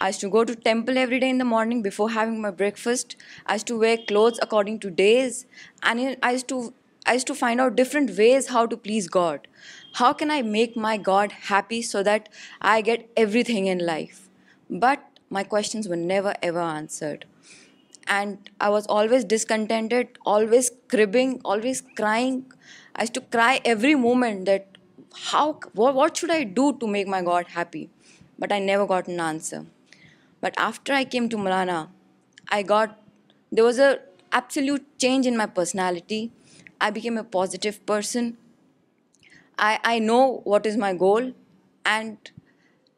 I 0.00 0.08
used 0.08 0.20
to 0.20 0.28
go 0.28 0.44
to 0.44 0.54
temple 0.54 0.98
every 0.98 1.18
day 1.18 1.30
in 1.30 1.38
the 1.38 1.46
morning 1.46 1.80
before 1.80 2.10
having 2.10 2.42
my 2.42 2.50
breakfast. 2.50 3.16
I 3.46 3.54
used 3.54 3.66
to 3.68 3.78
wear 3.78 3.96
clothes 3.96 4.38
according 4.42 4.80
to 4.80 4.90
days, 4.90 5.46
and 5.82 6.16
I 6.22 6.32
used 6.32 7.26
to 7.28 7.34
find 7.34 7.58
out 7.58 7.74
different 7.74 8.18
ways 8.18 8.48
how 8.48 8.66
to 8.66 8.76
please 8.76 9.08
God. 9.08 9.48
How 9.94 10.12
can 10.12 10.30
I 10.30 10.42
make 10.42 10.76
my 10.76 10.98
God 10.98 11.32
happy 11.52 11.80
so 11.80 12.02
that 12.02 12.28
I 12.60 12.82
get 12.82 13.10
everything 13.22 13.66
in 13.66 13.78
life? 13.78 14.28
But 14.68 15.02
my 15.36 15.42
questions 15.42 15.88
were 15.88 16.00
never 16.00 16.32
ever 16.48 16.60
answered. 16.62 17.24
And 18.06 18.48
I 18.60 18.68
was 18.68 18.86
always 18.86 19.24
discontented, 19.24 20.16
always 20.24 20.70
cribbing, 20.88 21.40
always 21.44 21.82
crying. 21.96 22.52
I 22.94 23.02
used 23.02 23.14
to 23.14 23.20
cry 23.20 23.60
every 23.64 23.96
moment 23.96 24.44
that 24.44 24.78
what 25.74 26.16
should 26.16 26.30
I 26.30 26.44
do 26.44 26.74
to 26.74 26.86
make 26.86 27.08
my 27.08 27.20
God 27.22 27.48
happy? 27.48 27.90
But 28.38 28.52
I 28.52 28.60
never 28.60 28.86
got 28.86 29.08
an 29.08 29.18
answer. 29.18 29.66
But 30.40 30.54
after 30.56 30.92
I 30.92 31.04
came 31.04 31.28
to 31.30 31.36
Malana, 31.36 31.88
there 33.52 33.64
was 33.64 33.80
an 33.80 33.98
absolute 34.30 34.86
change 34.98 35.26
in 35.26 35.36
my 35.36 35.46
personality. 35.46 36.30
I 36.80 36.90
became 36.90 37.18
a 37.18 37.24
positive 37.24 37.84
person. 37.86 38.36
I 39.58 39.98
know 39.98 40.42
what 40.44 40.66
is 40.66 40.76
my 40.76 40.92
goal, 40.92 41.32
and 41.84 42.18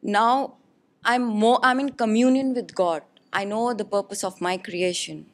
now 0.03 0.53
I'm 1.07 1.81
in 1.81 1.91
communion 1.91 2.53
with 2.53 2.75
God. 2.75 3.03
I 3.33 3.45
know 3.45 3.73
the 3.73 3.85
purpose 3.85 4.25
of 4.25 4.41
my 4.41 4.57
creation. 4.57 5.27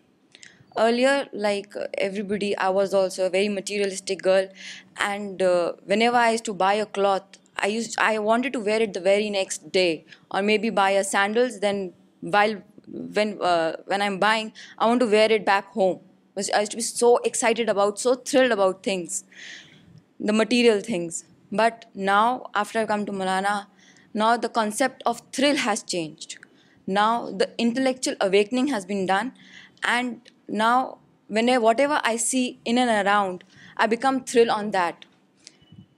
Earlier, 0.76 1.28
like 1.32 1.74
uh, 1.74 1.86
everybody, 1.96 2.56
I 2.56 2.68
was 2.68 2.92
also 2.92 3.26
a 3.26 3.30
very 3.30 3.48
materialistic 3.48 4.20
girl, 4.22 4.48
and 4.98 5.40
uh, 5.40 5.72
whenever 5.84 6.16
I 6.16 6.30
used 6.30 6.44
to 6.46 6.54
buy 6.54 6.74
a 6.74 6.86
cloth, 6.86 7.24
I 7.56 8.18
wanted 8.18 8.54
to 8.54 8.60
wear 8.60 8.82
it 8.82 8.92
the 8.92 9.00
very 9.00 9.30
next 9.30 9.70
day, 9.72 10.04
or 10.30 10.42
maybe 10.42 10.70
buy 10.70 10.90
a 10.90 11.04
sandals. 11.04 11.60
Then 11.60 11.92
uh, 12.32 12.52
when 12.90 14.02
I'm 14.02 14.18
buying, 14.18 14.52
I 14.78 14.86
want 14.86 15.00
to 15.00 15.06
wear 15.06 15.30
it 15.30 15.46
back 15.46 15.72
home. 15.72 16.00
I 16.36 16.60
used 16.60 16.72
to 16.72 16.76
be 16.76 16.82
so 16.82 17.18
excited 17.18 17.68
about, 17.68 17.98
so 17.98 18.14
thrilled 18.14 18.52
about 18.52 18.82
things, 18.82 19.24
the 20.18 20.32
material 20.32 20.80
things. 20.80 21.24
But 21.50 21.84
now, 21.94 22.46
after 22.54 22.80
I 22.80 22.86
come 22.86 23.06
to 23.06 23.12
Malana, 23.12 23.68
now 24.20 24.36
the 24.36 24.48
concept 24.48 25.02
of 25.04 25.20
thrill 25.32 25.58
has 25.66 25.82
changed. 25.82 26.38
Now 26.86 27.30
the 27.30 27.48
intellectual 27.58 28.16
awakening 28.20 28.66
has 28.68 28.84
been 28.90 29.06
done, 29.06 29.32
and 29.92 30.30
now 30.48 30.98
whatever 31.66 32.00
I 32.04 32.16
see 32.16 32.58
in 32.64 32.76
and 32.76 33.06
around, 33.06 33.44
I 33.76 33.86
become 33.86 34.22
thrilled 34.24 34.56
on 34.56 34.70
that. 34.72 35.06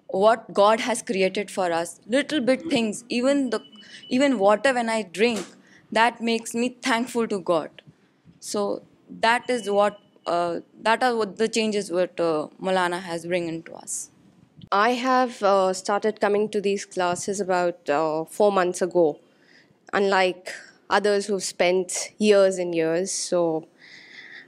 What 0.07 0.55
God 0.55 0.81
has 0.81 1.03
created 1.03 1.51
for 1.51 1.73
us, 1.73 2.01
little 2.07 2.41
bit 2.41 2.67
things, 2.75 3.05
even 3.11 4.39
water 4.39 4.73
when 4.73 4.89
I 4.89 5.03
drink, 5.03 5.45
that 5.91 6.21
makes 6.21 6.55
me 6.55 6.77
thankful 6.91 7.27
to 7.27 7.41
God. 7.41 7.83
So 8.39 8.83
that 9.27 9.51
is 9.51 9.69
what 9.69 9.99
uh, 10.27 10.61
the 10.83 11.51
changes 11.53 11.91
what 11.91 12.21
uh, 12.21 12.47
Maulana 12.63 13.01
has 13.01 13.27
brought 13.27 13.55
into 13.55 13.73
us. 13.73 14.01
I 14.71 14.95
have 14.95 15.43
uh, 15.43 15.73
started 15.73 16.21
coming 16.21 16.49
to 16.51 16.61
these 16.61 16.85
classes 16.85 17.41
about 17.41 17.89
uh, 17.89 18.25
4 18.25 18.53
months 18.53 18.81
ago, 18.83 19.21
unlike 19.93 20.51
others 20.89 21.27
who've 21.27 21.43
spent 21.43 22.13
years 22.19 22.59
and 22.59 22.75
years. 22.75 23.11
So 23.11 23.69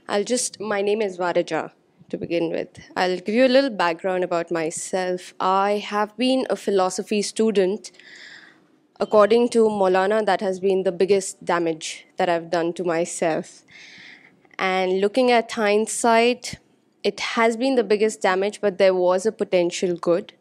my 0.07 0.81
name 0.81 1.01
is 1.01 1.17
Varaja 1.17 1.71
to 2.09 2.17
begin 2.17 2.51
with. 2.51 2.69
I'll 2.95 3.17
give 3.17 3.35
you 3.35 3.45
a 3.45 3.47
little 3.47 3.69
background 3.69 4.23
about 4.23 4.49
myself. 4.49 5.33
I 5.39 5.83
have 5.85 6.15
been 6.17 6.47
a 6.49 6.55
philosophy 6.55 7.21
student. 7.21 7.91
According 8.99 9.49
to 9.49 9.65
Maulana, 9.65 10.25
that 10.25 10.41
has 10.41 10.59
been 10.59 10.83
the 10.83 10.91
biggest 10.91 11.43
damage 11.43 12.05
that 12.15 12.29
I've 12.29 12.49
done 12.49 12.73
to 12.73 12.83
myself. 12.83 13.61
And 14.57 14.99
looking 14.99 15.31
at 15.31 15.51
hindsight, 15.51 16.55
it 17.09 17.21
has 17.25 17.55
been 17.55 17.75
the 17.75 17.85
biggest 17.85 18.21
damage, 18.21 18.59
but 18.59 18.77
there 18.77 18.93
was 18.93 19.25
a 19.25 19.31
potential 19.31 19.93
good. 19.95 20.33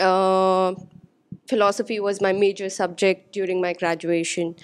Uh, 0.00 0.74
philosophy 1.48 1.98
was 1.98 2.20
my 2.20 2.32
major 2.32 2.70
subject 2.70 3.32
during 3.32 3.60
my 3.60 3.72
graduation. 3.72 4.54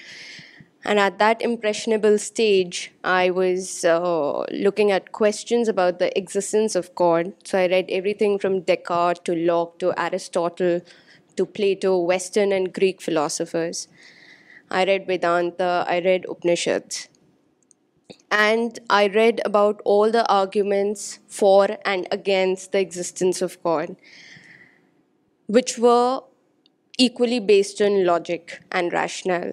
And 0.84 1.00
at 1.00 1.18
that 1.18 1.42
impressionable 1.42 2.18
stage, 2.18 2.92
I 3.02 3.30
was 3.30 3.84
uh, 3.84 4.44
looking 4.66 4.92
at 4.92 5.10
questions 5.10 5.66
about 5.66 5.98
the 5.98 6.16
existence 6.16 6.76
of 6.76 6.94
God. 6.94 7.32
So 7.42 7.58
I 7.58 7.66
read 7.66 7.86
everything 7.88 8.38
from 8.38 8.60
Descartes 8.60 9.24
to 9.24 9.34
Locke 9.34 9.80
to 9.80 9.92
Aristotle 10.00 10.80
to 11.36 11.46
Plato, 11.46 11.98
Western 11.98 12.52
and 12.52 12.72
Greek 12.72 13.02
philosophers. 13.02 13.88
I 14.70 14.84
read 14.84 15.06
Vedanta, 15.08 15.84
I 15.88 15.98
read 15.98 16.26
Upanishads 16.28 17.04
and 18.30 18.78
I 18.88 19.08
read 19.08 19.40
about 19.44 19.80
all 19.84 20.10
the 20.10 20.26
arguments 20.30 21.18
for 21.26 21.78
and 21.84 22.06
against 22.10 22.72
the 22.72 22.80
existence 22.80 23.42
of 23.42 23.62
God, 23.62 23.96
which 25.46 25.78
were 25.78 26.22
equally 26.98 27.40
based 27.40 27.80
on 27.80 28.04
logic 28.04 28.62
and 28.70 28.92
rationale. 28.92 29.52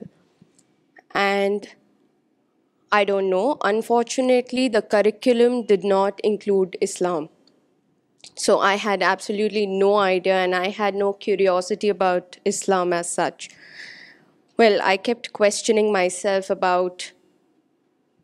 And 1.11 1.67
I 2.91 3.05
don't 3.05 3.29
know, 3.29 3.57
unfortunately, 3.63 4.67
the 4.67 4.81
curriculum 4.81 5.65
did 5.65 5.83
not 5.83 6.19
include 6.23 6.77
Islam. 6.81 7.29
So 8.35 8.59
I 8.59 8.75
had 8.75 9.03
absolutely 9.03 9.65
no 9.65 9.95
idea, 9.95 10.35
and 10.35 10.55
I 10.55 10.69
had 10.69 10.95
no 10.95 11.13
curiosity 11.13 11.89
about 11.89 12.37
Islam 12.45 12.93
as 12.93 13.09
such. 13.09 13.49
Well, 14.57 14.79
I 14.83 14.97
kept 14.97 15.33
questioning 15.33 15.91
myself 15.91 16.49
about 16.49 17.11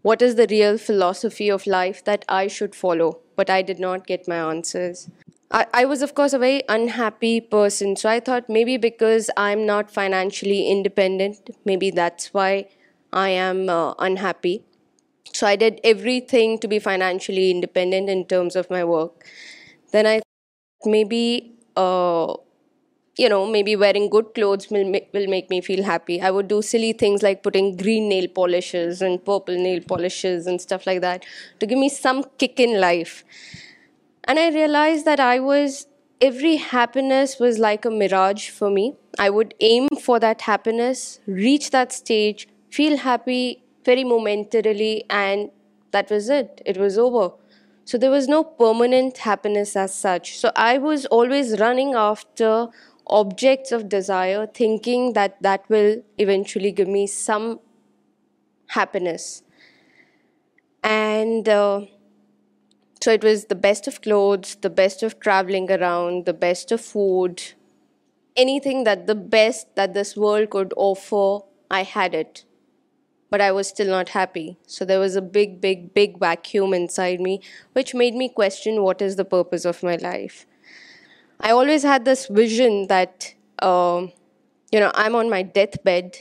what 0.01 0.21
is 0.21 0.35
the 0.35 0.47
real 0.49 0.77
philosophy 0.77 1.49
of 1.49 1.67
life 1.67 2.03
that 2.05 2.23
I 2.29 2.47
should 2.47 2.73
follow? 2.73 3.19
But 3.35 3.49
I 3.49 3.61
did 3.61 3.79
not 3.79 4.07
get 4.07 4.27
my 4.29 4.37
answers. 4.37 5.09
I 5.51 5.85
was, 5.85 6.03
of 6.03 6.13
course, 6.13 6.33
a 6.33 6.37
very 6.37 6.61
unhappy 6.69 7.41
person. 7.41 7.95
So 7.95 8.07
I 8.07 8.19
thought 8.19 8.49
maybe 8.49 8.77
because 8.77 9.31
I'm 9.35 9.65
not 9.65 9.89
financially 9.89 10.69
independent, 10.69 11.49
maybe 11.65 11.89
that's 11.89 12.31
why 12.31 12.67
I 13.11 13.29
am 13.29 13.67
uh, 13.67 13.95
unhappy. 13.97 14.63
So 15.33 15.47
I 15.47 15.55
did 15.55 15.79
everything 15.83 16.59
to 16.59 16.67
be 16.67 16.77
financially 16.77 17.49
independent 17.49 18.11
in 18.11 18.25
terms 18.25 18.55
of 18.55 18.69
my 18.69 18.83
work. 18.83 19.25
Then 19.91 20.05
I 20.05 20.21
thought 20.21 20.91
maybe 20.91 21.55
uh, 21.75 22.35
maybe 23.27 23.75
wearing 23.75 24.09
good 24.09 24.33
clothes 24.33 24.69
will 24.69 24.87
make 24.87 25.49
me 25.49 25.61
feel 25.61 25.83
happy. 25.83 26.21
I 26.21 26.31
would 26.31 26.47
do 26.47 26.61
silly 26.61 26.93
things 26.93 27.21
like 27.21 27.43
putting 27.43 27.75
green 27.75 28.07
nail 28.07 28.27
polishes 28.27 29.01
and 29.01 29.23
purple 29.23 29.55
nail 29.55 29.81
polishes 29.87 30.47
and 30.47 30.61
stuff 30.61 30.87
like 30.87 31.01
that 31.01 31.25
to 31.59 31.65
give 31.65 31.77
me 31.77 31.89
some 31.89 32.23
kick 32.37 32.59
in 32.59 32.79
life. 32.79 33.23
And 34.23 34.39
I 34.39 34.49
realized 34.49 35.05
that 35.05 35.19
every 36.21 36.55
happiness 36.57 37.39
was 37.39 37.59
like 37.59 37.85
a 37.85 37.89
mirage 37.89 38.49
for 38.49 38.69
me. 38.69 38.95
I 39.17 39.29
would 39.29 39.53
aim 39.59 39.87
for 40.01 40.19
that 40.19 40.41
happiness, 40.41 41.19
reach 41.25 41.71
that 41.71 41.91
stage, 41.91 42.47
feel 42.69 42.97
happy 42.97 43.63
very 43.83 44.03
momentarily, 44.03 45.03
and 45.09 45.49
that 45.91 46.09
was 46.09 46.29
it. 46.29 46.61
It 46.65 46.77
was 46.77 46.97
over. 46.97 47.33
So 47.83 47.97
there 47.97 48.11
was 48.11 48.27
no 48.27 48.43
permanent 48.43 49.17
happiness 49.17 49.75
as 49.75 49.93
such. 49.93 50.37
So 50.37 50.51
I 50.55 50.77
was 50.77 51.05
always 51.07 51.59
running 51.59 51.95
after 51.95 52.69
objects 53.09 53.71
of 53.71 53.89
desire, 53.89 54.47
thinking 54.47 55.13
that 55.13 55.41
that 55.41 55.67
will 55.69 56.01
eventually 56.17 56.71
give 56.71 56.87
me 56.87 57.07
some 57.07 57.59
happiness. 58.67 59.43
And 60.83 61.47
uh, 61.49 61.85
so 63.01 63.11
it 63.11 63.23
was 63.23 63.45
the 63.45 63.55
best 63.55 63.87
of 63.87 64.01
clothes, 64.01 64.55
the 64.55 64.69
best 64.69 65.03
of 65.03 65.19
traveling 65.19 65.69
around, 65.71 66.25
the 66.25 66.33
best 66.33 66.71
of 66.71 66.81
food, 66.81 67.41
anything 68.35 68.83
that 68.83 69.07
the 69.07 69.15
best 69.15 69.75
that 69.75 69.93
this 69.93 70.15
world 70.15 70.51
could 70.51 70.73
offer, 70.77 71.39
I 71.69 71.83
had 71.83 72.13
it. 72.13 72.45
But 73.31 73.41
I 73.41 73.51
was 73.51 73.67
still 73.67 73.87
not 73.87 74.09
happy. 74.09 74.57
So 74.65 74.85
there 74.85 74.99
was 74.99 75.15
a 75.15 75.21
big, 75.21 75.61
big, 75.61 75.93
big 75.93 76.19
vacuum 76.19 76.73
inside 76.73 77.21
me, 77.21 77.41
which 77.73 77.93
made 77.93 78.15
me 78.15 78.27
question 78.27 78.83
what 78.83 79.01
is 79.01 79.17
the 79.17 79.25
purpose 79.25 79.65
of 79.65 79.83
my 79.83 79.97
life. 79.97 80.37
I 81.41 81.51
always 81.51 81.83
had 81.83 82.03
this 82.03 82.27
vision 82.27 82.87
that, 82.87 83.33
um, 83.61 84.11
I'm 84.73 85.15
on 85.15 85.29
my 85.29 85.41
deathbed 85.41 86.17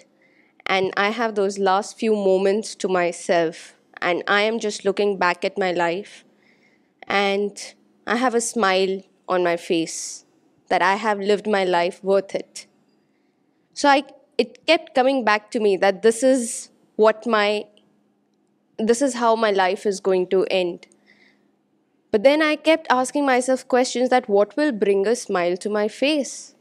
and 0.67 0.93
I 0.97 1.09
have 1.09 1.35
those 1.35 1.59
last 1.59 1.99
few 1.99 2.15
moments 2.15 2.77
to 2.77 2.87
myself 2.87 3.75
and 4.01 4.23
I 4.29 4.43
am 4.43 4.61
just 4.61 4.85
looking 4.85 5.17
back 5.19 5.45
at 5.45 5.59
my 5.59 5.73
life 5.73 6.25
and 7.09 7.75
I 8.07 8.15
have 8.17 8.37
a 8.37 8.41
smile 8.41 9.03
on 9.29 9.43
my 9.43 9.57
face 9.57 10.25
that 10.69 10.83
I 10.83 10.95
have 10.95 11.19
lived 11.19 11.49
my 11.49 11.65
life 11.65 11.99
worth 12.05 12.37
it. 12.37 12.69
So 13.75 13.93
it 14.39 14.67
kept 14.67 14.95
coming 14.95 15.25
back 15.25 15.51
to 15.51 15.59
me 15.59 15.77
that 15.79 16.03
this 16.03 16.23
is 16.23 16.71
how 16.97 17.19
my 17.27 17.71
life 19.51 19.85
is 19.85 19.99
going 19.99 20.29
to 20.29 20.47
end. 20.49 20.87
But 22.11 22.25
then 22.25 22.41
I 22.41 22.57
kept 22.57 22.87
asking 22.91 23.27
myself 23.27 23.69
questions 23.69 24.09
that 24.09 24.29
what 24.29 24.57
will 24.57 24.73
bring 24.73 25.07
a 25.07 25.15
smile 25.15 25.57
to 25.59 25.69
my 25.69 25.89
face? 25.89 26.55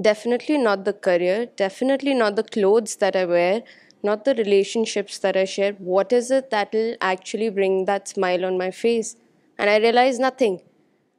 Definitely 0.00 0.58
not 0.58 0.84
the 0.84 0.92
career, 0.92 1.46
definitely 1.46 2.12
not 2.12 2.36
the 2.36 2.42
clothes 2.42 2.96
that 2.96 3.16
I 3.16 3.24
wear, 3.24 3.62
not 4.02 4.24
the 4.24 4.34
relationships 4.34 5.18
that 5.20 5.36
I 5.36 5.46
share. 5.46 5.72
What 5.94 6.12
is 6.12 6.30
it 6.30 6.50
that 6.50 6.74
will 6.74 6.94
actually 7.00 7.48
bring 7.48 7.84
that 7.86 8.08
smile 8.08 8.44
on 8.44 8.58
my 8.58 8.70
face? 8.70 9.16
And 9.56 9.70
I 9.70 9.78
realized 9.78 10.20
nothing. 10.20 10.60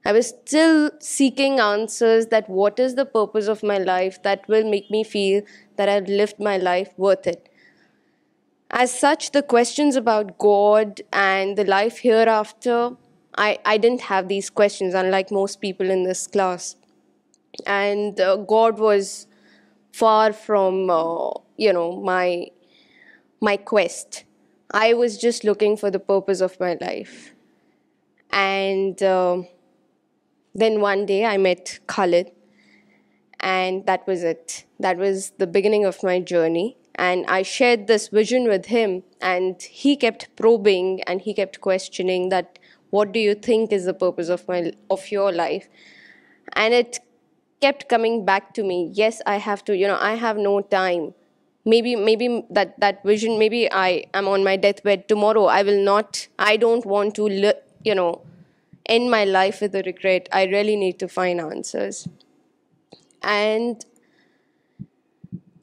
I 0.06 0.12
was 0.12 0.28
still 0.28 0.92
seeking 1.00 1.60
answers 1.60 2.28
that 2.28 2.48
what 2.48 2.78
is 2.78 2.94
the 2.94 3.06
purpose 3.06 3.48
of 3.48 3.64
my 3.64 3.80
life 3.80 4.22
that 4.22 4.48
will 4.48 4.70
make 4.70 4.92
me 4.92 5.04
feel 5.04 5.42
that 5.78 5.90
I've 5.90 6.08
lived 6.08 6.38
my 6.38 6.58
life 6.58 6.94
worth 6.98 7.26
it. 7.26 7.50
As 8.70 8.94
such, 9.00 9.32
the 9.32 9.42
questions 9.42 9.96
about 9.96 10.38
God 10.38 11.02
and 11.16 11.58
the 11.58 11.66
life 11.66 12.00
hereafter 12.02 12.94
I 13.38 13.78
didn't 13.78 14.02
have 14.02 14.28
these 14.28 14.50
questions, 14.50 14.94
unlike 14.94 15.32
most 15.32 15.58
people 15.62 15.90
in 15.90 16.04
this 16.04 16.28
class. 16.28 16.76
And 17.66 18.20
uh, 18.20 18.38
God 18.38 18.80
was 18.80 19.28
far 19.94 20.34
from, 20.34 20.90
uh, 20.90 21.32
my 23.42 23.58
quest. 23.64 24.24
I 24.72 24.94
was 24.94 25.18
just 25.18 25.44
looking 25.44 25.78
for 25.78 25.92
the 25.92 26.00
purpose 26.00 26.42
of 26.42 26.60
my 26.60 26.78
life. 26.82 27.34
And 28.32 29.02
um, 29.04 29.48
then 30.54 30.82
one 30.82 31.06
day 31.06 31.26
I 31.26 31.38
met 31.38 31.80
Khalid, 31.88 32.32
and 33.40 33.86
that 33.86 34.06
was 34.08 34.24
it. 34.24 34.66
That 34.80 34.98
was 34.98 35.32
the 35.38 35.48
beginning 35.48 35.86
of 35.86 36.02
my 36.02 36.20
journey. 36.20 36.76
And 36.96 37.26
I 37.28 37.44
shared 37.44 37.88
this 37.88 38.08
vision 38.08 38.48
with 38.48 38.66
him, 38.66 39.04
and 39.22 39.62
he 39.62 39.96
kept 39.96 40.36
probing 40.36 41.04
and 41.04 41.22
he 41.22 41.34
kept 41.34 41.62
questioning 41.62 42.28
that 42.30 42.52
what 42.90 43.12
do 43.12 43.20
you 43.20 43.36
think 43.36 43.72
is 43.72 43.86
the 43.86 43.94
purpose 43.94 44.30
of 44.30 45.12
your 45.12 45.32
life? 45.32 45.68
And 46.54 46.74
it 46.74 47.00
kept 47.62 47.90
coming 47.90 48.26
back 48.26 48.54
to 48.56 48.64
me. 48.64 48.92
Yes, 48.94 49.22
I 49.26 49.38
have 49.38 49.64
to, 49.66 49.92
I 49.94 50.14
have 50.14 50.38
no 50.38 50.62
time. 50.62 51.14
Maybe 51.68 51.96
that 52.52 53.00
vision, 53.04 53.40
maybe 53.40 53.72
I 53.72 54.06
am 54.14 54.28
on 54.28 54.44
my 54.44 54.56
deathbed 54.56 55.08
tomorrow. 55.08 55.48
I 55.48 55.64
don't 55.64 56.86
want 56.86 57.16
to, 57.16 58.22
end 58.88 59.10
my 59.10 59.24
life 59.24 59.62
with 59.62 59.74
a 59.74 59.82
regret. 59.84 60.30
I 60.32 60.44
really 60.44 60.76
need 60.76 61.00
to 61.00 61.08
find 61.08 61.42
answers. 61.42 62.08
And 63.24 63.84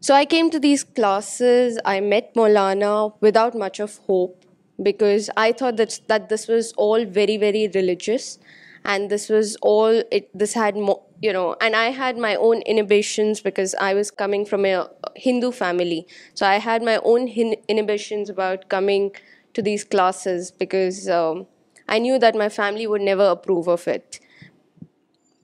so 0.00 0.14
I 0.14 0.24
came 0.24 0.50
to 0.50 0.58
these 0.58 0.82
classes. 0.82 1.78
I 1.84 2.00
met 2.00 2.34
Maulana 2.34 3.14
without 3.20 3.56
much 3.56 3.78
of 3.78 3.98
hope 4.08 4.38
because 4.82 5.30
I 5.36 5.52
thought 5.52 5.76
that 5.76 6.26
this 6.28 6.48
was 6.48 6.72
all 6.72 7.04
very, 7.04 7.36
very 7.36 7.70
religious, 7.74 8.38
and 8.84 9.10
this 9.10 9.28
was 9.28 9.56
all 9.56 10.02
this 10.34 10.54
had 10.54 10.76
more, 10.76 11.04
and 11.22 11.76
I 11.76 11.90
had 11.90 12.18
my 12.18 12.34
own 12.34 12.62
inhibitions 12.62 13.40
because 13.40 13.74
I 13.76 13.94
was 13.94 14.10
coming 14.10 14.44
from 14.44 14.64
a 14.64 14.88
Hindu 15.16 15.52
family, 15.52 16.06
so 16.34 16.46
I 16.46 16.56
had 16.56 16.82
my 16.82 16.96
own 17.04 17.28
inhibitions 17.68 18.28
about 18.28 18.68
coming 18.68 19.12
to 19.54 19.62
these 19.62 19.84
classes 19.84 20.50
because 20.50 21.08
um, 21.08 21.46
I 21.88 21.98
knew 21.98 22.18
that 22.18 22.34
my 22.34 22.48
family 22.48 22.86
would 22.86 23.02
never 23.02 23.24
approve 23.24 23.68
of 23.68 23.86
it 23.86 24.18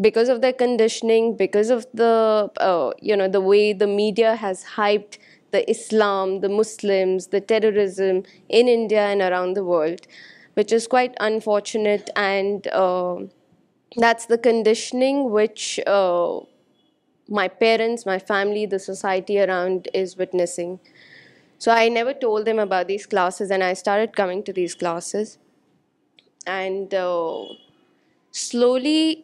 because 0.01 0.29
of 0.29 0.41
their 0.41 0.53
conditioning, 0.53 1.37
because 1.37 1.71
of 1.71 1.87
the 1.93 2.51
uh, 2.59 3.39
way 3.41 3.73
the 3.73 3.87
media 3.87 4.37
has 4.37 4.65
hyped 4.77 5.19
the 5.51 5.69
Islam, 5.71 6.41
the 6.41 6.49
Muslims, 6.49 7.29
the 7.29 7.41
terrorism 7.41 8.25
in 8.49 8.69
India 8.69 9.03
and 9.03 9.23
around 9.23 9.55
the 9.55 9.65
world, 9.65 10.01
which 10.55 10.73
is 10.73 10.87
quite 10.87 11.15
unfortunate. 11.21 12.11
And 12.17 12.67
uh, 12.69 13.17
that's 13.97 14.27
the 14.27 14.39
conditioning 14.39 15.31
which 15.31 15.81
uh, 15.87 16.41
my 17.29 17.49
parents, 17.49 18.05
my 18.05 18.19
family, 18.19 18.67
the 18.67 18.79
society 18.79 19.41
around 19.41 19.89
is 19.95 20.17
witnessing. 20.17 20.81
So 21.59 21.73
I 21.73 21.89
never 21.89 22.13
told 22.13 22.45
them 22.45 22.59
about 22.59 22.87
these 22.87 23.07
classes, 23.07 23.51
and 23.51 23.65
I 23.65 23.73
started 23.73 24.15
coming 24.15 24.45
to 24.45 24.53
these 24.53 24.75
classes. 24.75 25.39
And 26.47 26.95
uh, 26.95 27.43
slowly 28.31 29.17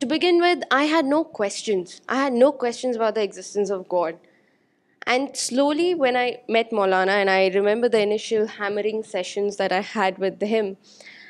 To 0.00 0.06
begin 0.06 0.42
with, 0.42 0.62
I 0.70 0.84
had 0.84 1.06
no 1.06 1.24
questions. 1.24 2.02
I 2.06 2.16
had 2.16 2.34
no 2.34 2.52
questions 2.52 2.96
about 2.96 3.14
the 3.14 3.22
existence 3.22 3.70
of 3.70 3.88
God. 3.88 4.18
And 5.06 5.34
slowly, 5.34 5.94
when 5.94 6.18
I 6.18 6.42
met 6.50 6.70
Maulana, 6.70 7.12
and 7.12 7.30
I 7.30 7.48
remember 7.48 7.88
the 7.88 8.00
initial 8.00 8.46
hammering 8.46 9.02
sessions 9.02 9.56
that 9.56 9.72
I 9.72 9.80
had 9.80 10.18
with 10.18 10.42
him, 10.42 10.76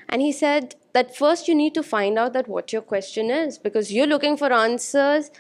and 0.09 0.21
he 0.21 0.33
said 0.33 0.75
that 0.95 1.15
first 1.15 1.47
you 1.47 1.55
need 1.55 1.75
to 1.75 1.83
find 1.85 2.19
out 2.19 2.33
that 2.33 2.49
what 2.49 2.73
your 2.73 2.83
question 2.83 3.31
is, 3.31 3.57
because 3.57 3.93
you're 3.93 4.07
looking 4.07 4.37
for 4.37 4.53
answers 4.53 5.31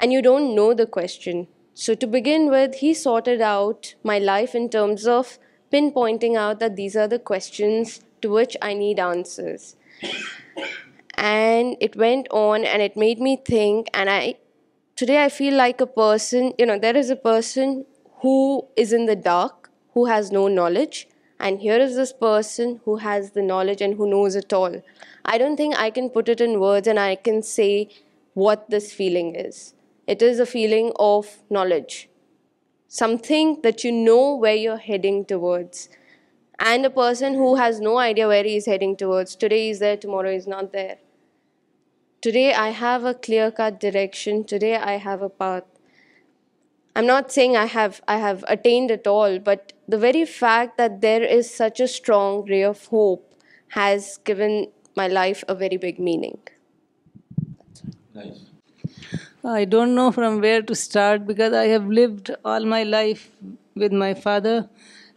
and 0.00 0.10
you 0.10 0.22
don't 0.22 0.54
know 0.54 0.72
the 0.72 0.86
question. 0.86 1.48
So 1.74 1.94
to 1.96 2.06
begin 2.06 2.48
with, 2.48 2.76
he 2.76 2.94
sorted 2.94 3.42
out 3.42 3.94
my 4.02 4.18
life 4.18 4.54
in 4.54 4.70
terms 4.70 5.06
of 5.06 5.38
pinpointing 5.70 6.34
out 6.34 6.60
that 6.60 6.76
these 6.76 6.96
are 6.96 7.08
the 7.08 7.18
questions 7.18 8.00
to 8.22 8.30
which 8.30 8.56
I 8.62 8.72
need 8.72 8.98
answers. 8.98 9.76
And 11.18 11.76
it 11.80 11.96
went 11.96 12.28
on 12.30 12.64
and 12.64 12.80
it 12.80 12.96
made 12.96 13.20
me 13.20 13.34
think, 13.36 13.88
and 13.92 14.36
today 14.94 15.24
I 15.24 15.28
feel 15.28 15.54
like 15.54 15.80
a 15.80 15.86
person, 15.86 16.52
there 16.56 16.96
is 16.96 17.10
a 17.10 17.16
person 17.16 17.86
who 18.20 18.68
is 18.76 18.92
in 18.92 19.06
the 19.06 19.16
dark, 19.16 19.68
who 19.94 20.06
has 20.06 20.30
no 20.30 20.46
knowledge, 20.46 21.08
and 21.40 21.58
here 21.58 21.76
is 21.76 21.96
this 21.96 22.12
person 22.12 22.80
who 22.84 22.98
has 22.98 23.32
the 23.32 23.42
knowledge 23.42 23.80
and 23.80 23.94
who 23.94 24.08
knows 24.08 24.36
it 24.36 24.52
all. 24.52 24.80
I 25.24 25.38
don't 25.38 25.56
think 25.56 25.76
I 25.76 25.90
can 25.90 26.08
put 26.08 26.28
it 26.28 26.40
in 26.40 26.60
words 26.60 26.86
and 26.86 27.00
I 27.00 27.16
can 27.16 27.42
say 27.42 27.88
what 28.34 28.70
this 28.70 28.92
feeling 28.92 29.34
is. 29.34 29.74
It 30.06 30.22
is 30.22 30.38
a 30.38 30.46
feeling 30.46 30.92
of 31.00 31.42
knowledge. 31.50 32.08
Something 32.86 33.60
that 33.62 33.82
you 33.82 33.90
know 33.90 34.36
where 34.36 34.54
you're 34.54 34.76
heading 34.76 35.24
towards. 35.24 35.88
And 36.60 36.84
a 36.84 36.90
person 36.90 37.34
who 37.34 37.54
has 37.54 37.80
no 37.80 37.98
idea 37.98 38.26
where 38.26 38.42
he 38.42 38.56
is 38.56 38.66
heading 38.66 38.96
towards. 38.96 39.36
Today 39.36 39.68
he's 39.68 39.78
there, 39.80 39.96
tomorrow 39.96 40.32
he's 40.32 40.46
not 40.46 40.72
there. 40.72 40.96
Today 42.20 42.52
I 42.52 42.70
have 42.70 43.04
a 43.04 43.14
clear-cut 43.14 43.78
direction. 43.78 44.42
Today 44.42 44.74
I 44.74 44.96
have 44.96 45.22
a 45.22 45.28
path. 45.28 45.62
I'm 46.96 47.06
not 47.06 47.30
saying 47.30 47.56
I 47.56 47.66
have 47.66 48.44
attained 48.48 48.90
it 48.90 49.06
all, 49.06 49.38
but 49.38 49.72
the 49.86 49.98
very 49.98 50.24
fact 50.24 50.78
that 50.78 51.00
there 51.00 51.22
is 51.22 51.48
such 51.48 51.78
a 51.78 51.86
strong 51.86 52.44
ray 52.46 52.62
of 52.62 52.84
hope 52.86 53.32
has 53.68 54.18
given 54.24 54.66
my 54.96 55.06
life 55.06 55.44
a 55.46 55.54
very 55.54 55.76
big 55.76 56.00
meaning. 56.00 56.38
Nice. 58.12 58.46
I 59.44 59.64
don't 59.64 59.94
know 59.94 60.10
from 60.10 60.40
where 60.40 60.60
to 60.60 60.74
start, 60.74 61.24
because 61.24 61.52
I 61.52 61.68
have 61.68 61.86
lived 61.86 62.32
all 62.44 62.64
my 62.64 62.82
life 62.82 63.30
with 63.76 63.92
my 63.92 64.12
father, 64.14 64.68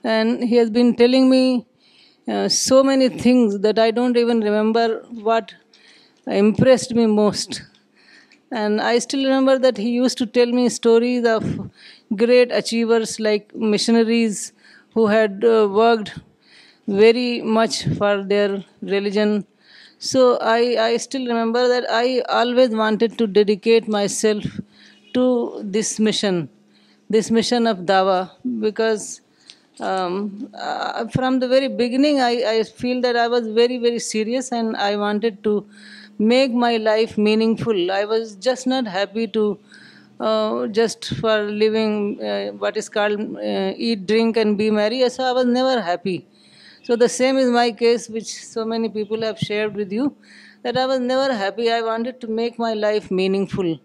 and 0.04 0.44
he 0.44 0.56
has 0.58 0.70
been 0.70 0.96
telling 0.96 1.32
me 1.32 1.66
uh, 2.28 2.48
so 2.48 2.84
many 2.84 3.10
things 3.10 3.60
that 3.62 3.80
I 3.80 3.90
don't 3.90 4.16
even 4.16 4.42
remember 4.42 5.04
what 5.10 5.50
impressed 6.28 6.94
me 6.94 7.06
most. 7.06 7.64
And 8.52 8.82
I 8.82 9.00
still 9.00 9.24
remember 9.24 9.58
that 9.58 9.78
he 9.78 9.92
used 9.92 10.18
to 10.18 10.26
tell 10.26 10.48
me 10.48 10.68
stories 10.70 11.26
of 11.26 11.72
great 12.16 12.52
achievers 12.52 13.20
like 13.20 13.54
missionaries 13.56 14.52
who 14.94 15.08
had 15.08 15.44
uh, 15.46 15.70
worked 15.72 16.20
very 16.88 17.42
much 17.42 17.88
for 17.98 18.24
their 18.24 18.64
religion. 18.82 19.46
So 20.00 20.40
I 20.42 20.98
still 20.98 21.28
remember 21.28 21.68
that 21.68 21.86
I 21.90 22.24
always 22.28 22.72
wanted 22.72 23.18
to 23.20 23.28
dedicate 23.28 23.88
myself 23.88 24.44
to 25.14 25.62
this 25.64 26.00
mission 26.00 26.48
of 27.12 27.16
Dawah, 27.16 28.32
because 28.60 29.22
um, 29.80 30.50
uh, 30.56 31.08
from 31.10 31.40
the 31.40 31.48
very 31.48 31.68
beginning 31.68 32.20
I 32.20 32.64
feel 32.64 33.00
that 33.02 33.16
I 33.16 33.28
was 33.28 33.48
very, 33.48 33.78
very 33.78 34.00
serious 34.00 34.52
and 34.52 34.76
I 34.76 34.98
wanted 34.98 35.44
to 35.44 35.66
make 36.22 36.54
my 36.54 36.78
life 36.78 37.18
meaningful. 37.18 37.92
I 37.92 38.06
was 38.06 38.36
just 38.36 38.68
not 38.68 38.86
happy 38.86 39.28
to 39.28 39.60
uh, 40.20 40.68
just 40.68 41.16
for 41.16 41.44
living 41.44 42.22
uh, 42.24 42.52
what 42.52 42.78
is 42.78 42.88
called 42.88 43.38
uh, 43.38 43.74
eat, 43.76 44.06
drink 44.06 44.38
and 44.38 44.58
be 44.58 44.70
merry. 44.70 45.08
So 45.10 45.24
I 45.24 45.32
was 45.32 45.46
never 45.46 45.82
happy. 45.82 46.28
So 46.84 46.96
the 46.96 47.10
same 47.10 47.38
is 47.38 47.50
my 47.50 47.72
case, 47.72 48.08
which 48.08 48.32
so 48.32 48.66
many 48.66 48.90
people 48.90 49.22
have 49.22 49.40
shared 49.40 49.76
with 49.76 49.92
you, 49.92 50.16
that 50.62 50.78
I 50.78 50.86
was 50.86 51.00
never 51.00 51.34
happy. 51.34 51.72
I 51.72 51.82
wanted 51.82 52.22
to 52.22 52.28
make 52.28 52.60
my 52.60 52.74
life 52.74 53.10
meaningful. 53.10 53.80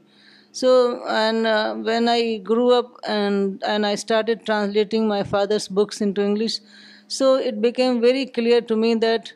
So, 0.53 1.05
and 1.07 1.84
when 1.84 2.09
I 2.09 2.38
grew 2.38 2.72
up 2.72 2.97
and 3.07 3.62
I 3.62 3.94
started 3.97 4.47
translating 4.47 5.07
my 5.07 5.22
father's 5.22 5.68
books 5.68 6.01
into 6.01 6.22
English, 6.22 6.61
so 7.09 7.34
it 7.34 7.61
became 7.61 8.01
very 8.01 8.24
clear 8.24 8.62
to 8.62 8.76
me 8.76 8.94
that 8.94 9.32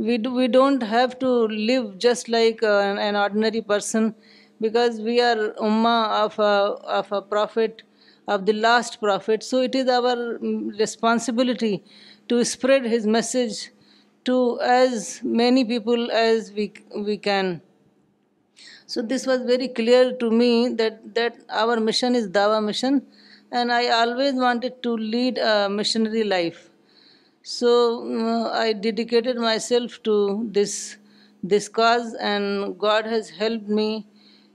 we 0.00 0.48
don't 0.48 0.82
have 0.82 1.18
to 1.18 1.28
live 1.28 1.98
just 1.98 2.30
like 2.30 2.62
uh, 2.62 2.96
an 3.06 3.16
ordinary 3.16 3.60
person, 3.60 4.14
because 4.58 4.98
we 4.98 5.20
are 5.20 5.54
ummah 5.70 6.22
of 6.22 7.12
a 7.12 7.20
prophet, 7.20 7.82
of 8.26 8.46
the 8.46 8.54
last 8.54 8.98
prophet. 8.98 9.42
So 9.42 9.60
it 9.60 9.74
is 9.74 9.90
our 9.90 10.14
mm, 10.14 10.78
responsibility 10.78 11.84
to 12.30 12.42
spread 12.44 12.86
his 12.86 13.06
message 13.06 13.70
to 14.24 14.58
as 14.62 15.20
many 15.22 15.66
people 15.66 16.10
as 16.10 16.50
we 16.54 17.18
can. 17.18 17.60
So 18.86 19.02
this 19.02 19.26
was 19.26 19.42
very 19.42 19.68
clear 19.68 20.12
to 20.12 20.30
me 20.30 20.68
that 20.80 21.44
our 21.50 21.78
mission 21.78 22.14
is 22.14 22.28
Dawah 22.28 22.64
mission, 22.64 23.02
and 23.52 23.70
I 23.70 23.88
always 24.00 24.32
wanted 24.32 24.82
to 24.82 24.96
lead 24.96 25.36
a 25.36 25.68
missionary 25.68 26.24
life. 26.24 26.58
So 27.42 28.04
uh, 28.20 28.50
I 28.50 28.72
dedicated 28.74 29.38
myself 29.38 30.02
to 30.02 30.48
this 30.52 30.96
cause, 31.72 32.14
and 32.14 32.78
God 32.78 33.06
has 33.06 33.30
helped 33.30 33.68
me 33.68 34.06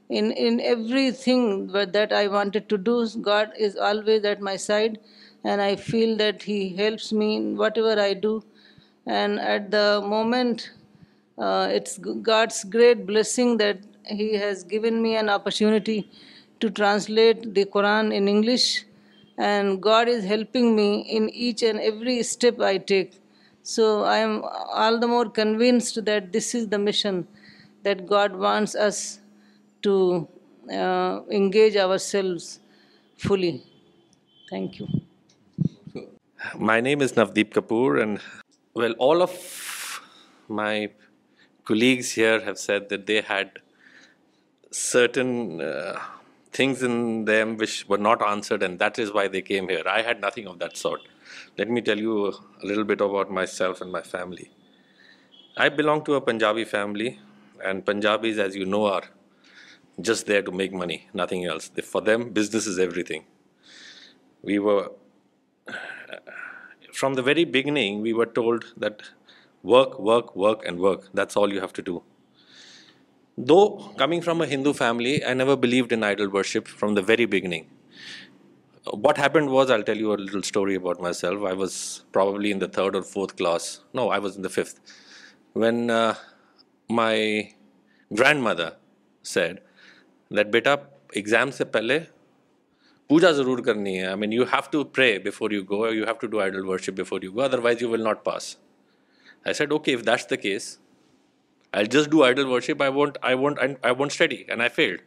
in 0.07 0.61
everything 0.61 1.65
that 1.71 2.13
I 2.13 2.27
wanted 2.27 2.69
to 2.69 2.77
do. 2.77 3.07
God 3.21 3.51
is 3.57 3.75
always 3.75 4.23
at 4.23 4.39
my 4.39 4.55
side, 4.55 4.99
and 5.43 5.61
I 5.61 5.75
feel 5.75 6.15
that 6.17 6.43
He 6.43 6.75
helps 6.75 7.11
me 7.11 7.37
in 7.37 7.57
whatever 7.57 7.99
I 7.99 8.13
do. 8.13 8.43
And 9.07 9.39
at 9.39 9.71
the 9.71 10.03
moment, 10.05 10.71
uh, 11.39 11.67
it's 11.71 11.97
God's 11.97 12.63
great 12.63 13.07
blessing 13.07 13.57
that 13.57 13.79
He 14.05 14.33
has 14.33 14.63
given 14.63 15.01
me 15.01 15.15
an 15.15 15.27
opportunity 15.27 16.11
to 16.59 16.69
translate 16.69 17.55
the 17.55 17.65
Quran 17.65 18.13
in 18.13 18.27
English 18.27 18.73
and 19.37 19.81
God 19.81 20.07
is 20.07 20.23
helping 20.23 20.75
me 20.75 21.01
in 21.01 21.29
each 21.29 21.61
and 21.61 21.79
every 21.79 22.23
step 22.23 22.59
I 22.59 22.77
take. 22.77 23.21
So 23.63 24.03
I 24.03 24.17
am 24.17 24.43
all 24.73 24.99
the 24.99 25.07
more 25.07 25.29
convinced 25.29 26.03
that 26.05 26.31
this 26.31 26.53
is 26.55 26.69
the 26.69 26.79
mission 26.79 27.27
that 27.83 28.05
God 28.05 28.35
wants 28.35 28.75
us 28.75 29.19
to 29.81 30.27
uh, 30.71 31.21
engage 31.29 31.75
ourselves 31.75 32.59
fully. 33.17 33.63
Thank 34.49 34.79
you. 34.79 34.87
My 36.57 36.79
name 36.79 37.01
is 37.01 37.13
Navdeep 37.13 37.51
Kapoor, 37.51 38.01
and 38.01 38.19
well, 38.75 38.93
all 38.99 39.23
of 39.23 40.01
my 40.47 40.91
colleagues 41.63 42.11
here 42.11 42.39
have 42.41 42.59
said 42.59 42.89
that 42.89 43.07
they 43.07 43.21
had 43.21 43.59
certain 44.71 45.61
uh, 45.61 45.99
things 46.55 46.81
in 46.87 47.25
them 47.25 47.57
which 47.57 47.75
were 47.89 48.03
not 48.09 48.25
answered, 48.25 48.63
and 48.63 48.79
that 48.79 48.99
is 48.99 49.13
why 49.13 49.27
they 49.27 49.41
came 49.41 49.69
here. 49.69 49.83
I 49.85 50.01
had 50.01 50.21
nothing 50.21 50.47
of 50.47 50.59
that 50.59 50.77
sort. 50.77 51.01
Let 51.57 51.69
me 51.69 51.81
tell 51.81 51.99
you 51.99 52.29
a 52.29 52.65
little 52.65 52.85
bit 52.85 53.01
about 53.01 53.31
myself 53.31 53.81
and 53.81 53.91
my 53.91 54.01
family. 54.01 54.49
I 55.57 55.69
belong 55.69 56.03
to 56.05 56.15
a 56.15 56.21
Punjabi 56.21 56.65
family, 56.65 57.19
and 57.63 57.85
Punjabis, 57.85 58.37
as 58.37 58.55
you 58.55 58.65
know, 58.65 58.85
are 58.85 59.03
just 60.11 60.25
there 60.27 60.41
to 60.41 60.51
make 60.51 60.73
money, 60.73 61.07
nothing 61.13 61.45
else. 61.45 61.71
For 61.83 62.01
them, 62.01 62.29
business 62.39 62.67
is 62.67 62.79
everything. 62.79 63.25
We 64.41 64.59
were, 64.59 64.91
from 66.93 67.15
the 67.15 67.23
very 67.33 67.43
beginning, 67.43 68.01
we 68.01 68.13
were 68.13 68.25
told 68.25 68.65
that 68.77 69.01
work, 69.63 69.99
work, 69.99 70.35
work, 70.35 70.65
and 70.65 70.79
work. 70.79 71.09
That's 71.13 71.35
all 71.35 71.51
you 71.51 71.61
have 71.61 71.81
to 71.81 71.91
do. 71.93 72.03
Though 73.37 73.65
coming 73.99 74.21
from 74.21 74.41
a 74.41 74.47
Hindu 74.49 74.71
family 74.73 75.15
I 75.27 75.33
never 75.35 75.55
believed 75.61 75.93
in 75.93 76.03
idol 76.03 76.27
worship 76.33 76.67
from 76.79 76.93
the 76.95 77.01
very 77.07 77.25
beginning 77.31 78.95
what 79.03 79.17
happen 79.19 79.47
was 79.49 79.71
I 79.71 79.81
tell 79.85 79.99
you 80.01 80.15
little 80.15 80.37
story 80.43 80.75
about 80.75 80.99
my 81.01 81.13
self 81.13 81.43
I 81.47 81.55
was 81.59 81.73
probably 82.13 82.51
in 82.51 82.61
the 82.61 82.65
third 82.77 82.95
or 82.95 83.03
fourth 83.09 83.35
class 83.37 83.67
no 83.95 84.07
I 84.11 84.21
was 84.23 84.37
in 84.37 84.43
the 84.43 84.49
fifth 84.53 84.79
when 85.61 85.89
my 86.95 87.41
grand 88.19 88.43
mother 88.43 88.69
said 89.33 89.59
that 90.37 90.51
بیٹا 90.51 90.73
exam 91.15 91.51
سے 91.57 91.65
پہلے 91.75 91.99
پوجا 93.09 93.31
ضرور 93.41 93.63
کرنی 93.65 93.97
ہے 93.99 94.05
I 94.05 94.17
mean 94.19 94.33
you 94.33 94.43
have 94.53 94.69
to 94.71 94.83
pray 94.99 95.17
before 95.25 95.51
you 95.51 95.63
go 95.69 95.85
you 95.93 96.05
have 96.05 96.13
to 96.21 96.27
do 96.27 96.39
idol 96.41 96.65
worship 96.69 96.99
before 97.01 97.23
you 97.23 97.31
go 97.35 97.41
otherwise 97.67 97.81
you 97.81 97.89
will 97.89 98.03
not 98.03 98.23
pass 98.25 98.55
I 99.45 99.53
said 99.53 99.71
okay 99.71 99.93
if 99.93 100.05
that's 100.05 100.29
the 100.29 100.35
case 100.47 100.77
I'll 101.75 101.91
just 101.93 102.09
do 102.09 102.23
idol 102.23 102.49
worship. 102.49 102.81
I 102.81 102.89
won't 102.89 104.11
study, 104.11 104.45
and 104.47 104.63
I 104.63 104.69
failed. 104.69 105.01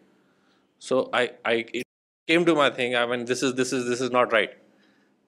So 0.79 1.11
it 1.15 1.87
came 2.27 2.45
to 2.45 2.55
my 2.55 2.69
thing. 2.69 2.95
I 2.95 3.07
mean, 3.07 3.25
this 3.25 3.43
is 3.43 4.11
not 4.11 4.33
right. 4.33 4.51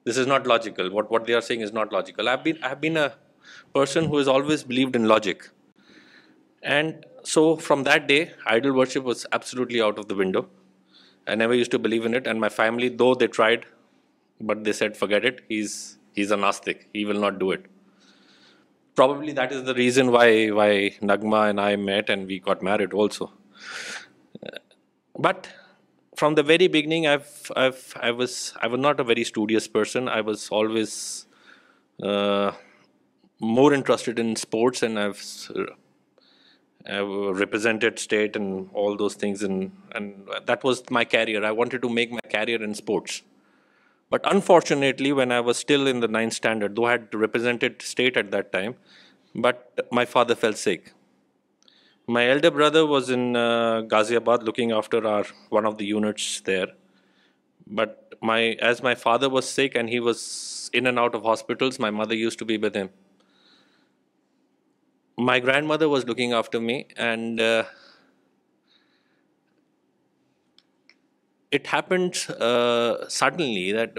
This 0.03 0.17
is 0.17 0.27
not 0.27 0.45
logical. 0.45 0.91
What 0.91 1.25
they 1.25 1.33
are 1.33 1.41
saying 1.41 1.61
is 1.61 1.73
not 1.73 1.91
logical. 1.91 2.29
I've 2.29 2.43
been 2.43 2.97
a 2.97 3.15
person 3.73 4.05
who 4.05 4.17
has 4.17 4.27
always 4.27 4.63
believed 4.63 4.95
in 4.95 5.07
logic, 5.07 5.49
and 6.61 7.07
so 7.23 7.55
from 7.55 7.83
that 7.85 8.07
day, 8.07 8.31
idol 8.45 8.73
worship 8.73 9.03
was 9.03 9.25
absolutely 9.31 9.81
out 9.81 9.97
of 9.97 10.07
the 10.07 10.15
window. 10.15 10.47
I 11.27 11.33
never 11.33 11.55
used 11.55 11.71
to 11.71 11.79
believe 11.79 12.05
in 12.05 12.13
it, 12.13 12.27
and 12.27 12.39
my 12.39 12.49
family, 12.49 12.89
though 12.89 13.15
they 13.15 13.27
tried, 13.27 13.65
but 14.39 14.63
they 14.63 14.73
said, 14.73 14.95
forget 14.97 15.25
it. 15.25 15.41
He's 15.49 16.31
a 16.31 16.37
Gnostic. 16.37 16.89
He 16.93 17.05
will 17.05 17.27
not 17.27 17.39
do 17.39 17.51
it 17.51 17.59
probably 19.01 19.31
that 19.39 19.51
is 19.55 19.61
the 19.69 19.73
reason 19.83 20.11
why 20.15 20.69
Nagma 21.09 21.41
and 21.49 21.61
I 21.61 21.75
met 21.91 22.09
and 22.13 22.27
we 22.27 22.37
got 22.49 22.61
married 22.69 22.93
also. 22.93 23.31
But 25.25 25.49
from 26.19 26.35
the 26.39 26.43
very 26.51 26.67
beginning, 26.75 27.07
I 27.07 28.09
was 28.21 28.33
not 28.87 28.99
a 28.99 29.05
very 29.11 29.23
studious 29.31 29.67
person. 29.77 30.09
I 30.19 30.21
was 30.29 30.49
always 30.57 30.93
uh, 32.03 32.51
more 33.57 33.73
interested 33.79 34.19
in 34.19 34.29
sports, 34.45 34.83
and 34.83 34.99
I've 35.05 35.23
represented 37.43 37.97
state 38.07 38.35
and 38.35 38.69
all 38.73 38.95
those 39.01 39.15
things, 39.23 39.41
and 39.47 40.07
that 40.51 40.63
was 40.63 40.83
my 40.99 41.05
career. 41.05 41.43
I 41.43 41.53
wanted 41.63 41.81
to 41.81 41.89
make 41.99 42.19
my 42.21 42.27
career 42.37 42.63
in 42.69 42.75
sports. 42.85 43.19
But 44.11 44.29
unfortunately, 44.29 45.13
when 45.13 45.31
I 45.31 45.39
was 45.39 45.57
still 45.57 45.87
in 45.87 46.01
the 46.01 46.09
9th 46.09 46.33
standard, 46.33 46.75
though 46.75 46.85
I 46.85 46.91
had 46.91 47.15
represented 47.15 47.81
state 47.81 48.17
at 48.17 48.29
that 48.31 48.51
time, 48.51 48.75
but 49.33 49.87
my 49.89 50.03
father 50.03 50.35
fell 50.35 50.51
sick. 50.51 50.91
My 52.07 52.27
elder 52.29 52.51
brother 52.51 52.85
was 52.85 53.09
in 53.09 53.37
uh, 53.37 53.83
Ghaziabad 53.87 54.43
looking 54.43 54.73
after 54.73 55.23
one 55.49 55.65
of 55.65 55.77
the 55.77 55.85
units 55.85 56.41
there. 56.41 56.67
But 57.65 58.13
as 58.61 58.83
my 58.83 58.95
father 58.95 59.29
was 59.29 59.49
sick 59.49 59.75
and 59.75 59.87
he 59.87 60.01
was 60.01 60.69
in 60.73 60.87
and 60.87 60.99
out 60.99 61.15
of 61.15 61.23
hospitals, 61.23 61.79
my 61.79 61.89
mother 61.89 62.13
used 62.13 62.37
to 62.39 62.45
be 62.45 62.57
with 62.57 62.75
him. 62.75 62.89
My 65.17 65.39
grandmother 65.39 65.87
was 65.87 66.05
looking 66.05 66.33
after 66.33 66.59
me, 66.59 66.87
and 66.97 67.39
uh, 67.39 67.63
it 71.51 71.67
happened 71.67 72.25
uh, 72.49 73.07
suddenly 73.07 73.71
that 73.73 73.97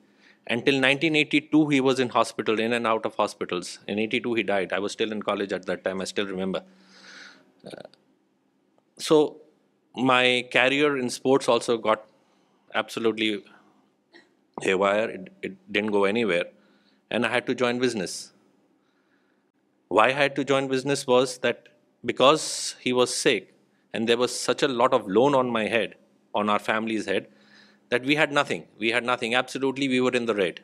Until 0.50 0.76
1982, 0.82 1.68
he 1.68 1.80
was 1.80 1.98
in 2.00 2.08
hospital, 2.08 2.58
in 2.58 2.72
and 2.72 2.86
out 2.86 3.04
of 3.04 3.14
hospitals. 3.16 3.80
In 3.86 3.98
82, 3.98 4.34
he 4.34 4.42
died. 4.42 4.72
I 4.72 4.78
was 4.78 4.92
still 4.92 5.12
in 5.12 5.22
college 5.22 5.52
at 5.52 5.66
that 5.66 5.84
time. 5.84 6.00
I 6.00 6.04
still 6.04 6.26
remember. 6.26 6.62
Uh, 7.66 7.88
so 8.98 9.40
my 9.96 10.48
career 10.50 10.96
in 10.96 11.10
sports 11.10 11.48
also 11.48 11.76
got 11.76 12.06
absolutely 12.74 13.44
haywire. 14.62 15.10
It 15.42 15.72
didn't 15.72 15.90
go 15.90 16.04
anywhere. 16.04 16.46
And 17.10 17.26
I 17.26 17.30
had 17.30 17.46
to 17.46 17.54
join 17.54 17.78
business 17.78 18.26
why 19.88 20.08
I 20.08 20.12
had 20.12 20.36
to 20.36 20.44
join 20.44 20.68
business 20.68 21.06
was 21.06 21.38
that 21.38 21.70
because 22.04 22.76
he 22.78 22.92
was 22.92 23.14
sick 23.14 23.54
and 23.92 24.08
there 24.08 24.16
was 24.16 24.38
such 24.38 24.62
a 24.62 24.68
lot 24.68 24.92
of 24.92 25.08
loan 25.08 25.34
on 25.34 25.50
my 25.50 25.66
head, 25.66 25.94
on 26.34 26.48
our 26.48 26.58
family's 26.58 27.06
head, 27.06 27.28
that 27.88 28.02
we 28.02 28.14
had 28.14 28.30
nothing. 28.30 29.34
Absolutely, 29.34 29.88
we 29.88 30.00
were 30.00 30.10
in 30.10 30.26
the 30.26 30.34
red. 30.34 30.60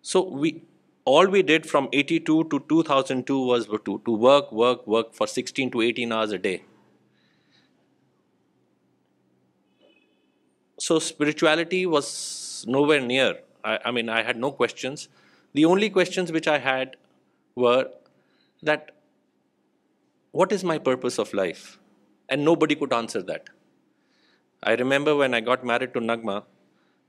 So 0.00 0.42
all 1.04 1.26
we 1.26 1.42
did 1.42 1.68
from 1.68 1.88
82 1.92 2.44
to 2.44 2.60
2002 2.68 3.46
was 3.46 3.66
to 3.66 4.00
work 4.10 5.14
for 5.14 5.26
16 5.26 5.70
to 5.72 5.80
18 5.82 6.10
hours 6.10 6.32
a 6.32 6.38
day. 6.38 6.62
So 10.80 10.98
spirituality 10.98 11.84
was 11.84 12.64
nowhere 12.66 13.00
near. 13.00 13.40
I 13.62 13.90
mean, 13.90 14.08
I 14.08 14.22
had 14.22 14.38
no 14.38 14.50
questions. 14.52 15.08
The 15.52 15.66
only 15.66 15.90
questions 15.90 16.32
which 16.32 16.48
I 16.48 16.58
had 16.58 16.96
were 17.58 17.86
that 18.62 18.92
what 20.30 20.52
is 20.52 20.64
my 20.64 20.78
purpose 20.78 21.18
of 21.18 21.32
life? 21.34 21.78
And 22.28 22.44
nobody 22.44 22.74
could 22.74 22.92
answer 22.92 23.22
that. 23.22 23.48
I 24.62 24.74
remember 24.74 25.16
when 25.16 25.34
I 25.34 25.40
got 25.40 25.64
married 25.64 25.94
to 25.94 26.00
Nagma, 26.00 26.44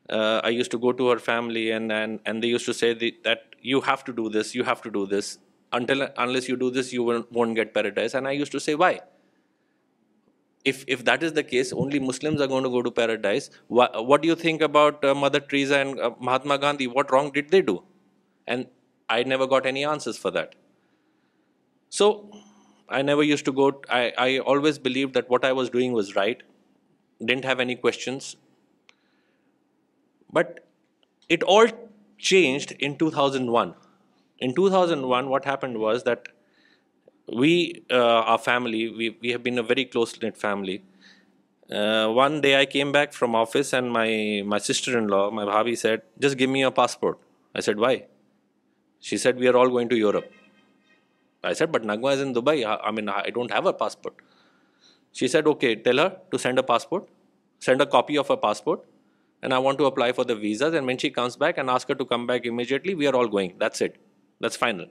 uh, 0.10 0.41
I 0.43 0.49
used 0.49 0.72
to 0.72 0.80
go 0.80 0.91
to 0.93 1.10
her 1.10 1.20
family 1.20 1.70
and 1.72 2.41
they 2.43 2.47
used 2.47 2.66
to 2.66 2.74
say 2.74 2.93
that 3.26 3.41
you 3.62 3.82
have 3.82 4.03
to 4.05 4.14
do 4.14 4.30
this, 4.30 4.55
you 4.55 4.64
have 4.64 4.82
to 4.82 4.91
do 4.91 5.05
this. 5.05 5.38
Unless 5.72 6.47
you 6.47 6.55
do 6.57 6.72
this, 6.72 6.91
you 6.93 7.03
won't 7.32 7.55
get 7.55 7.74
paradise. 7.74 8.14
And 8.14 8.28
I 8.28 8.32
used 8.32 8.51
to 8.53 8.60
say, 8.60 8.76
why? 8.76 9.01
If 10.64 11.05
that 11.05 11.22
is 11.24 11.34
the 11.34 11.43
case, 11.43 11.74
only 11.74 11.99
Muslims 11.99 12.41
are 12.41 12.47
going 12.47 12.64
to 12.64 12.70
go 12.70 12.82
to 12.82 12.91
paradise. 12.91 13.49
What 13.68 14.22
do 14.22 14.28
you 14.28 14.36
think 14.36 14.62
about 14.62 15.03
uh, 15.03 15.16
Mother 15.16 15.39
Teresa 15.39 15.80
and 15.80 15.99
uh, 15.99 16.12
Mahatma 16.20 16.57
Gandhi? 16.57 16.88
What 16.88 17.12
wrong 17.12 17.32
did 17.32 17.49
they 17.49 17.62
do? 17.62 17.84
And 18.47 18.68
I 19.10 19.24
never 19.24 19.47
got 19.47 19.66
any 19.66 19.84
answers 19.84 20.18
for 20.18 20.30
that. 20.32 20.55
So 21.89 22.30
I 22.88 23.01
never 23.01 23.24
used 23.24 23.45
to 23.45 23.51
go, 23.51 23.82
I 23.89 24.39
always 24.39 24.78
believed 24.78 25.14
that 25.16 25.30
what 25.30 25.43
I 25.43 25.51
was 25.51 25.70
doing 25.70 25.93
was 25.93 26.16
right, 26.16 26.43
didn't 27.24 27.45
have 27.45 27.60
any 27.60 27.76
questions. 27.76 28.36
But 30.32 30.66
it 31.28 31.41
all 31.43 31.68
changed 32.18 32.74
in 32.74 32.97
2001. 32.97 33.74
In 34.38 34.53
2001, 34.55 35.30
what 35.30 35.45
happened 35.45 35.80
was 35.80 36.03
that 36.03 36.28
we, 37.36 37.84
uh, 37.91 38.32
our 38.34 38.38
family, 38.38 39.16
we 39.22 39.30
have 39.32 39.43
been 39.43 39.57
a 39.57 39.64
very 39.64 39.86
close-knit 39.86 40.38
family. 40.38 40.84
Uh, 41.72 42.07
one 42.07 42.41
day 42.41 42.60
I 42.60 42.66
came 42.66 42.91
back 42.91 43.12
from 43.14 43.36
office 43.36 43.74
and 43.74 43.91
my 43.91 44.60
sister-in-law, 44.70 45.26
my 45.39 45.43
bhabhi, 45.49 45.76
said, 45.82 46.07
"Just 46.26 46.39
give 46.43 46.55
me 46.55 46.64
your 46.64 46.72
passport." 46.80 47.20
I 47.53 47.68
said, 47.70 47.86
"Why?" 47.88 47.99
She 48.99 49.18
said, 49.18 49.39
we 49.39 49.47
are 49.47 49.55
all 49.55 49.70
going 49.70 49.89
to 49.89 49.95
Europe. 49.95 50.32
I 51.43 51.53
said, 51.53 51.72
but 51.72 51.84
Nagma 51.84 52.14
is 52.16 52.22
in 52.22 52.34
Dubai. 52.34 52.80
I 52.84 52.91
mean, 52.91 53.07
I 53.07 53.30
don't 53.30 53.49
have 53.51 53.64
her 53.64 53.74
passport. 53.74 54.16
She 55.14 55.28
said, 55.28 55.47
okay, 55.47 55.76
tell 55.76 55.97
her 55.97 56.18
to 56.32 56.39
send 56.39 56.60
a 56.60 56.64
passport, 56.64 57.07
send 57.60 57.82
a 57.82 57.86
copy 57.86 58.18
of 58.18 58.28
her 58.28 58.38
passport, 58.38 58.84
and 59.41 59.53
I 59.53 59.60
want 59.60 59.78
to 59.78 59.86
apply 59.86 60.12
for 60.12 60.26
the 60.26 60.36
visas. 60.36 60.74
And 60.74 60.86
when 60.86 60.97
she 60.97 61.10
comes 61.10 61.38
back, 61.38 61.57
and 61.57 61.70
ask 61.70 61.88
her 61.88 61.95
to 61.95 62.05
come 62.05 62.28
back 62.28 62.45
immediately, 62.45 62.93
we 62.93 63.07
are 63.07 63.16
all 63.16 63.28
going. 63.28 63.53
That's 63.57 63.80
it. 63.80 63.95
That's 64.41 64.57
final. 64.57 64.88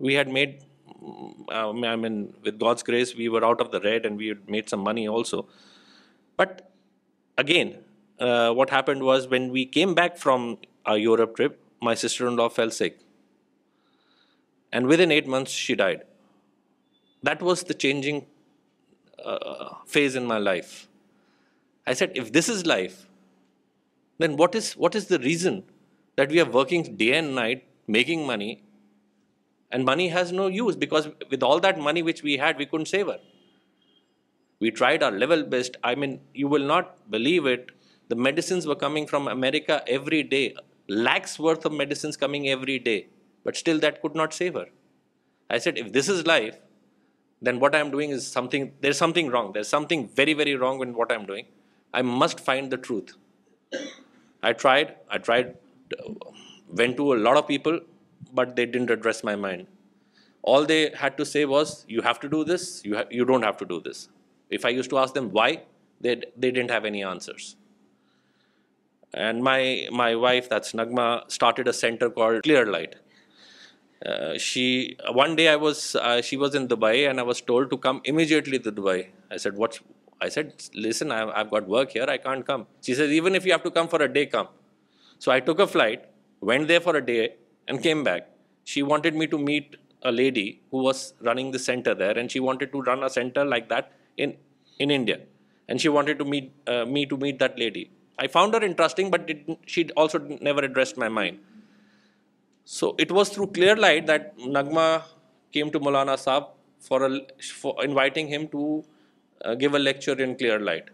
We 0.00 0.14
had 0.14 0.28
made, 0.28 0.64
mm, 1.00 1.86
I 1.86 1.96
mean, 1.96 2.34
with 2.42 2.58
God's 2.58 2.82
grace, 2.82 3.14
we 3.14 3.28
were 3.28 3.44
out 3.44 3.60
of 3.60 3.70
the 3.70 3.80
red 3.80 4.04
and 4.04 4.16
we 4.16 4.28
had 4.28 4.50
made 4.50 4.68
some 4.68 4.80
money 4.80 5.06
also. 5.06 5.46
But 6.36 6.72
again, 7.38 7.78
uh, 8.18 8.50
what 8.50 8.70
happened 8.70 9.04
was 9.04 9.28
when 9.28 9.52
we 9.52 9.64
came 9.64 9.94
back 9.94 10.18
from 10.18 10.58
our 10.84 10.98
Europe 10.98 11.36
trip, 11.36 11.50
my 11.82 11.94
sister-in-law 11.94 12.48
fell 12.48 12.70
sick. 12.70 13.00
And 14.70 14.86
within 14.86 15.10
8 15.10 15.26
months, 15.26 15.50
she 15.50 15.74
died. 15.74 16.02
That 17.22 17.42
was 17.42 17.64
the 17.64 17.74
changing 17.74 18.26
uh, 19.22 19.74
phase 19.86 20.14
in 20.14 20.24
my 20.24 20.38
life. 20.38 20.88
I 21.86 21.92
said, 21.92 22.12
if 22.14 22.32
this 22.32 22.48
is 22.48 22.64
life, 22.64 23.08
then 24.18 24.36
what 24.36 24.54
is 24.54 24.74
the 24.76 25.18
reason 25.22 25.64
that 26.16 26.30
we 26.30 26.40
are 26.40 26.48
working 26.48 26.96
day 26.96 27.18
and 27.18 27.34
night, 27.34 27.66
making 27.86 28.24
money, 28.24 28.62
and 29.70 29.84
money 29.84 30.08
has 30.08 30.30
no 30.30 30.46
use? 30.46 30.76
Because 30.76 31.08
with 31.30 31.42
all 31.42 31.58
that 31.60 31.78
money 31.78 32.02
which 32.02 32.22
we 32.22 32.36
had, 32.36 32.58
we 32.58 32.66
couldn't 32.66 32.86
save 32.86 33.08
her. 33.08 33.20
We 34.60 34.70
tried 34.70 35.02
our 35.02 35.10
level 35.10 35.42
best. 35.42 35.76
I 35.82 35.96
mean, 35.96 36.20
you 36.32 36.46
will 36.46 36.64
not 36.64 37.10
believe 37.10 37.46
it. 37.46 37.72
The 38.08 38.14
medicines 38.14 38.66
were 38.66 38.76
coming 38.76 39.06
from 39.06 39.26
America 39.26 39.82
every 39.86 40.22
day 40.22 40.54
lakhs 41.08 41.32
worth 41.44 41.64
of 41.68 41.72
medicines 41.82 42.16
coming 42.22 42.48
every 42.56 42.78
day, 42.90 43.00
but 43.44 43.56
still 43.62 43.78
that 43.84 44.00
could 44.02 44.16
not 44.20 44.38
save 44.40 44.54
her. 44.60 44.68
I 45.50 45.58
said, 45.58 45.78
if 45.78 45.92
this 45.96 46.08
is 46.14 46.26
life, 46.26 46.58
then 47.48 47.58
what 47.60 47.74
I 47.74 47.80
am 47.84 47.90
doing 47.96 48.10
is 48.10 48.26
something, 48.36 48.72
there's 48.80 48.98
something 48.98 49.28
wrong. 49.28 49.52
There's 49.52 49.68
something 49.68 50.06
very, 50.08 50.34
very 50.34 50.54
wrong 50.54 50.80
in 50.82 50.94
what 51.00 51.12
I'm 51.12 51.26
doing. 51.32 51.46
I 51.94 52.02
must 52.02 52.40
find 52.40 52.70
the 52.74 52.78
truth. 52.88 53.16
I 54.42 54.52
tried, 54.52 54.94
uh, 55.10 56.12
went 56.68 56.96
to 56.96 57.12
a 57.14 57.18
lot 57.26 57.36
of 57.36 57.46
people, 57.46 57.80
but 58.32 58.56
they 58.56 58.66
didn't 58.66 58.90
address 58.90 59.24
my 59.24 59.34
mind. 59.34 59.66
All 60.42 60.64
they 60.66 60.90
had 61.02 61.16
to 61.18 61.26
say 61.26 61.44
was, 61.44 61.84
you 61.88 62.00
have 62.02 62.18
to 62.20 62.28
do 62.28 62.44
this, 62.44 62.82
you 62.84 63.24
don't 63.24 63.42
have 63.42 63.58
to 63.58 63.66
do 63.66 63.80
this. 63.80 64.08
If 64.50 64.64
I 64.64 64.70
used 64.80 64.90
to 64.90 64.98
ask 64.98 65.14
them 65.14 65.30
why, 65.30 65.62
they 66.00 66.50
didn't 66.58 66.70
have 66.70 66.90
any 66.94 67.04
answers. 67.14 67.50
And 69.14 69.42
my 69.42 70.16
wife, 70.16 70.48
that's 70.48 70.72
Nagma, 70.72 71.30
started 71.30 71.68
a 71.68 71.72
center 71.72 72.08
called 72.08 72.44
Clear 72.44 72.66
Light. 72.66 72.96
Uh, 74.04 74.08
uh, 74.08 74.38
she 74.38 74.96
was 75.10 75.36
in 75.36 76.68
Dubai, 76.68 77.08
and 77.08 77.20
I 77.20 77.22
was 77.22 77.40
told 77.40 77.70
to 77.70 77.76
come 77.76 78.00
immediately 78.04 78.58
to 78.58 78.72
Dubai. 78.72 79.08
I 79.30 79.36
said, 79.36 80.54
listen, 80.74 81.12
I've 81.12 81.50
got 81.50 81.68
work 81.68 81.90
here, 81.90 82.06
I 82.08 82.16
can't 82.16 82.46
come. 82.46 82.66
She 82.80 82.94
says, 82.94 83.10
even 83.10 83.34
if 83.34 83.44
you 83.44 83.52
have 83.52 83.62
to 83.64 83.70
come 83.70 83.88
for 83.88 84.00
a 84.02 84.12
day, 84.12 84.26
come. 84.26 84.48
So 85.18 85.30
I 85.30 85.40
took 85.40 85.58
a 85.58 85.66
flight, 85.66 86.06
went 86.40 86.68
there 86.68 86.80
for 86.80 86.96
a 86.96 87.04
day, 87.04 87.34
and 87.68 87.82
came 87.82 88.02
back. 88.02 88.30
She 88.64 88.82
wanted 88.82 89.14
me 89.14 89.26
to 89.26 89.38
meet 89.38 89.76
a 90.02 90.10
lady 90.10 90.62
who 90.70 90.82
was 90.82 91.14
running 91.20 91.50
the 91.50 91.58
center 91.58 91.94
there, 91.94 92.16
and 92.16 92.30
she 92.30 92.40
wanted 92.40 92.72
to 92.72 92.80
run 92.82 93.02
a 93.02 93.10
center 93.10 93.44
like 93.44 93.68
that 93.68 93.92
in 94.16 94.36
India. 94.78 95.20
And 95.68 95.80
she 95.80 95.88
wanted 95.88 96.20
uh, 96.20 96.84
me 96.86 97.06
to 97.06 97.16
meet 97.18 97.38
that 97.40 97.58
lady. 97.58 97.90
I 98.18 98.26
found 98.26 98.54
her 98.54 98.62
interesting, 98.62 99.10
but 99.10 99.30
she 99.66 99.90
also 99.90 100.18
never 100.40 100.60
addressed 100.60 100.96
my 100.96 101.08
mind. 101.08 101.38
So 102.64 102.94
it 102.98 103.10
was 103.10 103.28
through 103.30 103.48
clear 103.48 103.76
light 103.76 104.06
that 104.06 104.38
Nagma 104.38 105.02
came 105.52 105.70
to 105.70 105.80
Maulana 105.80 106.14
Saab 106.14 106.48
for 106.78 107.74
inviting 107.82 108.28
him 108.28 108.48
to 108.48 108.84
uh, 109.44 109.54
give 109.54 109.74
a 109.74 109.78
lecture 109.78 110.12
in 110.12 110.36
clear 110.36 110.60
light. 110.60 110.90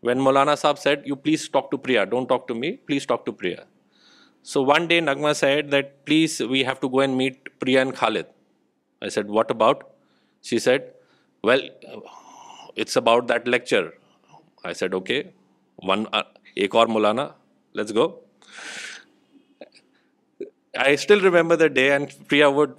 When 0.00 0.18
Maulana 0.18 0.52
Saab 0.52 0.78
said, 0.78 1.02
you 1.04 1.16
please 1.16 1.48
talk 1.48 1.70
to 1.70 1.78
Priya, 1.78 2.06
don't 2.06 2.26
talk 2.26 2.48
to 2.48 2.54
me, 2.54 2.76
please 2.76 3.04
talk 3.04 3.26
to 3.26 3.32
Priya. 3.32 3.64
So 4.42 4.62
one 4.62 4.88
day 4.88 5.00
Nagma 5.02 5.36
said 5.36 5.70
that, 5.70 6.06
please, 6.06 6.40
we 6.40 6.64
have 6.64 6.80
to 6.80 6.88
go 6.88 7.00
and 7.00 7.18
meet 7.18 7.58
Priya 7.60 7.82
and 7.82 7.94
Khalid. 7.94 8.26
I 9.02 9.08
said, 9.08 9.28
what 9.28 9.50
about? 9.50 9.90
She 10.40 10.58
said, 10.58 10.94
well, 11.42 11.60
it's 12.76 12.96
about 12.96 13.26
that 13.26 13.46
lecture. 13.46 13.92
I 14.64 14.72
said, 14.72 14.94
okay. 14.94 15.26
One 15.88 16.04
ایک 16.62 16.74
اور 16.76 16.86
Maulana 16.94 17.26
let's 17.76 17.94
go 17.94 18.08
I 20.84 20.94
still 20.94 21.20
remember 21.30 21.56
the 21.56 21.66
day 21.76 21.90
and 21.92 22.08
pray 22.28 22.42
I 22.42 22.52
would 22.54 22.74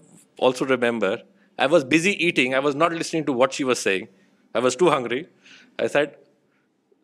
also 0.50 0.68
remember 0.68 1.16
I 1.58 1.70
was 1.72 1.86
busy 1.92 2.12
eating 2.26 2.54
I 2.54 2.64
was 2.64 2.76
not 2.76 2.92
listening 2.94 3.24
to 3.26 3.34
what 3.38 3.54
she 3.54 3.64
was 3.64 3.78
saying 3.78 4.06
I 4.54 4.64
was 4.64 4.78
too 4.78 4.94
hungry 4.96 5.22
I 5.80 5.88
said 5.94 6.16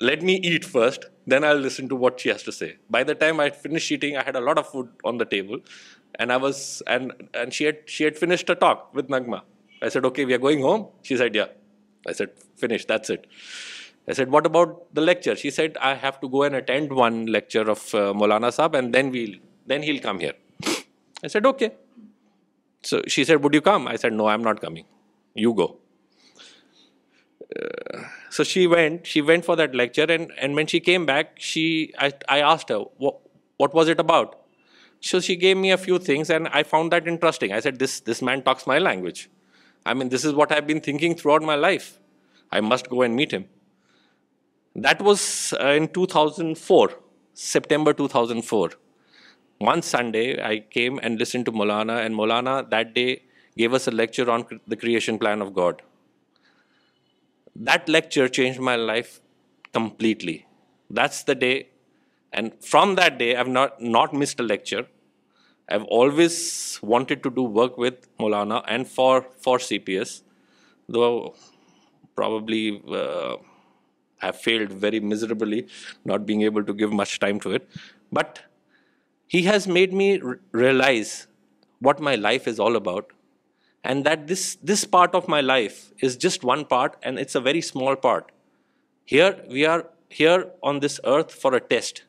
let 0.04 0.24
me 0.24 0.34
eat 0.44 0.66
first 0.72 1.06
then 1.32 1.44
I 1.44 1.58
listen 1.60 1.88
to 1.88 1.98
what 2.00 2.20
she 2.22 2.32
has 2.32 2.44
to 2.44 2.52
say 2.52 2.72
by 2.92 3.06
the 3.06 3.14
time 3.24 3.40
I 3.40 3.50
finish 3.64 3.92
eating 3.92 4.16
I 4.16 4.26
had 4.28 4.36
a 4.36 4.42
lot 4.42 4.58
of 4.60 4.72
food 4.72 4.90
on 5.08 5.20
the 5.20 5.24
table 5.36 5.60
and 6.20 6.32
I 6.32 6.42
was 6.42 6.62
and 6.86 7.12
and 7.36 7.54
she 7.54 7.66
had 7.66 7.88
she 7.96 8.04
had 8.04 8.18
finish 8.20 8.46
the 8.50 8.54
talk 8.60 8.88
with 8.98 9.10
نگما 9.12 9.38
I 9.82 9.90
said 9.94 10.04
okay 10.06 10.26
we 10.26 10.34
are 10.34 10.40
going 10.42 10.64
home 10.64 10.84
she 11.08 11.18
said 11.18 11.36
yeah 11.36 11.44
I 12.08 12.14
said 12.18 12.34
finish 12.62 12.88
that's 12.90 13.12
it 13.12 13.28
I 14.10 14.14
said, 14.14 14.32
what 14.32 14.46
about 14.46 14.94
the 14.94 15.02
lecture? 15.02 15.36
She 15.36 15.52
said, 15.52 15.78
I 15.82 15.94
have 15.94 16.22
to 16.22 16.30
go 16.30 16.44
and 16.44 16.56
attend 16.56 16.94
one 16.94 17.26
lecture 17.26 17.70
of 17.70 17.94
uh, 17.94 18.14
Maulana 18.14 18.54
Sahib, 18.54 18.76
and 18.76 18.94
then 18.94 19.82
he'll 19.84 20.02
come 20.02 20.20
here. 20.20 20.34
I 21.24 21.28
said, 21.28 21.46
okay. 21.46 21.72
So 22.84 23.02
she 23.08 23.26
said, 23.26 23.44
would 23.44 23.54
you 23.54 23.60
come? 23.60 23.86
I 23.86 23.98
said, 23.98 24.14
no, 24.14 24.28
I'm 24.28 24.42
not 24.42 24.62
coming. 24.62 24.86
You 25.34 25.54
go. 25.54 25.80
Uh, 27.54 28.04
so 28.30 28.44
she 28.44 28.66
went 28.66 29.04
for 29.44 29.58
that 29.58 29.76
lecture, 29.76 30.06
and 30.10 30.56
when 30.56 30.68
she 30.68 30.80
came 30.80 31.06
back, 31.06 31.38
I 32.30 32.42
asked 32.42 32.70
her, 32.70 32.78
what 32.78 33.74
was 33.74 33.90
it 33.90 34.00
about? 34.00 34.40
So 35.02 35.20
she 35.20 35.36
gave 35.36 35.58
me 35.58 35.72
a 35.72 35.78
few 35.78 36.00
things, 36.00 36.30
and 36.30 36.48
I 36.50 36.64
found 36.64 36.94
that 36.94 37.10
interesting. 37.10 37.52
I 37.52 37.60
said, 37.60 37.78
this 37.78 38.22
man 38.22 38.42
talks 38.42 38.66
my 38.66 38.80
language. 38.80 39.30
I 39.86 39.94
mean, 39.94 40.10
this 40.10 40.24
is 40.24 40.34
what 40.34 40.54
I've 40.54 40.66
been 40.66 40.82
thinking 40.82 41.16
throughout 41.16 41.42
my 41.42 41.56
life. 41.56 42.00
I 42.54 42.62
must 42.62 42.90
go 42.90 43.02
and 43.02 43.14
meet 43.14 43.32
him. 43.32 43.46
That 44.78 45.02
was 45.02 45.54
uh, 45.60 45.70
in 45.70 45.88
2004, 45.88 46.92
September 47.34 47.94
2004. 47.94 48.72
One 49.60 49.82
Sunday, 49.82 50.42
I 50.42 50.60
came 50.60 51.00
and 51.02 51.18
listened 51.18 51.46
to 51.46 51.52
Maulana, 51.52 52.06
and 52.06 52.14
Maulana 52.14 52.70
that 52.70 52.94
day 52.94 53.24
gave 53.58 53.74
us 53.74 53.88
a 53.88 53.92
lecture 53.92 54.30
on 54.30 54.60
the 54.68 54.76
creation 54.76 55.18
plan 55.18 55.42
of 55.42 55.56
God. 55.56 55.82
That 57.56 57.90
lecture 57.90 58.30
changed 58.30 58.60
my 58.60 58.76
life 58.76 59.20
completely. 59.74 60.46
That's 60.92 61.24
the 61.24 61.34
day, 61.34 61.70
and 62.32 62.54
from 62.64 62.96
that 62.96 63.18
day, 63.18 63.36
I've 63.36 63.48
not 63.48 64.14
missed 64.14 64.40
a 64.40 64.44
lecture. 64.44 64.86
I've 65.68 65.84
always 65.86 66.80
wanted 66.84 67.24
to 67.24 67.32
do 67.32 67.42
work 67.42 67.78
with 67.78 68.16
Maulana 68.20 68.64
and 68.68 68.88
for 68.88 69.24
CPS, 69.44 70.22
though 70.88 71.34
probably 72.16 72.84
uh, 72.88 73.38
have 74.20 74.36
failed 74.36 74.72
very 74.72 75.00
miserably, 75.00 75.68
not 76.06 76.26
being 76.26 76.42
able 76.42 76.64
to 76.64 76.74
give 76.74 76.92
much 76.92 77.20
time 77.20 77.40
to 77.40 77.52
it. 77.52 77.68
But 78.12 78.42
he 79.28 79.44
has 79.44 79.68
made 79.68 79.94
me 79.94 80.22
realize 80.52 81.28
what 81.80 82.00
my 82.00 82.16
life 82.16 82.48
is 82.48 82.60
all 82.60 82.76
about, 82.76 83.12
and 83.84 84.06
that 84.06 84.28
this 84.28 84.86
part 84.86 85.14
of 85.14 85.28
my 85.28 85.42
life 85.42 85.92
is 86.00 86.18
just 86.18 86.44
one 86.44 86.66
part, 86.66 86.98
and 87.04 87.20
it's 87.20 87.36
a 87.36 87.42
very 87.42 87.62
small 87.62 87.96
part. 87.96 88.32
Here 89.06 89.40
we 89.50 89.66
are 89.66 89.88
here 90.10 90.50
on 90.64 90.80
this 90.80 91.00
earth 91.04 91.32
for 91.32 91.54
a 91.54 91.62
test, 91.62 92.04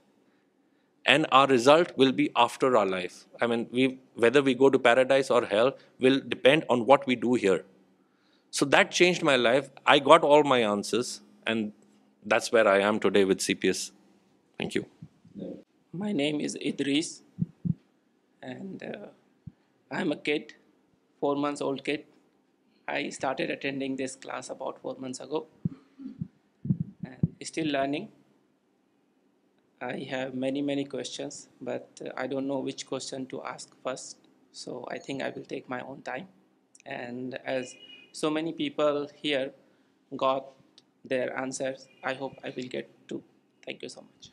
and 1.05 1.27
our 1.31 1.47
result 1.47 1.93
will 1.97 2.13
be 2.13 2.31
after 2.37 2.77
our 2.77 2.87
life. 2.87 3.27
I 3.41 3.47
mean, 3.47 3.99
whether 4.15 4.43
we 4.43 4.55
go 4.55 4.71
to 4.71 4.79
paradise 4.79 5.31
or 5.31 5.45
hell 5.45 5.77
will 6.01 6.21
depend 6.21 6.65
on 6.69 6.87
what 6.87 7.07
we 7.07 7.17
do 7.17 7.35
here. 7.35 7.65
So 8.51 8.65
that 8.67 8.91
changed 8.91 9.23
my 9.23 9.37
life. 9.37 9.71
I 9.87 9.99
got 9.99 10.23
all 10.23 10.43
my 10.43 10.61
answers, 10.63 11.21
and 11.47 11.67
that's 12.25 12.51
where 12.51 12.67
I 12.67 12.81
am 12.81 12.99
today 12.99 13.25
with 13.25 13.39
CPS. 13.39 13.91
Thank 14.59 14.75
you. 14.75 14.87
My 15.93 16.13
name 16.13 16.41
is 16.41 16.57
Idris, 16.57 17.23
and 18.43 18.83
uh, 18.83 19.11
I'm 19.91 20.11
a 20.11 20.17
kid, 20.17 20.55
4 21.21 21.37
months 21.37 21.61
old 21.61 21.85
kid. 21.85 22.05
I 22.89 23.11
started 23.11 23.51
attending 23.51 23.97
this 23.97 24.17
class 24.17 24.51
about 24.51 24.81
4 24.81 24.97
months 24.99 25.21
ago, 25.21 25.47
and 27.05 27.35
still 27.43 27.69
learning. 27.69 28.09
I 29.81 29.99
have 30.11 30.35
many 30.35 30.85
questions, 30.85 31.49
but 31.61 31.87
uh, 32.05 32.11
I 32.17 32.27
don't 32.27 32.49
know 32.49 32.59
which 32.59 32.85
question 32.85 33.27
to 33.27 33.45
ask 33.45 33.71
first. 33.85 34.17
So 34.51 34.85
I 34.91 34.99
think 34.99 35.23
I 35.23 35.31
will 35.31 35.45
take 35.45 35.69
my 35.69 35.81
own 35.83 36.03
time. 36.03 36.27
And 36.85 37.39
as 37.45 37.77
so 38.11 38.29
many 38.29 38.53
people 38.53 39.07
here 39.23 39.53
got 40.17 40.47
their 41.05 41.37
answers. 41.39 41.87
I 42.05 42.15
hope 42.15 42.33
I 42.45 42.53
will 42.57 42.65
get 42.69 42.89
to. 43.09 43.23
Thank 43.67 43.83
you 43.83 43.89
so 43.89 44.03
much. 44.09 44.31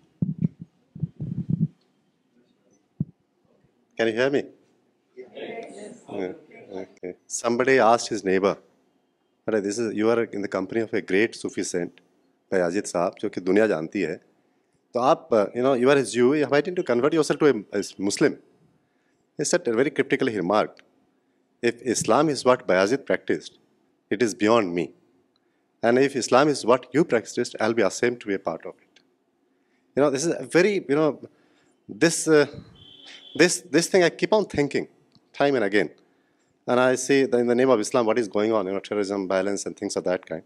Can 3.98 4.08
you 4.08 4.14
hear 4.14 4.30
me? 4.30 4.44
Yes. 5.16 5.96
Yeah. 6.12 6.32
Okay. 6.72 7.14
Somebody 7.28 7.80
asked 7.80 8.10
his 8.10 8.24
neighbor. 8.24 8.58
But 9.46 9.64
this 9.64 9.78
is 9.78 9.94
you 9.94 10.10
are 10.10 10.24
in 10.24 10.42
the 10.42 10.48
company 10.48 10.82
of 10.82 10.94
a 10.94 11.02
great 11.02 11.36
Sufi 11.36 11.64
saint, 11.64 12.02
by 12.50 12.58
Ajit 12.58 12.92
Saab, 12.92 13.14
who 13.22 13.54
knows 13.54 13.70
the 14.00 14.20
تو 14.96 15.00
آپ 15.04 15.34
you 15.56 15.64
know 15.64 15.76
you 15.78 15.90
are 15.92 15.98
is 15.98 16.16
you 16.16 16.32
high 16.52 16.62
ten 16.64 16.74
to 16.74 16.84
convert 16.88 17.14
yourself 17.24 17.38
to 17.38 17.46
Muslim 18.04 18.34
it's 19.40 19.54
it 19.54 19.68
very 19.76 19.90
critical 19.90 20.28
he 20.36 20.42
mark 20.52 20.80
of 21.68 21.82
Islam 21.94 22.28
is 22.30 22.46
what 22.48 22.64
بیازت 22.68 23.06
practised 23.08 23.58
it 24.14 24.24
is 24.24 24.36
beyond 24.40 24.74
me 24.74 24.86
And 25.86 26.00
if 26.00 26.16
Islam 26.22 26.48
is 26.52 26.66
what 26.70 26.82
you 26.94 27.02
practiced, 27.06 27.54
I'll 27.60 27.78
be 27.80 27.86
ashamed 27.94 28.20
to 28.22 28.28
be 28.30 28.36
a 28.40 28.44
part 28.50 28.64
of 28.70 28.74
it. 28.86 28.96
You 29.96 30.02
know, 30.02 30.10
this 30.14 30.26
is 30.26 30.32
a 30.36 30.46
very, 30.58 30.74
you 30.90 30.96
know, 31.00 31.10
uh, 32.08 32.46
this 33.72 33.86
thing 33.92 34.02
I 34.08 34.10
keep 34.22 34.34
on 34.34 34.46
thinking 34.46 34.88
time 35.32 35.54
and 35.58 35.64
again. 35.64 35.92
And 36.68 36.80
I 36.80 36.96
see 36.96 37.18
that 37.26 37.38
in 37.38 37.46
the 37.46 37.60
name 37.62 37.70
of 37.70 37.80
Islam, 37.80 38.08
what 38.08 38.18
is 38.18 38.28
going 38.28 38.52
on, 38.52 38.66
you 38.66 38.74
know, 38.74 38.80
terrorism, 38.80 39.28
violence, 39.28 39.68
and 39.68 39.78
things 39.78 39.96
of 39.96 40.06
that 40.06 40.26
kind. 40.26 40.42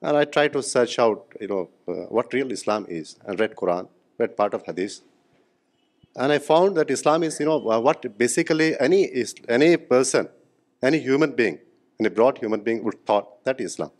And 0.00 0.16
I 0.16 0.24
try 0.36 0.46
to 0.56 0.62
search 0.62 0.94
out, 0.98 1.34
you 1.42 1.48
know, 1.48 1.62
uh, 1.88 2.06
what 2.18 2.32
real 2.32 2.50
Islam 2.58 2.86
is, 3.00 3.18
and 3.26 3.38
read 3.38 3.56
Quran, 3.56 3.88
read 4.18 4.34
part 4.36 4.54
of 4.54 4.64
Hadith. 4.64 5.02
And 6.16 6.32
I 6.32 6.38
found 6.38 6.78
that 6.78 6.94
Islam 6.98 7.22
is, 7.22 7.38
you 7.38 7.48
know, 7.50 7.58
uh, 7.76 7.80
what 7.80 8.16
basically 8.16 8.70
any 8.80 9.76
person, 9.76 10.30
any 10.82 11.02
human 11.10 11.32
being, 11.42 11.58
any 12.00 12.14
broad 12.20 12.38
human 12.38 12.62
being 12.70 12.82
would 12.84 13.04
thought 13.12 13.28
that 13.44 13.60
Islam. 13.68 13.92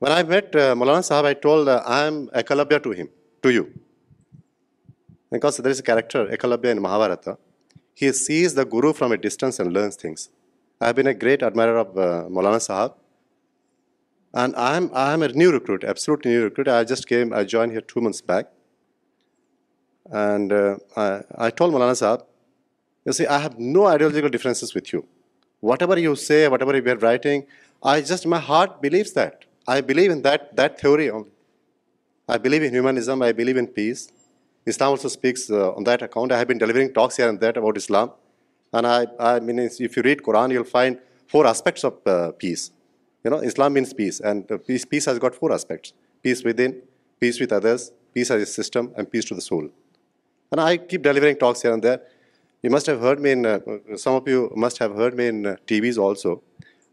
When 0.00 0.12
I 0.12 0.22
met 0.22 0.56
uh, 0.56 0.74
Maulana 0.74 1.02
Sahab, 1.06 1.24
I 1.26 1.34
told 1.34 1.68
uh, 1.68 1.82
I 1.84 2.06
am 2.06 2.28
Ekalabya 2.28 2.82
to 2.82 2.90
him, 2.90 3.10
to 3.42 3.50
you. 3.50 3.70
Because 5.30 5.58
there 5.58 5.70
is 5.70 5.78
a 5.78 5.82
character, 5.82 6.24
Ekalabya 6.24 6.70
in 6.76 6.80
Mahabharata. 6.80 7.36
He 7.92 8.10
sees 8.12 8.54
the 8.54 8.64
Guru 8.64 8.94
from 8.94 9.12
a 9.12 9.18
distance 9.18 9.58
and 9.60 9.74
learns 9.74 9.96
things. 9.96 10.30
I 10.80 10.86
have 10.86 10.96
been 10.96 11.06
a 11.06 11.12
great 11.12 11.42
admirer 11.42 11.76
of 11.80 11.98
uh, 11.98 12.24
Maulana 12.34 12.60
Sahab. 12.66 12.94
And 14.32 14.56
I 14.56 15.08
am 15.12 15.22
a 15.22 15.28
new 15.28 15.52
recruit, 15.52 15.84
absolutely 15.84 16.30
new 16.30 16.44
recruit. 16.44 16.66
I 16.66 17.44
joined 17.44 17.72
here 17.72 17.82
2 17.82 18.00
months 18.00 18.22
back. 18.22 18.46
And 20.10 20.50
I 20.50 21.50
told 21.50 21.74
Maulana 21.74 21.98
Sahab, 22.02 22.22
you 23.04 23.12
see, 23.12 23.26
I 23.26 23.36
have 23.36 23.58
no 23.58 23.84
ideological 23.84 24.30
differences 24.30 24.72
with 24.72 24.94
you. 24.94 25.04
Whatever 25.60 25.98
you 25.98 26.16
say, 26.16 26.48
whatever 26.48 26.72
we 26.72 26.90
are 26.90 26.96
writing, 26.96 27.44
my 27.84 28.38
heart 28.38 28.80
believes 28.80 29.12
that. 29.12 29.36
I 29.68 29.80
believe 29.80 30.10
in 30.10 30.22
that 30.22 30.80
theory 30.80 31.10
only. 31.10 31.30
I 32.28 32.38
believe 32.38 32.62
in 32.62 32.72
humanism. 32.72 33.22
I 33.22 33.32
believe 33.32 33.56
in 33.56 33.66
peace. 33.66 34.10
Islam 34.66 34.90
also 34.90 35.08
speaks 35.08 35.50
uh, 35.50 35.74
on 35.74 35.84
that 35.84 36.02
account. 36.02 36.32
I 36.32 36.38
have 36.38 36.48
been 36.48 36.58
delivering 36.58 36.92
talks 36.92 37.16
here 37.16 37.28
and 37.28 37.40
there 37.40 37.52
about 37.56 37.76
Islam. 37.76 38.10
And 38.72 38.86
I 38.86 39.40
mean, 39.40 39.58
if 39.58 39.96
you 39.96 40.02
read 40.02 40.22
Quran, 40.22 40.52
you'll 40.52 40.64
find 40.64 40.98
4 41.26 41.46
aspects 41.46 41.82
of 41.84 41.94
uh, 42.06 42.32
peace. 42.32 42.70
You 43.24 43.30
know, 43.30 43.40
Islam 43.40 43.72
means 43.72 43.92
peace. 43.92 44.20
And 44.20 44.50
uh, 44.50 44.58
peace 44.66 45.04
has 45.06 45.18
got 45.18 45.34
4 45.34 45.52
aspects. 45.52 45.92
Peace 46.22 46.44
within, 46.44 46.82
peace 47.18 47.40
with 47.40 47.52
others, 47.52 47.90
peace 48.14 48.30
as 48.30 48.42
a 48.42 48.46
system, 48.46 48.92
and 48.96 49.10
peace 49.10 49.24
to 49.26 49.34
the 49.34 49.40
soul. 49.40 49.68
And 50.52 50.60
I 50.60 50.76
keep 50.76 51.02
delivering 51.02 51.36
talks 51.36 51.62
here 51.62 51.72
and 51.72 51.82
there. 51.82 52.00
You 52.62 52.70
must 52.70 52.86
have 52.86 53.00
heard 53.00 53.18
me 53.18 53.32
in, 53.32 53.96
some 53.96 54.14
of 54.14 54.28
you 54.28 54.52
must 54.54 54.78
have 54.78 54.94
heard 54.94 55.16
me 55.16 55.28
in 55.28 55.42
TVs 55.66 55.96
also, 55.96 56.42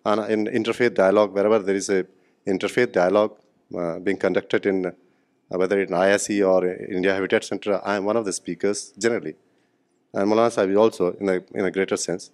and 0.06 0.32
in 0.32 0.64
interfaith 0.64 0.94
dialogue, 0.94 1.34
wherever 1.34 1.60
there 1.60 1.76
is 1.76 1.90
a 1.90 2.06
interfaith 2.54 2.92
dialogue 3.00 3.34
uh, 3.82 4.00
being 4.06 4.20
conducted 4.26 4.66
in 4.72 4.78
uh, 4.88 4.94
whether 5.62 5.78
in 5.84 5.94
ISE 6.06 6.36
or 6.54 6.60
India 6.68 7.14
Habitat 7.14 7.44
Center. 7.44 7.82
I 7.92 7.96
am 7.98 8.06
one 8.06 8.18
of 8.18 8.26
the 8.30 8.34
speakers 8.42 8.94
generally, 9.04 9.36
and 10.14 10.32
Maulana 10.32 10.52
Sahib 10.52 10.84
also 10.86 11.12
in 11.56 11.64
a 11.70 11.72
greater 11.78 11.98
sense. 11.98 12.32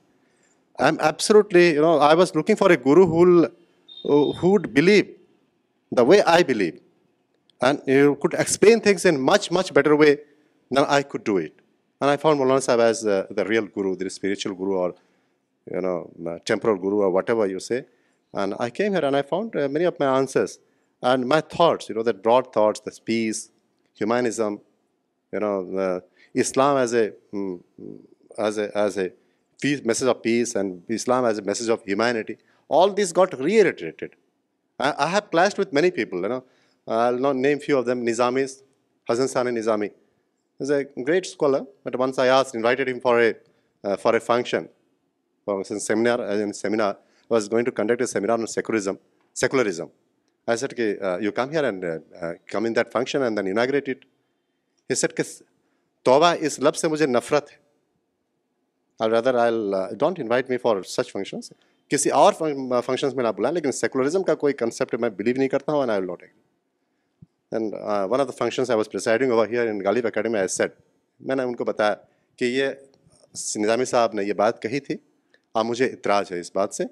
I 0.80 0.88
am 0.88 0.98
absolutely, 1.00 1.66
I 2.12 2.14
was 2.14 2.36
looking 2.36 2.56
for 2.56 2.72
a 2.72 2.78
guru 2.78 3.06
who 3.14 4.48
would 4.54 4.74
believe 4.74 5.10
the 5.92 6.04
way 6.04 6.22
I 6.24 6.44
believe, 6.44 6.80
and 7.62 7.82
you 7.86 8.16
could 8.22 8.36
explain 8.36 8.82
things 8.82 9.06
in 9.06 9.20
much 9.22 9.74
better 9.80 9.96
way 9.96 10.14
than 10.20 10.86
I 10.86 11.04
could 11.04 11.24
do 11.24 11.38
it. 11.38 11.54
And 12.02 12.10
I 12.10 12.18
found 12.18 12.40
Maulana 12.40 12.62
Sahib 12.62 12.82
as 12.82 13.06
uh, 13.06 13.26
the 13.30 13.46
real 13.46 13.68
guru, 13.68 13.96
the 13.96 14.10
spiritual 14.10 14.56
guru, 14.56 14.74
or 14.84 16.40
temporal 16.52 16.78
guru, 16.78 17.02
or 17.02 17.12
whatever 17.12 17.48
you 17.48 17.60
say. 17.60 17.82
And 18.34 18.56
I 18.60 18.70
came 18.72 18.94
here 18.94 19.06
and 19.06 19.16
I 19.16 19.22
found 19.22 19.56
uh, 19.56 19.70
many 19.70 19.86
of 19.86 20.00
my 20.00 20.18
answers 20.18 20.58
and 21.02 21.26
my 21.28 21.42
thoughts, 21.42 21.86
the 21.88 22.14
broad 22.14 22.54
thoughts, 22.54 22.80
the 22.80 22.96
peace, 23.06 23.50
humanism, 23.94 24.62
Islam 25.34 26.02
as 26.36 26.52
a 26.94 27.12
mm, 27.32 27.60
mm, 27.80 28.00
message 29.86 30.08
of 30.08 30.22
peace 30.24 30.56
and 30.56 30.82
Islam 30.90 31.26
as 31.26 31.38
a 31.38 31.44
message 31.44 31.70
of 31.70 31.84
humanity. 31.84 32.38
All 32.68 32.92
these 32.92 33.12
got 33.12 33.40
reiterated. 33.40 34.16
I 34.80 35.06
have 35.08 35.30
clashed 35.30 35.60
with 35.60 35.72
many 35.72 35.92
people, 35.92 36.42
I'll 36.88 37.20
not 37.20 37.36
name 37.36 37.60
few 37.60 37.78
of 37.78 37.86
them, 37.86 38.04
Nizamis, 38.06 38.64
Hasan 39.06 39.28
Sani 39.28 39.52
Nizami. 39.52 39.92
He's 40.58 40.72
a 40.72 40.84
great 40.84 41.28
scholar, 41.28 41.64
but 41.84 41.96
once 41.96 42.18
I 42.18 42.36
invited 42.56 42.90
him 42.90 43.00
for 43.00 43.22
a 43.22 43.36
uh, 43.84 43.98
function, 43.98 44.68
for 45.46 45.62
a 45.62 45.64
seminar. 45.64 46.20
Uh, 46.20 46.96
seminar 47.40 48.32
on 48.38 48.46
secure 48.48 48.78
secularism 49.36 49.86
at 50.48 50.78
that 52.76 52.92
function 52.94 53.40
توبہ 56.06 56.34
اس 56.46 56.60
لفظ 56.60 56.82
سے 56.82 56.88
مجھے 56.88 57.06
نفرت 57.08 57.52
ہے 57.52 57.62
کسی 61.90 62.10
اور 62.10 62.34
functions 62.42 63.14
میں 63.14 63.24
نے 63.24 63.28
آپ 63.28 63.36
بلائیں 63.36 63.54
لیکن 63.56 63.72
سیکولرزم 63.72 64.24
کا 64.24 64.36
کوئی 64.44 64.54
کنسیپٹ 64.54 64.96
میں 65.02 65.10
بلیو 65.18 65.34
نہیں 65.38 65.48
کرتا 65.50 65.72
ہوں 65.72 65.90
اکیڈمی 70.08 70.38
آئی 70.40 70.48
سیٹ 70.56 70.72
میں 71.28 71.36
نے 71.36 71.44
ان 71.44 71.56
کو 71.56 71.66
بتایا 71.66 71.96
کہ 72.38 72.46
یہ 72.46 72.70
نظامی 73.64 73.86
صاحب 73.86 74.14
نے 74.16 74.24
یہ 74.24 74.34
بات 74.44 74.62
کہی 74.62 74.80
تھی 74.88 74.96
آپ 75.54 75.66
مجھے 75.66 75.86
اعتراض 75.86 76.32
ہے 76.32 76.40
اس 76.40 76.52
بات 76.56 76.74
سے 76.76 76.84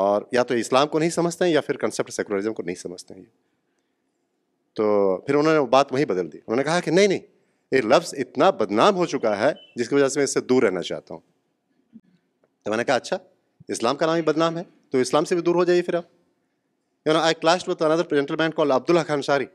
اور 0.00 0.22
یا 0.32 0.42
تو 0.42 0.54
اسلام 0.60 0.88
کو 0.92 0.98
نہیں 0.98 1.10
سمجھتے 1.16 1.44
ہیں 1.44 1.52
یا 1.52 1.60
پھر 1.66 1.76
کنسپٹ 1.80 2.12
سیکولرزم 2.12 2.54
کو 2.54 2.62
نہیں 2.66 2.74
سمجھتے 2.76 3.14
ہیں 3.14 3.22
تو 4.76 4.84
پھر 5.26 5.34
انہوں 5.34 5.52
نے 5.52 5.58
وہ 5.58 5.66
بات 5.74 5.92
وہیں 5.92 6.04
بدل 6.12 6.30
دی 6.32 6.38
انہوں 6.38 6.56
نے 6.56 6.62
کہا 6.64 6.78
کہ 6.84 6.90
نہیں 6.90 7.06
نہیں 7.08 7.18
یہ 7.72 7.80
لفظ 7.90 8.12
اتنا 8.18 8.48
بدنام 8.62 8.96
ہو 8.96 9.04
چکا 9.12 9.36
ہے 9.42 9.52
جس 9.76 9.88
کی 9.88 9.94
وجہ 9.94 10.08
سے 10.14 10.18
میں 10.20 10.24
اس 10.24 10.32
سے 10.34 10.40
دور 10.52 10.62
رہنا 10.62 10.80
چاہتا 10.88 11.14
ہوں 11.14 11.20
تو 12.64 12.70
میں 12.70 12.76
نے 12.78 12.84
کہا 12.84 12.94
اچھا 13.02 13.18
اسلام 13.76 13.96
کا 13.96 14.06
نام 14.06 14.16
ہی 14.16 14.22
بدنام 14.32 14.58
ہے 14.58 14.62
تو 14.90 14.98
اسلام 15.04 15.24
سے 15.30 15.34
بھی 15.34 15.42
دور 15.48 15.54
ہو 15.54 15.64
جائیے 15.64 15.82
پھر 15.88 15.94
آپ 15.94 17.06
آئی 17.22 17.34
کلاسٹ 17.40 17.68
وتھ 17.68 17.82
اندر 17.90 18.12
مین 18.12 18.22
عبد 18.72 18.90
Ansari 18.90 19.06
Khan 19.12 19.22
شاری 19.28 19.46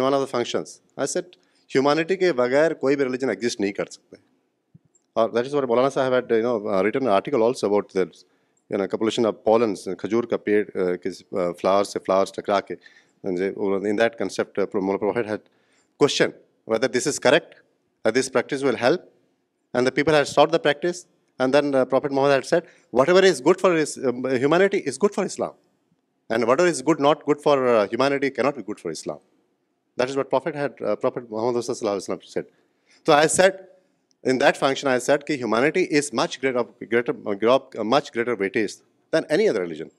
of 0.00 0.12
the 0.12 0.24
functions 0.38 0.78
I 0.96 1.06
said 1.12 1.36
humanity 1.74 2.16
کے 2.24 2.32
بغیر 2.44 2.74
کوئی 2.84 2.96
بھی 2.96 3.04
ریلیجن 3.04 3.28
ایگزٹ 3.30 3.60
نہیں 3.60 3.72
کر 3.80 3.90
سکتے 3.96 4.16
اور 5.20 5.30
that 5.30 5.46
is 5.46 5.54
Maulana 5.68 5.88
Sahib 5.98 6.32
written 6.84 7.08
article 7.12 7.42
also 7.42 7.66
about 7.66 7.92
you 8.72 8.78
نا 8.78 8.86
کپولیشن 8.86 9.26
آف 9.26 9.34
پالنس 9.44 9.86
کھجور 9.98 10.24
کا 10.24 10.36
پیڑ 10.44 10.62
فلاور 11.30 11.84
سے 11.84 11.98
فلاورس 12.06 12.32
ٹکرا 12.32 12.60
کے 12.68 12.74
in 13.32 13.98
that 13.98 14.14
concept 14.18 14.60
prophet 14.72 15.26
had 15.30 15.40
question 15.98 16.30
whether 16.72 16.88
this 16.98 17.06
is 17.06 17.18
correct 17.26 18.12
this 18.20 18.32
practice 18.32 18.62
will 18.64 18.76
help 18.82 19.00
and 19.74 19.86
the 19.88 19.94
people 19.94 20.14
had 20.14 20.26
sought 20.28 20.52
the 20.52 20.58
practice 20.68 21.04
and 21.40 21.52
then 21.54 21.72
prophet 21.90 22.12
Muhammad 22.12 22.30
had 22.34 22.44
said 22.44 22.64
whatever 23.08 23.22
is 23.32 23.42
good 23.46 23.60
for 23.60 23.76
humanity 24.36 24.80
is 24.88 24.98
good 25.04 25.14
for 25.14 25.24
Islam 25.24 25.50
and 26.30 26.44
ever 26.48 26.66
is 26.66 26.82
good 26.88 27.00
not 27.08 27.28
good 27.28 27.40
for 27.44 27.66
humanity 27.68 28.30
can 28.30 28.42
not 28.42 28.56
be 28.56 28.62
good 28.70 28.80
for 28.82 28.92
Islam 28.92 29.18
that 30.00 30.08
is 30.08 30.16
what 30.16 30.30
prophet 30.30 30.54
prophet 31.02 31.30
Muhammad 31.30 31.60
صلی 31.62 31.74
اللہ 31.80 31.88
علیہ 31.88 31.96
وسلم 31.96 32.26
said 32.32 32.48
تو 33.04 33.12
I 33.12 33.28
said 33.36 33.60
In 34.24 34.38
that 34.38 34.56
function, 34.56 34.88
I 34.88 34.98
said 34.98 35.24
that 35.26 35.36
humanity 35.36 35.82
is 35.82 36.12
much 36.12 36.40
greater 36.40 36.62
weightage 36.62 38.78
than 39.10 39.26
any 39.28 39.48
other 39.48 39.62
religion. 39.62 39.90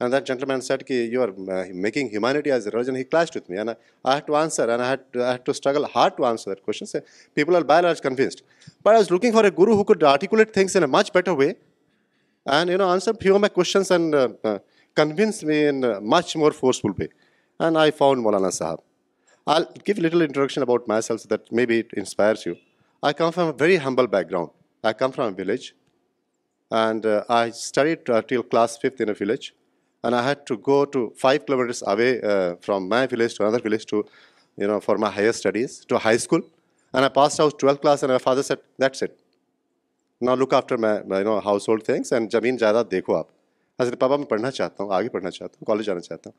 And 0.00 0.10
that 0.10 0.24
gentleman 0.24 0.62
said 0.62 0.84
that 0.88 0.88
you 0.88 1.20
are 1.20 1.28
uh, 1.28 1.66
making 1.74 2.08
humanity 2.08 2.50
as 2.50 2.66
a 2.66 2.70
religion. 2.70 2.94
He 2.94 3.04
clashed 3.04 3.34
with 3.34 3.46
me, 3.50 3.58
and 3.58 3.76
I 4.02 4.14
had 4.14 4.26
to 4.26 4.36
answer, 4.36 4.62
and 4.70 4.80
I 4.80 4.96
had 5.32 5.44
to 5.44 5.52
struggle 5.52 5.84
hard 5.84 6.16
to 6.16 6.24
answer 6.24 6.48
that 6.48 6.64
question. 6.64 6.86
So 6.86 7.02
people 7.34 7.54
are 7.58 7.64
by 7.64 7.76
and 7.78 7.88
large 7.88 8.00
convinced. 8.00 8.42
But 8.82 8.94
I 8.94 8.98
was 8.98 9.10
looking 9.10 9.32
for 9.32 9.44
a 9.44 9.50
guru 9.50 9.76
who 9.76 9.84
could 9.84 10.02
articulate 10.02 10.54
things 10.54 10.74
in 10.74 10.82
a 10.82 10.88
much 10.88 11.12
better 11.12 11.34
way, 11.34 11.56
and 12.46 12.70
answer 12.70 13.12
few 13.12 13.34
of 13.34 13.42
my 13.42 13.50
questions 13.50 13.90
and 13.90 14.14
uh, 14.14 14.30
uh, 14.44 14.60
convince 14.94 15.42
me 15.42 15.66
in 15.66 15.84
a 15.84 16.00
much 16.00 16.36
more 16.36 16.52
forceful 16.52 16.94
way. 16.96 17.10
And 17.60 17.76
I 17.76 17.90
found 17.90 18.24
Maulana 18.24 18.48
Sahab. 18.60 18.78
I'll 19.46 19.68
give 19.84 19.98
a 19.98 20.00
little 20.00 20.22
introduction 20.22 20.62
about 20.62 20.88
myself 20.88 21.20
so 21.20 21.26
that 21.28 21.52
maybe 21.52 21.80
it 21.80 21.92
inspires 21.92 22.46
you. 22.46 22.56
I 23.06 23.14
come 23.18 23.30
from 23.30 23.46
a 23.48 23.52
very 23.58 23.76
humble 23.84 24.06
background 24.30 24.86
I 24.86 24.94
come 24.98 25.10
from 25.14 25.34
a 25.34 25.42
village 25.42 25.64
and 26.74 27.06
I 27.34 27.50
study 27.54 27.94
till 28.28 28.42
class 28.50 28.74
fifth 28.82 29.02
in 29.02 29.08
a 29.08 29.14
village 29.20 29.48
and 30.02 30.14
I 30.14 30.26
had 30.28 30.36
to 30.46 30.54
go 30.66 30.84
to 30.92 31.08
five 31.20 31.40
kilometres 31.58 31.82
away 31.88 32.10
from 32.66 32.88
my 32.88 33.06
village 33.12 33.36
to 33.38 33.46
other 33.46 33.64
village 33.66 33.86
to 33.90 34.02
you 34.62 34.68
know 34.68 34.78
for 34.84 34.96
my 35.04 35.16
higher 35.16 35.28
studies 35.28 35.78
to 35.88 35.96
high 36.04 36.16
school 36.20 36.40
and 36.42 37.02
I 37.04 37.14
pass 37.14 37.40
house 37.40 37.54
twelfth 37.58 37.82
class 37.82 38.02
and 38.04 38.10
I 38.12 38.22
father 38.24 38.42
said 38.50 38.62
that 38.82 38.96
said 38.96 39.12
نا 40.28 40.34
look 40.42 40.54
after 40.54 40.76
my 40.86 41.22
you 41.22 41.24
know 41.30 41.38
household 41.68 41.84
things 41.84 42.12
and 42.12 42.32
زمین 42.40 42.58
زیادہ 42.60 42.82
دیکھو 42.90 43.16
آپ 43.16 43.28
میرے 43.78 43.96
پاپا 43.96 44.16
میں 44.16 44.26
پڑھنا 44.34 44.50
چاہتا 44.60 44.84
ہوں 44.84 44.92
آگے 44.96 45.08
پڑھنا 45.08 45.30
چاہتا 45.38 45.56
ہوں 45.60 45.66
کالج 45.74 45.86
جانا 45.86 46.00
چاہتا 46.08 46.30
ہوں 46.30 46.38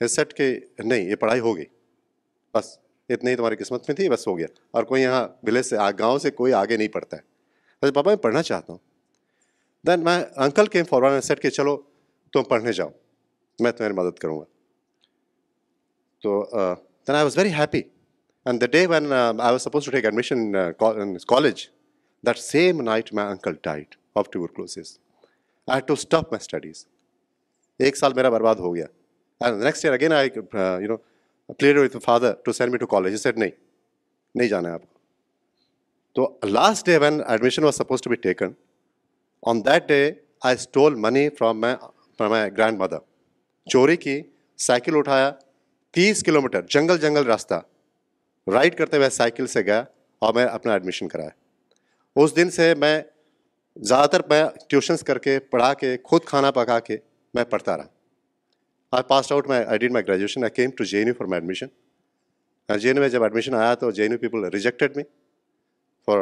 یہ 0.00 0.06
سیٹ 0.16 0.34
کہ 0.36 0.54
نہیں 0.84 1.08
یہ 1.10 1.16
پڑھائی 1.24 1.40
ہو 1.48 1.56
گئی 1.56 1.64
بس 2.54 2.76
اتنے 3.14 3.30
ہی 3.30 3.36
تمہاری 3.36 3.56
قسمت 3.60 3.88
میں 3.88 3.94
تھی 3.96 4.08
بس 4.08 4.26
ہو 4.28 4.36
گیا 4.38 4.46
اور 4.76 4.82
کوئی 4.90 5.02
یہاں 5.02 5.26
ولیج 5.46 5.62
سے 5.66 5.76
گاؤں 5.98 6.18
سے 6.24 6.30
کوئی 6.40 6.52
آگے 6.58 6.76
نہیں 6.76 6.88
پڑھتا 6.94 7.16
ہے 7.16 7.22
بس 7.82 7.92
پاپا 7.94 7.98
اچھا، 8.00 8.10
میں 8.10 8.22
پڑھنا 8.22 8.42
چاہتا 8.48 8.72
ہوں 8.72 8.78
دین 9.86 10.04
میں 10.04 10.18
انکل 10.44 10.66
کے 10.74 10.82
فارورڈ 10.90 11.24
سیٹ 11.24 11.40
کہ 11.42 11.50
چلو 11.56 11.76
تم 12.32 12.42
پڑھنے 12.50 12.72
جاؤ 12.78 12.88
میں 13.62 13.72
تمہاری 13.72 13.94
مدد 14.00 14.18
کروں 14.18 14.38
گا 14.40 14.44
تو 16.22 16.36
then 17.08 17.14
I 17.16 17.24
was 17.24 17.38
very 17.38 17.52
happy 17.58 17.82
and 18.46 18.60
the 18.60 18.66
day 18.78 18.86
when 18.90 19.12
I 19.12 19.34
was 19.40 19.62
suppose 19.62 19.84
to 19.84 19.90
take 19.90 20.04
admission 20.04 20.52
college 21.34 21.66
that 22.26 22.38
same 22.38 22.82
night 22.90 23.12
my 23.14 23.28
uncle 23.30 23.54
died 23.62 23.94
of 24.20 24.30
two 24.30 24.40
your 24.40 24.48
close 24.56 24.78
I 24.78 25.74
had 25.76 25.86
to 25.88 25.94
stop 26.02 26.32
my 26.32 26.40
studies 26.44 26.86
ایک 27.86 27.96
سال 27.96 28.12
میرا 28.16 28.30
برباد 28.30 28.56
ہو 28.66 28.74
گیا 28.74 28.86
and 29.44 29.62
next 29.64 29.84
year 29.84 29.94
again 29.94 30.12
I 30.12 30.28
you 30.36 30.88
know 30.88 30.96
played 31.58 31.78
with 31.78 31.96
father 32.04 32.32
to 32.44 32.52
send 32.52 32.72
me 32.72 32.78
to 32.78 32.86
college 32.86 33.16
said 33.20 33.36
نہیں 33.38 33.50
نہیں 34.34 34.48
جانا 34.48 34.68
ہے 34.68 34.74
آپ 34.74 34.80
تو 36.14 36.28
last 36.48 36.86
day 36.86 36.96
when 37.00 37.20
admission 37.26 37.64
was 37.64 37.74
suppose 37.76 38.02
to 38.02 38.10
be 38.10 38.16
taken 38.22 38.52
on 39.50 39.60
that 39.66 39.86
day 39.88 40.10
I 40.48 40.56
stole 40.60 40.94
money 41.04 41.28
from 41.38 41.60
my 41.60 41.74
from 42.18 42.30
my 42.30 42.50
grandmother 42.80 42.98
چوری 43.70 43.96
کی 43.96 44.20
cycle 44.66 44.96
اٹھایا 44.98 45.30
تیس 45.94 46.22
کلو 46.24 46.40
میٹر 46.40 46.62
جنگل 46.74 46.98
جنگل 47.00 47.26
راستہ 47.26 47.60
رائڈ 48.52 48.74
کرتے 48.78 48.96
ہوئے 48.96 49.10
سائیکل 49.10 49.46
سے 49.54 49.62
گیا 49.66 49.82
اور 50.26 50.34
میں 50.34 50.44
اپنا 50.46 50.72
ایڈمیشن 50.72 51.08
کرایا 51.08 52.20
اس 52.20 52.36
دن 52.36 52.50
سے 52.50 52.74
میں 52.78 53.00
زیادہ 53.88 54.06
تر 54.10 54.20
میں 54.30 54.44
ٹیوشنس 54.68 55.02
کر 55.06 55.18
کے 55.26 55.38
پڑھا 55.50 55.72
کے 55.80 55.96
خود 56.04 56.24
کھانا 56.26 56.50
پکا 56.54 56.78
کے 56.86 56.96
میں 57.34 57.44
پڑھتا 57.50 57.76
رہا 57.76 57.98
I 58.96 59.02
pass 59.08 59.30
out 59.32 59.46
my 59.48 59.64
I 59.64 59.78
did 59.78 59.92
my 59.92 60.06
graduation 60.06 60.44
I 60.44 60.50
came 60.54 60.70
to 60.78 60.84
J 60.90 60.98
N 60.98 61.08
U 61.08 61.12
for 61.18 61.26
my 61.26 61.40
admission 61.40 61.66
J 62.80 62.88
N 62.88 62.96
U 62.96 63.02
میں 63.02 63.08
جب 63.10 63.22
ایڈمیشن 63.22 63.54
آیا 63.54 63.74
تو 63.82 63.90
J 63.98 64.02
N 64.02 64.12
U 64.12 64.18
people 64.18 64.44
rejected 64.54 64.96
me 64.96 65.02
for 66.06 66.16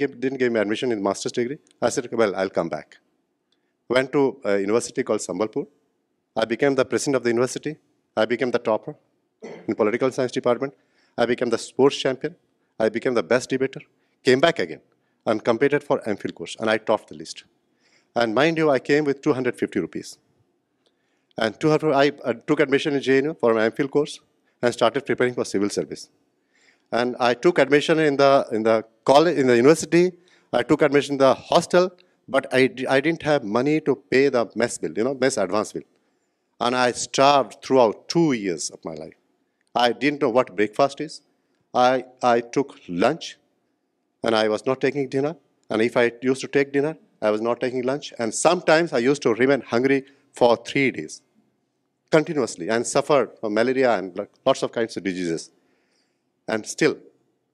give 0.00 0.48
me 0.48 0.58
admission 0.58 0.92
in 0.92 1.02
masters 1.02 1.32
degree 1.36 1.54
I 1.80 1.90
said 1.94 2.12
well 2.18 2.34
I 2.42 2.48
come 2.54 2.68
back 2.74 2.94
when 3.96 4.04
to 4.12 4.22
university 4.44 5.02
call 5.10 5.18
Sambalpur 5.54 5.64
I 6.36 6.46
became 6.48 6.74
the 6.74 6.84
president 6.94 7.16
of 7.16 7.24
the 7.24 7.28
university 7.30 7.72
I 8.16 8.26
became 8.28 8.50
the 8.50 8.58
topper 8.70 8.92
in 9.50 9.74
political 9.74 10.10
science 10.16 10.34
department 10.34 10.72
I 11.16 11.28
became 11.28 11.48
the 11.50 11.56
sports 11.60 12.00
champion 12.02 12.32
I 12.80 12.90
became 12.94 13.14
the 13.14 13.20
best 13.34 13.50
debater 13.54 13.80
came 14.24 14.40
back 14.46 14.60
again 14.60 14.78
I 15.26 15.38
competed 15.50 15.84
for 15.86 15.98
M 16.06 16.16
Phil 16.22 16.32
course 16.40 16.56
and 16.60 16.70
I 16.70 16.78
top 16.84 17.10
the 17.10 17.16
list 17.20 17.44
and 18.16 18.34
mind 18.34 18.58
you 18.58 18.70
I 18.70 18.80
came 18.92 19.06
with 19.08 19.22
two 19.22 19.36
hundred 19.36 19.54
fifty 19.60 19.80
rupees 19.80 20.16
And 21.36 21.58
2 21.60 21.66
years 21.66 21.74
after, 21.74 21.92
I 21.92 22.12
uh, 22.24 22.34
took 22.48 22.60
admission 22.60 22.94
in 22.94 23.00
JNU 23.00 23.38
for 23.38 23.54
my 23.54 23.68
MPhil 23.70 23.90
course 23.90 24.20
and 24.62 24.72
started 24.72 25.04
preparing 25.04 25.34
for 25.34 25.44
civil 25.44 25.70
service. 25.70 26.08
And 26.92 27.16
I 27.18 27.34
took 27.34 27.58
admission 27.58 27.98
in 27.98 28.16
the 28.16 28.84
college, 29.04 29.36
in 29.36 29.48
the 29.48 29.56
university. 29.56 30.12
I 30.52 30.62
took 30.62 30.82
admission 30.82 31.14
in 31.14 31.18
the 31.18 31.34
hostel, 31.34 31.92
but 32.28 32.46
I 32.54 32.68
didn't 33.06 33.24
have 33.24 33.42
money 33.42 33.80
to 33.80 33.96
pay 34.12 34.28
the 34.28 34.46
mess 34.54 34.78
bill, 34.78 35.14
mess 35.14 35.36
advance 35.36 35.72
bill. 35.72 35.82
And 36.60 36.76
I 36.76 36.92
starved 36.92 37.56
throughout 37.64 38.08
2 38.08 38.32
years 38.32 38.70
of 38.70 38.84
my 38.84 38.94
life. 38.94 39.16
I 39.74 39.90
didn't 39.92 40.22
know 40.22 40.30
what 40.30 40.54
breakfast 40.54 41.00
is. 41.00 41.22
I 41.74 42.40
took 42.52 42.78
lunch, 42.86 43.38
and 44.22 44.36
I 44.36 44.46
was 44.48 44.64
not 44.64 44.80
taking 44.80 45.08
dinner. 45.08 45.34
And 45.68 45.82
if 45.82 45.96
I 45.96 46.12
used 46.22 46.42
to 46.42 46.46
take 46.46 46.72
dinner, 46.72 46.96
I 47.20 47.30
was 47.30 47.40
not 47.40 47.60
taking 47.60 47.82
lunch. 47.82 48.12
And 48.20 48.32
sometimes 48.32 48.92
I 48.92 48.98
used 48.98 49.22
to 49.22 49.34
remain 49.34 49.62
hungry 49.62 50.04
for 50.32 50.56
3 50.72 50.90
days 50.92 51.12
continuously 52.16 52.66
and 52.74 52.92
suffered 52.94 53.30
from 53.40 53.50
malaria 53.58 53.90
and 53.98 54.26
lots 54.48 54.62
of 54.66 54.70
kinds 54.78 54.96
of 54.98 55.02
diseases. 55.08 55.42
And 56.52 56.70
still, 56.74 56.94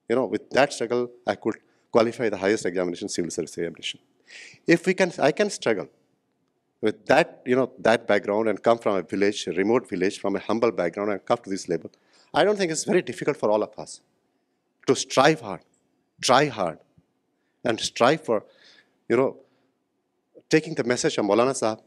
you 0.09 0.15
know, 0.17 0.27
with 0.35 0.45
that 0.57 0.69
struggle, 0.75 1.03
I 1.33 1.35
could 1.43 1.57
qualify 1.95 2.27
the 2.33 2.39
highest 2.43 2.65
examination, 2.71 3.07
civil 3.17 3.31
service 3.37 3.55
examination. 3.61 3.99
If 4.75 4.79
we 4.87 4.93
can, 4.99 5.09
I 5.29 5.31
can 5.39 5.49
struggle 5.59 5.87
with 6.85 6.97
that, 7.11 7.27
you 7.49 7.55
know, 7.59 7.67
that 7.89 8.07
background 8.11 8.45
and 8.49 8.57
come 8.67 8.77
from 8.85 8.95
a 9.01 9.03
village, 9.13 9.39
a 9.51 9.53
remote 9.63 9.89
village, 9.93 10.15
from 10.23 10.35
a 10.39 10.41
humble 10.49 10.71
background 10.81 11.09
and 11.13 11.19
come 11.29 11.39
to 11.45 11.49
this 11.55 11.65
level. 11.73 11.89
I 12.39 12.41
don't 12.45 12.57
think 12.59 12.71
it's 12.73 12.87
very 12.93 13.03
difficult 13.11 13.37
for 13.43 13.49
all 13.53 13.63
of 13.67 13.73
us 13.83 13.91
to 14.87 14.93
strive 15.05 15.41
hard, 15.47 15.65
try 16.29 16.43
hard, 16.59 16.79
and 17.67 17.79
strive 17.91 18.21
for, 18.27 18.37
you 19.09 19.17
know, 19.21 19.31
taking 20.53 20.73
the 20.81 20.85
message 20.91 21.17
of 21.21 21.25
Maulana 21.31 21.55
Sahib 21.63 21.79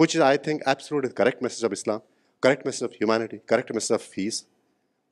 which 0.00 0.14
is, 0.16 0.22
I 0.32 0.36
think, 0.46 0.62
absolutely 0.74 1.08
the 1.12 1.16
correct 1.20 1.42
message 1.46 1.64
of 1.66 1.72
Islam, 1.76 2.02
correct 2.44 2.64
message 2.66 2.86
of 2.88 2.92
humanity, 3.00 3.38
correct 3.50 3.72
message 3.76 3.94
of 3.96 4.04
peace 4.12 4.38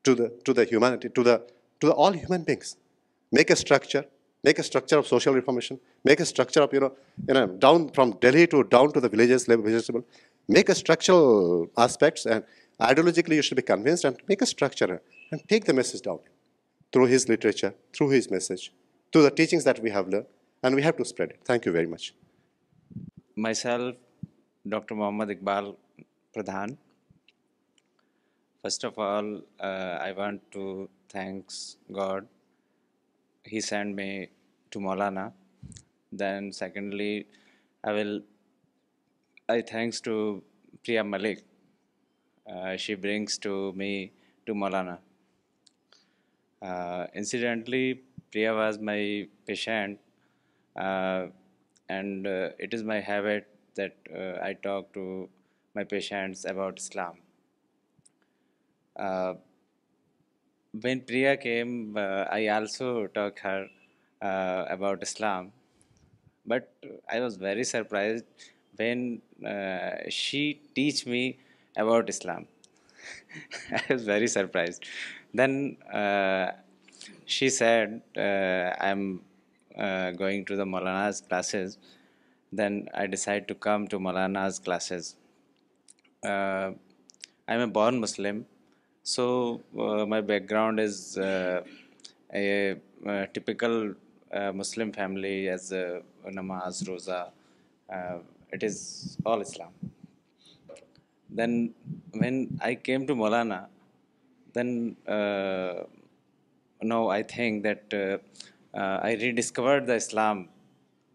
to 0.05 0.15
the 0.59 0.65
humanity, 0.71 1.09
to 1.17 1.23
the 1.27 1.35
all 2.03 2.15
human 2.23 2.47
beings. 2.47 2.71
Make 3.39 3.51
a 3.53 3.57
structure 3.65 4.99
of 5.01 5.05
social 5.15 5.33
reformation, 5.39 5.79
make 6.03 6.19
a 6.25 6.25
structure 6.25 6.63
of, 6.63 7.59
down 7.65 7.89
from 7.99 8.11
Delhi 8.25 8.47
down 8.75 8.93
to 8.97 9.05
the 9.05 9.09
villages, 9.17 9.45
vegetable. 9.69 10.05
Make 10.47 10.69
a 10.69 10.75
structural 10.83 11.67
aspects, 11.85 12.25
and 12.25 12.43
ideologically 12.81 13.35
you 13.41 13.43
should 13.43 13.61
be 13.63 13.67
convinced 13.71 14.05
and 14.05 14.23
make 14.27 14.41
a 14.41 14.47
structure 14.55 15.01
and 15.31 15.47
take 15.47 15.65
the 15.65 15.75
message 15.81 16.01
down 16.01 16.19
through 16.93 17.07
his 17.15 17.29
literature, 17.29 17.75
through 17.93 18.09
his 18.17 18.31
message, 18.31 18.73
through 19.13 19.23
the 19.29 19.33
teachings 19.41 19.65
that 19.65 19.83
we 19.87 19.91
have 19.91 20.07
learned, 20.07 20.25
and 20.63 20.75
we 20.75 20.81
have 20.81 20.97
to 20.97 21.05
spread 21.13 21.29
it. 21.29 21.41
Thank 21.45 21.67
you 21.67 21.77
very 21.79 21.89
much. 21.95 22.13
Myself, 23.35 23.97
doctor 24.67 24.95
Muhammad 24.95 25.29
Iqbal 25.31 25.65
Pradhan 26.33 26.69
first 28.63 28.85
of 28.85 28.97
all 28.99 29.25
I 29.67 30.13
want 30.15 30.41
to 30.51 30.63
thanks 31.11 31.57
God 31.95 32.25
he 33.51 33.59
send 33.67 33.95
me 33.95 34.09
to 34.71 34.79
Maulana 34.79 35.27
then 36.19 36.51
secondly 36.59 37.13
I 37.87 37.95
will 37.99 38.19
I 39.51 39.61
thanks 39.69 40.01
to 40.01 40.15
Priya 40.83 41.03
Malik 41.03 41.39
she 42.79 42.95
brings 43.05 43.39
to 43.39 43.71
me 43.77 43.91
to 44.45 44.55
Maulana 44.55 44.95
incidentally 47.17 47.93
Priya 48.31 48.51
was 48.55 48.79
my 48.91 49.25
patient 49.45 49.99
and 51.91 52.27
it 52.27 52.73
is 52.73 52.83
my 52.91 53.01
habit 53.07 53.47
that 53.79 54.07
uh, 54.19 54.35
I 54.49 54.53
talk 54.67 54.93
to 54.97 55.03
my 55.75 55.83
patients 55.93 56.45
about 56.53 56.81
Islam. 56.85 57.19
Uh, 59.07 59.33
when 60.85 61.01
Priya 61.09 61.33
came, 61.45 61.73
uh, 62.01 62.01
I 62.39 62.41
also 62.55 62.89
talked 63.19 63.45
her 63.47 63.67
about 64.77 65.07
Islam, 65.09 65.51
but 66.53 66.71
I 67.17 67.19
was 67.25 67.37
very 67.45 67.65
surprised 67.75 68.49
when 68.81 69.05
she 70.17 70.41
teach 70.79 71.05
me 71.13 71.23
about 71.85 72.11
Islam. 72.15 72.47
I 73.79 73.83
was 73.93 74.03
very 74.09 74.27
surprised. 74.35 74.89
Then 75.41 75.55
she 77.37 77.49
said, 77.61 78.01
I'm 78.89 79.07
going 80.23 80.45
to 80.51 80.61
the 80.63 80.69
Maulana's 80.75 81.23
classes 81.29 81.79
then 82.57 82.79
I 82.99 83.07
decide 83.07 83.43
to 83.47 83.55
come 83.61 83.85
to 83.89 83.97
Maulana's 83.99 84.59
classes 84.65 85.13
I 86.27 87.53
am 87.53 87.59
a 87.59 87.65
born 87.73 87.99
Muslim 88.01 88.41
so 89.15 89.25
my 90.09 90.21
background 90.51 90.79
is 90.81 91.17
a 92.35 92.73
typical 93.33 93.81
Muslim 94.53 94.91
family 94.95 95.33
as 95.49 95.71
namaz 96.35 96.81
roza 96.89 97.23
it 97.91 98.63
is 98.63 98.81
all 99.33 99.41
Islam 99.47 99.87
then 101.37 101.55
when 102.21 102.45
I 102.65 102.75
came 102.83 103.05
to 103.05 103.15
Maulana 103.15 103.65
then 104.55 104.77
now 106.89 107.07
I 107.11 107.23
think 107.35 107.63
that 107.63 107.95
I 108.81 109.17
rediscover 109.35 109.79
the 109.87 109.93
Islam 109.95 110.43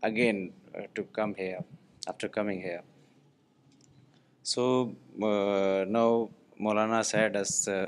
again 0.03 0.49
to 0.97 1.05
come 1.19 1.35
here 1.43 1.63
after 2.11 2.29
coming 2.39 2.61
here. 2.69 2.83
So 4.55 4.63
uh, 4.87 5.83
now 5.99 6.31
Maulana 6.65 7.03
said 7.13 7.37
us 7.43 7.53
uh, 7.69 7.87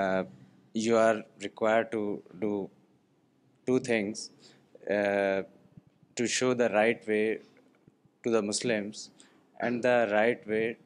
uh, 0.00 0.24
you 0.72 0.96
are 0.96 1.18
required 1.48 1.90
to 1.96 2.02
do 2.46 2.52
two 3.66 3.78
things 3.90 4.30
to 6.18 6.26
show 6.26 6.54
the 6.62 6.68
right 6.80 7.06
way 7.10 7.38
to 8.22 8.30
the 8.36 8.42
Muslims 8.50 9.10
and 9.60 9.82
the 9.88 9.96
right 10.10 10.46
way 10.52 10.76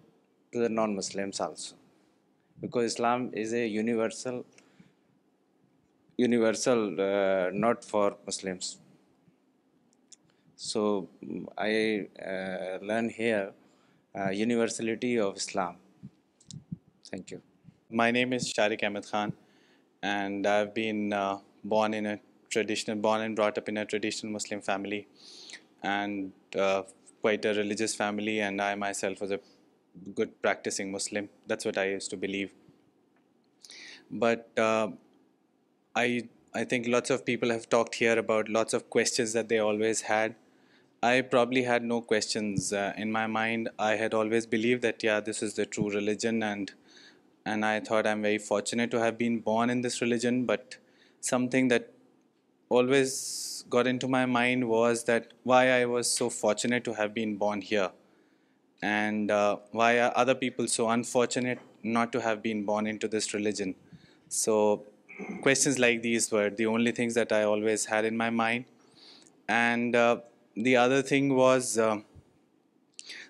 to 0.53 0.59
the 0.59 0.69
non-Muslims 0.69 1.41
also, 1.41 1.75
because 2.61 2.85
Islam 2.93 3.31
is 3.33 3.53
a 3.53 3.67
universal, 3.83 4.45
not 6.17 7.85
for 7.85 8.17
Muslims. 8.33 8.69
So 10.69 11.11
mm, 11.23 11.45
I 11.59 12.09
uh, 12.33 12.79
learn 12.83 13.11
here 13.11 13.53
uh, 14.19 14.31
universality 14.31 15.19
of 15.19 15.37
Islam. 15.37 15.77
Thank 17.11 17.33
you. 17.33 17.43
My 17.91 18.11
name 18.11 18.33
is 18.33 18.51
Sharik 18.51 18.83
Ahmed 18.83 19.11
Khan, 19.11 19.35
and 20.03 20.47
I've 20.47 20.73
been 20.73 21.13
uh, 21.13 21.41
born 21.65 21.93
and 21.93 22.19
brought 22.51 23.59
up 23.59 23.69
in 23.69 23.77
a 23.77 23.85
traditional 23.85 24.33
Muslim 24.33 24.63
family, 24.63 25.07
and 25.83 26.33
quite 26.55 27.45
a 27.45 27.55
religious 27.63 27.95
family. 27.95 28.41
And 28.41 28.63
I 28.69 28.75
myself 28.75 29.21
was 29.21 29.33
a 29.33 29.41
good 30.15 30.31
practicing 30.41 30.91
Muslim. 30.91 31.29
That's 31.47 31.67
what 31.67 31.77
I 31.77 31.89
used 31.89 32.09
to 32.13 32.17
believe. 32.17 32.55
But 34.11 34.49
I 36.57 36.63
think 36.63 36.87
lots 36.87 37.11
of 37.11 37.25
people 37.27 37.51
have 37.51 37.69
talked 37.69 37.97
here 37.97 38.17
about 38.17 38.49
lots 38.49 38.75
of 38.75 38.89
questions 38.89 39.33
that 39.33 39.51
they 39.51 39.59
always 39.59 40.03
had 40.13 40.33
I 41.05 41.21
probably 41.21 41.65
had 41.65 41.83
no 41.85 42.01
questions 42.01 42.73
uh, 42.73 42.95
in 42.97 43.13
my 43.13 43.27
mind. 43.27 43.69
I 43.79 43.97
had 43.97 44.15
always 44.15 44.47
believed 44.47 44.81
that, 44.83 45.03
yeah, 45.03 45.21
this 45.21 45.43
is 45.43 45.53
the 45.53 45.67
true 45.67 45.91
religion, 45.91 46.43
and 46.43 47.65
I 47.73 47.81
thought 47.81 48.07
I'm 48.07 48.23
very 48.23 48.39
fortunate 48.39 48.91
to 48.93 49.01
have 49.01 49.19
been 49.19 49.41
born 49.41 49.69
in 49.69 49.83
this 49.83 50.01
religion. 50.01 50.47
But 50.47 50.79
something 51.21 51.69
that 51.69 51.93
always 52.71 53.67
got 53.69 53.87
into 53.87 54.09
my 54.09 54.25
mind 54.25 54.67
was 54.67 55.05
that 55.05 55.33
why 55.43 55.73
I 55.73 55.85
was 55.85 56.11
so 56.11 56.31
fortunate 56.31 56.85
to 56.85 56.95
have 56.95 57.13
been 57.13 57.37
born 57.37 57.61
here, 57.61 57.91
and 58.95 59.31
uh, 59.31 59.59
why 59.73 60.01
are 60.01 60.13
other 60.17 60.35
people 60.35 60.69
so 60.69 60.89
unfortunate 60.89 61.59
not 61.83 62.13
to 62.13 62.21
have 62.23 62.43
been 62.43 62.65
born 62.65 62.87
into 62.87 63.09
this 63.09 63.35
religion. 63.35 63.75
So 64.29 64.85
questions 65.43 65.79
like 65.79 66.01
these 66.01 66.31
were 66.31 66.49
the 66.49 66.65
only 66.65 66.93
things 66.93 67.13
that 67.13 67.31
I 67.31 67.43
always 67.43 67.85
had 67.85 68.07
in 68.07 68.17
my 68.17 68.31
mind. 68.31 68.65
And 69.49 69.97
uh, 69.97 70.21
the 70.57 70.77
other 70.77 71.03
thing 71.03 71.35
was 71.35 71.79
uh, 71.79 71.99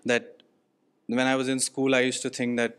that 0.05 0.43
when 1.07 1.27
I 1.27 1.37
was 1.37 1.49
in 1.49 1.59
school, 1.59 1.95
I 1.95 2.01
used 2.01 2.23
to 2.23 2.31
think 2.31 2.57
that, 2.59 2.79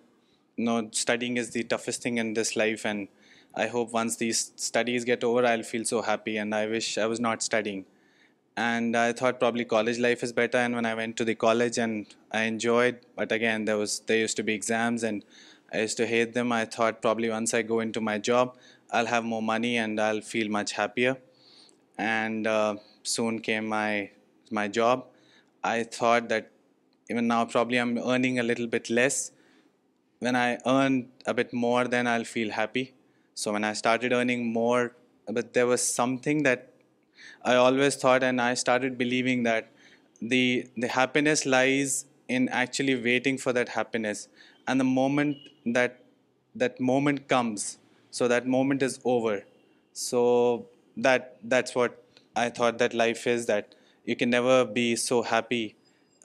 you 0.55 0.65
know, 0.65 0.89
studying 0.91 1.37
is 1.37 1.51
the 1.51 1.63
toughest 1.63 2.03
thing 2.03 2.17
in 2.17 2.33
this 2.33 2.55
life, 2.55 2.85
and 2.85 3.07
I 3.53 3.67
hope 3.67 3.91
once 3.91 4.17
these 4.17 4.51
studies 4.55 5.05
get 5.05 5.23
over, 5.23 5.45
I'll 5.45 5.63
feel 5.63 5.85
so 5.85 6.01
happy, 6.01 6.37
and 6.37 6.53
I 6.53 6.67
wish 6.67 6.97
I 6.97 7.05
was 7.05 7.19
not 7.19 7.41
studying. 7.41 7.85
And 8.57 8.95
I 8.95 9.11
thought 9.11 9.37
probably 9.39 9.65
college 9.65 9.99
life 9.99 10.23
is 10.23 10.31
better, 10.33 10.57
and 10.57 10.75
when 10.75 10.85
I 10.85 10.95
went 10.95 11.17
to 11.17 11.25
the 11.25 11.35
college 11.35 11.77
and 11.77 12.05
I 12.31 12.43
enjoyed, 12.43 12.99
but 13.15 13.31
again, 13.31 13.65
there 13.65 13.77
used 13.77 14.37
to 14.37 14.43
be 14.43 14.53
exams 14.53 15.03
and 15.03 15.25
I 15.73 15.81
used 15.81 15.97
to 15.97 16.05
hate 16.05 16.33
them. 16.33 16.53
I 16.53 16.63
thought 16.63 17.01
probably 17.01 17.29
once 17.29 17.53
I 17.53 17.63
go 17.63 17.81
into 17.81 17.99
my 17.99 18.17
job, 18.17 18.55
I'll 18.91 19.07
have 19.07 19.25
more 19.25 19.41
money 19.41 19.75
and 19.75 19.99
I'll 19.99 20.21
feel 20.21 20.47
much 20.47 20.71
happier. 20.71 21.17
And 21.97 22.47
uh, 22.47 22.75
soon 23.03 23.39
came 23.39 23.67
my 23.67 24.03
it's 24.45 24.51
my 24.51 24.67
job. 24.67 25.05
I 25.63 25.81
thought 25.81 26.29
that 26.29 26.51
even 27.09 27.25
now 27.25 27.45
probably 27.45 27.79
I'm 27.79 27.97
earning 27.97 28.37
a 28.37 28.43
little 28.43 28.67
bit 28.67 28.91
less. 28.91 29.31
When 30.19 30.35
I 30.35 30.59
earn 30.67 31.07
a 31.25 31.33
bit 31.33 31.51
more, 31.51 31.87
then 31.87 32.05
I'll 32.05 32.23
feel 32.23 32.51
happy. 32.51 32.93
So 33.33 33.51
when 33.51 33.63
I 33.63 33.73
started 33.73 34.13
earning 34.13 34.53
more, 34.53 34.95
but 35.27 35.53
there 35.53 35.65
was 35.65 35.81
something 35.81 36.43
that 36.43 36.69
I 37.43 37.55
always 37.55 37.95
thought, 37.95 38.21
and 38.21 38.39
I 38.39 38.53
started 38.53 38.99
believing 38.99 39.41
that 39.41 39.71
the 40.21 40.69
happiness 40.91 41.47
lies 41.47 42.05
in 42.27 42.47
actually 42.49 43.01
waiting 43.01 43.39
for 43.39 43.51
that 43.51 43.69
happiness. 43.69 44.27
And 44.67 44.79
the 44.79 44.83
moment 44.83 45.37
that 45.65 46.79
moment 46.79 47.27
comes, 47.27 47.79
so 48.11 48.27
that 48.27 48.45
moment 48.45 48.83
is 48.83 48.99
over. 49.05 49.43
So 49.93 50.67
that's 50.95 51.73
what 51.73 52.03
I 52.35 52.49
thought 52.49 52.77
that 52.77 52.93
life 52.93 53.25
is, 53.25 53.47
that 53.47 53.63
you 54.05 54.15
can 54.15 54.29
never 54.29 54.65
be 54.65 54.95
so 54.95 55.23
happy. 55.23 55.75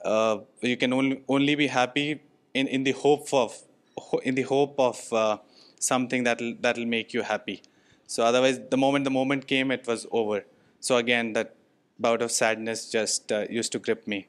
Uh, 0.05 0.39
you 0.61 0.77
can 0.77 0.93
only 0.93 1.55
be 1.55 1.67
happy 1.67 2.21
in 2.53 2.83
the 2.83 2.91
hope 2.93 3.33
of 3.33 5.13
uh, 5.13 5.37
something 5.79 6.23
that'll 6.23 6.85
make 6.85 7.13
you 7.13 7.23
happy. 7.23 7.63
So 8.05 8.23
otherwise, 8.23 8.59
the 8.69 8.77
moment 8.77 9.47
came, 9.47 9.71
it 9.71 9.87
was 9.87 10.05
over. 10.11 10.45
So 10.79 10.97
again, 10.97 11.33
that 11.33 11.55
bout 11.99 12.21
of 12.21 12.31
sadness 12.31 12.89
just 12.89 13.31
uh, 13.31 13.45
used 13.49 13.71
to 13.71 13.79
grip 13.79 14.07
me. 14.07 14.27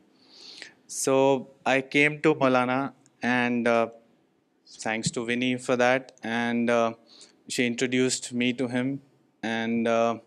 So 0.87 1.49
I 1.65 1.81
came 1.83 2.21
to 2.23 2.35
Maulana, 2.35 2.93
and 3.23 3.69
thanks 4.69 5.11
to 5.11 5.27
Vinny 5.27 5.57
for 5.57 5.77
that, 5.77 6.13
and 6.23 6.71
she 7.49 7.67
introduced 7.67 8.33
me 8.33 8.53
to 8.53 8.69
him, 8.69 9.03
and 9.43 10.21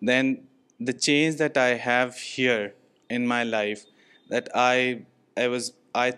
then 0.00 0.44
the 0.78 0.92
change 0.92 1.36
that 1.36 1.56
I 1.56 1.68
have 1.76 2.16
here 2.16 2.74
in 3.08 3.26
my 3.26 3.44
life, 3.44 3.84
that 4.28 4.48
I 4.54 5.02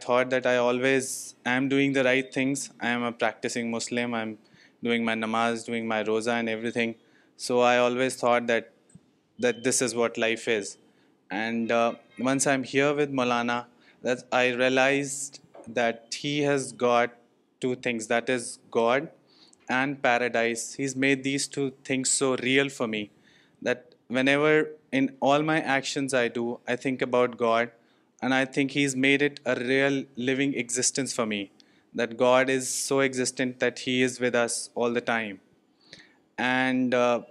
thought 0.01 0.31
that 0.31 0.47
I 0.47 0.57
always 0.57 1.35
am 1.45 1.69
doing 1.69 1.93
the 1.93 2.05
right 2.05 2.33
things. 2.33 2.71
I 2.81 2.89
am 2.89 3.03
a 3.03 3.13
practicing 3.13 3.71
Muslim. 3.71 4.15
I'm 4.15 4.39
doing 4.83 5.05
my 5.05 5.15
namaz, 5.15 5.65
doing 5.65 5.87
my 5.87 6.03
roza 6.03 6.39
and 6.39 6.49
everything. 6.49 6.97
So 7.37 7.61
I 7.61 7.79
always 7.79 8.17
thought 8.17 8.47
that 8.47 8.73
this 9.39 9.81
is 9.83 9.95
what 9.95 10.19
life 10.19 10.49
is. 10.49 10.79
And 11.31 11.71
uh, 11.71 11.95
once 12.19 12.47
I'm 12.47 12.65
here 12.65 12.95
with 12.95 13.13
Maulana, 13.13 13.67
that 14.03 14.25
I 14.33 14.55
realized 14.55 15.41
that 15.69 16.15
he 16.15 16.41
has 16.41 16.73
got 16.73 17.11
two 17.61 17.77
things, 17.77 18.07
that 18.07 18.29
is 18.31 18.59
God 18.71 19.11
and 19.69 20.03
paradise. 20.03 20.75
He's 20.75 20.97
made 20.97 21.23
these 21.23 21.47
two 21.47 21.73
things 21.85 22.11
so 22.11 22.37
real 22.37 22.71
for 22.71 22.89
me 22.89 23.11
that 23.63 23.77
Whenever 24.09 24.71
in 24.91 25.15
all 25.21 25.43
my 25.43 25.61
actions 25.61 26.15
I 26.15 26.29
do, 26.29 26.61
I 26.67 26.77
think 26.77 27.03
about 27.03 27.37
God, 27.37 27.71
and 28.23 28.33
I 28.33 28.47
think 28.47 28.71
He's 28.71 28.97
made 28.97 29.21
it 29.21 29.39
a 29.45 29.55
real 29.55 30.05
living 30.17 30.55
existence 30.55 31.15
for 31.15 31.27
me, 31.27 31.51
that 31.95 32.17
God 32.17 32.49
is 32.49 32.71
so 32.71 33.03
existent 33.03 33.61
that 33.61 33.81
He 33.81 34.03
is 34.03 34.19
with 34.19 34.35
us 34.35 34.71
all 34.75 34.93
the 34.93 35.03
time. 35.03 35.41
And 36.39 36.95
uh, 36.95 37.23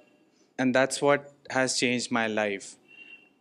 that's 0.57 1.01
what 1.01 1.33
has 1.49 1.79
changed 1.79 2.11
my 2.11 2.27
life. 2.27 2.75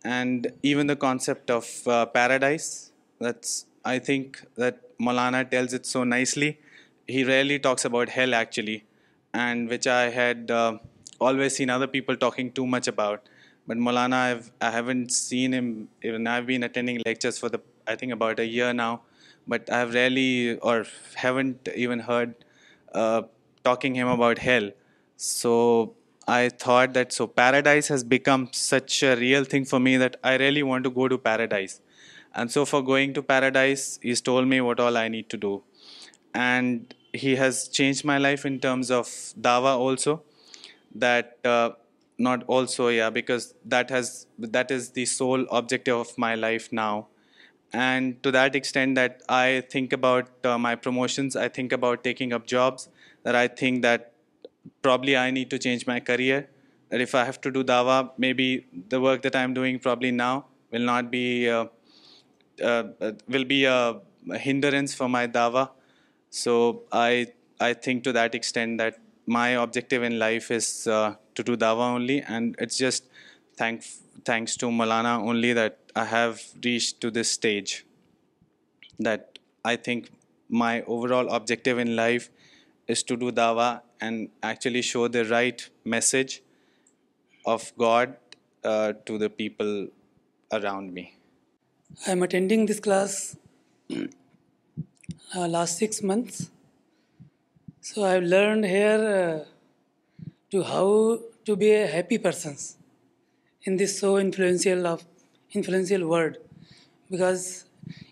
And 0.03 0.49
even 0.63 0.87
the 0.87 0.97
concept 0.97 1.51
of 1.51 1.87
uh, 1.87 2.07
paradise, 2.07 2.93
that's, 3.21 3.67
I 3.85 3.99
think 3.99 4.43
that 4.57 4.99
Maulana 4.99 5.49
tells 5.51 5.75
it 5.75 5.85
so 5.85 6.05
nicely. 6.05 6.59
He 7.07 7.23
rarely 7.23 7.59
talks 7.59 7.85
about 7.85 8.09
hell 8.09 8.35
actually, 8.35 8.85
and 9.35 9.69
which 9.69 9.87
I 9.87 10.09
had 10.09 10.51
uh, 10.51 10.79
always 11.21 11.57
seen 11.57 11.71
other 11.71 11.87
people 11.87 12.17
talking 12.17 12.53
too 12.53 12.67
much 12.67 12.89
about. 12.89 13.29
But 13.67 13.79
Maulana, 13.79 14.49
I 14.61 14.71
haven't 14.71 15.13
seen 15.13 15.53
him. 15.53 15.89
Even 16.03 16.27
I've 16.27 16.47
been 16.47 16.63
attending 16.63 17.03
lectures 17.05 17.39
for 17.39 17.51
I 17.87 17.97
think 17.97 18.13
about 18.13 18.41
a 18.41 18.47
year 18.47 18.73
now, 18.73 19.03
but 19.47 19.71
I've 19.73 19.95
rarely 19.95 20.59
or 20.59 20.87
haven't 21.15 21.69
even 21.75 22.01
heard 22.01 22.35
uh, 22.93 23.23
talking 23.65 23.95
him 23.95 24.09
about 24.09 24.39
hell. 24.39 24.71
So 25.17 25.95
I 26.29 26.49
thought 26.49 26.95
that 26.95 27.19
paradise 27.37 27.89
has 27.89 28.05
become 28.05 28.51
such 28.53 29.03
a 29.03 29.17
real 29.17 29.45
thing 29.45 29.65
for 29.65 29.81
me 29.81 29.97
that 29.97 30.17
I 30.23 30.37
really 30.37 30.63
want 30.63 30.85
to 30.85 30.91
go 30.91 31.09
to 31.09 31.17
paradise. 31.17 31.81
And 32.35 32.51
so 32.51 32.65
for 32.65 32.83
going 32.83 33.15
to 33.15 33.23
paradise, 33.23 33.99
he's 34.03 34.21
told 34.21 34.47
me 34.49 34.61
what 34.61 34.81
all 34.81 34.97
I 34.97 35.09
need 35.09 35.29
to 35.31 35.37
do. 35.37 35.63
And 36.35 36.93
he 37.13 37.37
has 37.37 37.69
changed 37.69 38.05
my 38.05 38.19
life 38.19 38.45
in 38.45 38.61
terms 38.61 38.91
of 38.91 39.07
dawah 39.07 39.77
also 39.77 40.23
that 41.01 41.39
uh, 41.45 41.71
not 42.19 42.45
also, 42.47 42.89
yeah, 42.89 43.11
because 43.11 43.55
that 43.65 43.91
is 43.91 44.91
the 44.91 45.05
sole 45.05 45.47
objective 45.51 45.97
of 45.97 46.17
my 46.17 46.35
life 46.35 46.73
now. 46.73 47.09
And 47.73 48.23
to 48.23 48.31
that 48.31 48.55
extent 48.55 48.95
that 48.95 49.23
I 49.29 49.65
think 49.71 49.93
about 49.93 50.31
uh, 50.45 50.57
my 50.57 50.77
promotions, 50.77 51.37
I 51.37 51.49
think 51.49 51.73
about 51.73 52.05
taking 52.05 52.33
up 52.33 52.47
jobs, 52.47 52.89
that 53.25 53.35
I 53.35 53.49
think 53.49 53.83
that 53.83 54.13
probably 54.83 55.17
I 55.17 55.31
need 55.31 55.51
to 55.51 55.59
change 55.59 55.87
my 55.87 56.01
career, 56.01 56.49
that 56.89 57.01
if 57.01 57.15
I 57.15 57.25
have 57.25 57.41
to 57.43 57.51
do 57.51 57.65
dawa, 57.65 58.13
maybe 58.17 58.67
the 58.89 59.01
work 59.01 59.23
that 59.23 59.37
I'm 59.37 59.53
doing 59.53 59.79
probably 59.79 60.13
now 60.13 60.47
will 60.71 60.83
not 60.83 61.11
be, 61.11 61.51
uh, 61.51 61.67
will 63.29 63.45
be 63.45 63.65
a 63.65 64.01
hindrance 64.33 64.95
for 64.95 65.09
my 65.09 65.27
dawa. 65.27 65.71
So 66.31 66.85
I 66.91 67.27
think 67.83 68.05
to 68.05 68.13
that 68.13 68.35
extent 68.35 68.79
that 68.79 68.95
my 69.27 69.51
objective 69.51 70.03
in 70.03 70.19
life 70.19 70.51
is 70.51 70.87
uh, 70.87 71.15
to 71.35 71.43
do 71.43 71.57
dawah 71.57 71.95
only, 71.95 72.23
and 72.23 72.55
it's 72.59 72.77
just 72.77 73.05
thanks 73.57 74.57
to 74.57 74.67
Maulana 74.67 75.21
only 75.21 75.53
that 75.53 75.79
I 75.95 76.05
have 76.05 76.41
reached 76.65 77.01
to 77.01 77.11
this 77.11 77.31
stage, 77.31 77.85
that 79.01 79.39
I 79.65 79.77
think 79.77 80.11
my 80.49 80.83
overall 80.83 81.29
objective 81.29 81.79
in 81.79 81.97
life 81.97 82.31
is 82.87 83.03
to 83.05 83.17
do 83.17 83.33
dawah 83.33 83.81
and 84.01 84.29
actually 84.43 84.83
show 84.83 85.09
the 85.09 85.25
right 85.25 85.69
message 85.85 86.43
of 87.45 87.73
God 87.77 88.15
uh, 88.63 88.93
to 89.07 89.19
the 89.19 89.31
people 89.31 89.89
around 90.53 90.95
me. 90.95 91.15
I 92.07 92.13
am 92.13 92.23
attending 92.23 92.67
this 92.67 92.79
class 92.79 93.37
uh, 93.93 95.49
last 95.49 95.79
6 95.79 96.03
months. 96.03 96.45
So 97.87 98.03
I've 98.03 98.25
learned 98.25 98.65
here 98.67 99.03
uh, 99.17 100.25
to 100.51 100.63
how 100.65 101.21
to 101.45 101.55
be 101.55 101.71
a 101.71 101.87
happy 101.87 102.19
person 102.19 102.57
in 103.63 103.77
this 103.77 104.01
so 104.01 104.17
influential 104.17 106.09
world, 106.09 106.37
because 107.09 107.67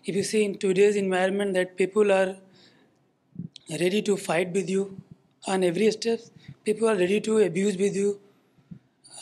if 0.05 0.15
you 0.15 0.23
see 0.23 0.45
in 0.45 0.57
today's 0.57 0.95
environment 0.95 1.55
that 1.55 1.75
people 1.75 2.13
are 2.13 2.37
ready 3.69 4.01
to 4.03 4.15
fight 4.15 4.53
with 4.53 4.69
you 4.69 4.95
on 5.45 5.61
every 5.65 5.91
step, 5.91 6.21
people 6.63 6.89
are 6.89 6.95
ready 6.95 7.19
to 7.19 7.39
abuse 7.39 7.75
with 7.75 7.97
you 7.97 8.21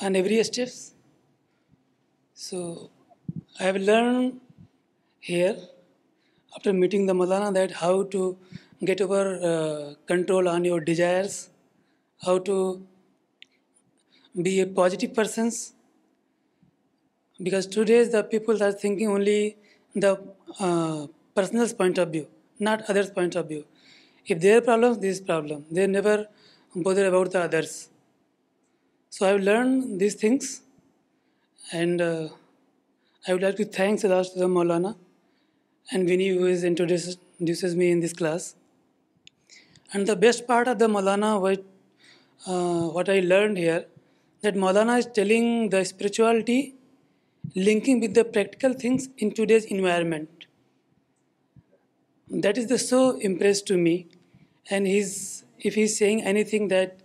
on 0.04 0.16
every 0.16 0.44
step. 0.44 0.70
So 2.36 2.92
I 3.60 3.64
have 3.64 3.78
learned 3.78 4.40
here 5.20 5.58
after 6.56 6.74
meeting 6.74 7.08
the 7.08 7.14
Maulana 7.14 7.52
that 7.56 7.72
how 7.72 8.04
to 8.16 8.38
get 8.82 9.02
over 9.02 9.24
uh, 9.52 9.96
control 10.06 10.48
on 10.50 10.66
your 10.66 10.80
desires, 10.80 11.50
how 12.20 12.38
to 12.40 12.86
be 14.42 14.60
a 14.62 14.68
positive 14.68 15.14
person. 15.14 15.52
Because 17.42 17.68
today 17.68 18.04
the 18.04 18.24
people 18.24 18.62
are 18.62 18.72
thinking 18.72 19.10
only 19.10 19.58
the 19.94 20.22
uh, 20.60 21.08
person's 21.36 21.74
point 21.74 21.98
of 21.98 22.10
view, 22.10 22.28
not 22.60 22.90
others' 22.90 23.10
point 23.10 23.36
of 23.36 23.48
view. 23.48 23.66
If 24.26 24.40
their 24.40 24.62
problems, 24.62 25.00
this 25.00 25.20
problem. 25.20 25.66
They 25.70 25.86
never 25.86 26.28
bother 26.76 27.08
about 27.08 27.32
the 27.32 27.42
others. 27.42 27.90
So 29.10 29.28
I've 29.28 29.42
learned 29.42 30.00
these 30.00 30.16
things, 30.16 30.62
and 31.72 32.02
uh, 32.02 32.30
I 33.28 33.34
would 33.34 33.44
like 33.44 33.58
to 33.58 33.66
thank 33.66 34.00
Sadashtam 34.00 34.54
Maulana 34.54 34.96
and 35.92 36.08
Vinny, 36.08 36.30
who 36.30 36.46
is 36.46 36.64
introduces 36.64 37.76
me 37.76 37.92
in 37.92 38.00
this 38.00 38.14
class. 38.14 38.52
And 39.94 40.08
the 40.08 40.16
best 40.16 40.48
part 40.48 40.68
of 40.68 40.80
the 40.80 40.88
Maulana, 40.88 41.36
uh, 41.36 42.88
what 42.98 43.08
I 43.08 43.20
learned 43.20 43.60
here, 43.60 43.86
that 44.42 44.56
Maulana 44.56 44.98
is 44.98 45.06
telling 45.06 45.70
the 45.70 45.86
spirituality 45.86 46.74
linking 47.56 48.00
with 48.00 48.16
the 48.16 48.24
practical 48.26 48.74
things 48.74 49.10
in 49.20 49.32
today's 49.32 49.66
environment. 49.66 50.48
That 52.32 52.58
is 52.58 52.88
so 52.90 53.18
impressed 53.18 53.68
to 53.68 53.78
me. 53.78 54.08
And 54.72 54.88
if 54.88 55.76
he's 55.76 55.96
saying 55.96 56.24
anything 56.24 56.70
that 56.70 57.02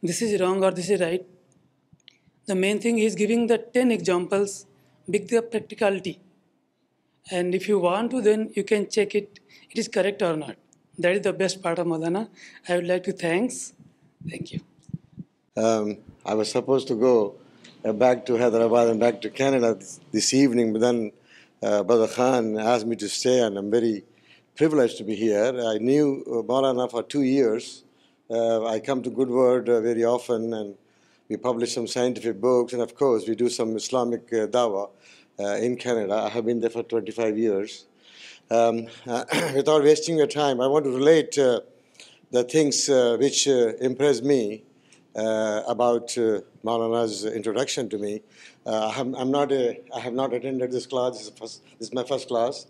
this 0.00 0.22
is 0.22 0.40
wrong 0.40 0.62
or 0.62 0.70
this 0.70 0.90
is 0.90 1.00
right, 1.00 1.26
the 2.46 2.54
main 2.54 2.78
thing 2.78 3.00
is 3.00 3.16
giving 3.16 3.48
the 3.48 3.58
10 3.58 3.90
examples 3.90 4.66
with 5.08 5.28
the 5.28 5.42
practicality. 5.42 6.20
And 7.32 7.52
if 7.52 7.68
you 7.68 7.80
want 7.80 8.12
to, 8.12 8.22
then 8.22 8.52
you 8.54 8.62
can 8.62 8.88
check 8.88 9.16
it 9.16 9.40
is 9.74 9.88
correct 9.88 10.22
or 10.22 10.36
not. 10.36 10.56
The 11.04 11.30
best 11.38 11.60
part um 11.62 11.92
I 11.92 12.80
wake 12.88 13.04
to 13.06 13.12
thanks 13.18 13.72
to 16.88 16.96
go 17.00 17.14
back 17.98 18.26
to 18.26 18.36
Hyderabad 18.40 18.86
and 18.86 19.00
back 19.02 19.22
to 19.22 19.28
case 19.36 20.32
evening 20.34 20.78
to 22.98 23.06
stay 23.06 23.40
I'm 23.42 23.68
very 23.72 23.94
pleased 24.58 24.94
to 24.98 25.04
be 25.06 25.30
here 25.34 25.58
I 25.68 25.78
knew 25.88 26.42
بورانا 26.46 26.86
for 26.92 27.02
two 27.12 27.20
years 27.28 27.66
I 28.70 28.80
come 28.86 29.02
to 29.02 29.10
good 29.22 29.30
would 29.38 29.68
very 29.84 30.04
آفنڈ 30.12 30.54
we 31.28 31.36
publish 31.46 31.74
some 31.74 31.86
scientific 31.94 32.40
books 32.40 32.74
of course 32.86 33.28
we 33.28 33.34
do 33.42 33.48
some 33.58 33.74
Islamic 33.74 34.34
dawah 34.54 34.86
in 35.64 35.74
for 36.74 36.82
twenty 36.82 37.12
fives 37.20 37.82
Without 38.50 39.68
um, 39.68 39.84
wasting 39.84 40.16
your 40.16 40.26
time, 40.26 40.62
I 40.62 40.66
want 40.66 40.86
to 40.86 40.90
relate 40.90 41.36
uh, 41.36 41.60
the 42.30 42.44
things 42.44 42.88
uh, 42.88 43.18
which 43.20 43.46
uh, 43.46 43.74
impressed 43.74 44.24
me 44.24 44.62
about 45.14 46.08
Maulana's 46.64 47.26
introduction 47.26 47.90
to 47.90 47.98
me. 47.98 48.22
I 48.66 48.88
have 48.90 50.14
not 50.14 50.32
attended 50.32 50.72
this 50.72 50.86
class. 50.86 51.28
This 51.28 51.60
is 51.78 51.92
my 51.92 52.04
first 52.04 52.28
class. 52.28 52.66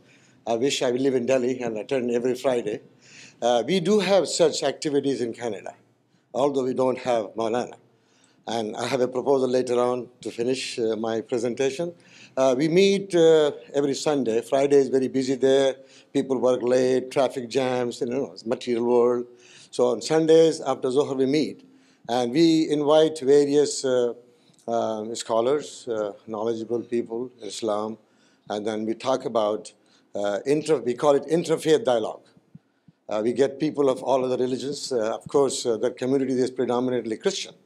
I 0.49 0.55
wish 0.55 0.83
I 0.83 0.91
will 0.91 1.01
live 1.01 1.15
in 1.15 1.27
Delhi 1.27 1.61
and 1.61 1.79
attend 1.79 2.11
every 2.11 2.35
Friday. 2.35 2.81
We 3.65 3.79
do 3.79 4.01
have 4.01 4.27
such 4.27 4.65
activities 4.65 5.21
in 5.21 5.33
Canada, 5.33 5.75
although 6.35 6.65
we 6.65 6.75
don't 6.75 6.99
have 6.99 7.37
Maulana. 7.37 7.75
And 8.49 8.77
I 8.77 8.87
have 8.87 9.01
a 9.01 9.07
proposal 9.07 9.49
later 9.49 9.79
on 9.79 10.09
to 10.23 10.31
finish 10.33 10.77
my 10.79 11.21
presentation. 11.21 11.93
Uh, 12.39 12.55
we 12.55 12.69
meet 12.69 13.13
uh, 13.17 13.51
every 13.75 13.95
Sunday. 13.95 14.41
Friday 14.43 14.77
is 14.77 14.91
very 14.91 15.09
busy 15.09 15.35
there. 15.35 15.75
People 16.13 16.39
work 16.39 16.63
late, 16.63 17.11
traffic 17.11 17.49
jams, 17.49 18.01
it's 18.01 18.47
material 18.47 18.85
world. 18.85 19.27
So 19.73 19.89
on 19.89 20.01
Sundays 20.01 20.61
after 20.61 20.89
Zohar 20.89 21.17
we 21.17 21.27
meet. 21.27 21.69
And 22.09 22.31
we 22.31 22.71
invite 22.71 23.19
various 23.21 23.85
uh, 23.85 24.15
um, 24.69 25.13
scholars, 25.17 25.89
knowledgeable 26.29 26.83
people, 26.83 27.29
Islam, 27.43 27.99
and 28.49 28.65
then 28.65 28.87
we 28.87 28.95
talk 28.95 29.25
about, 29.25 29.73
we 30.15 30.95
call 30.95 31.17
it 31.17 31.25
interfaith 31.39 31.85
dialogue. 31.85 32.23
We 33.21 33.33
get 33.33 33.59
people 33.59 33.89
of 33.89 34.01
all 34.05 34.25
other 34.25 34.37
religions. 34.37 34.93
Of 34.93 35.27
course, 35.27 35.65
that 35.65 35.95
community 35.99 36.35
is 36.35 36.53
predominantly 36.53 37.17
Christian. 37.17 37.57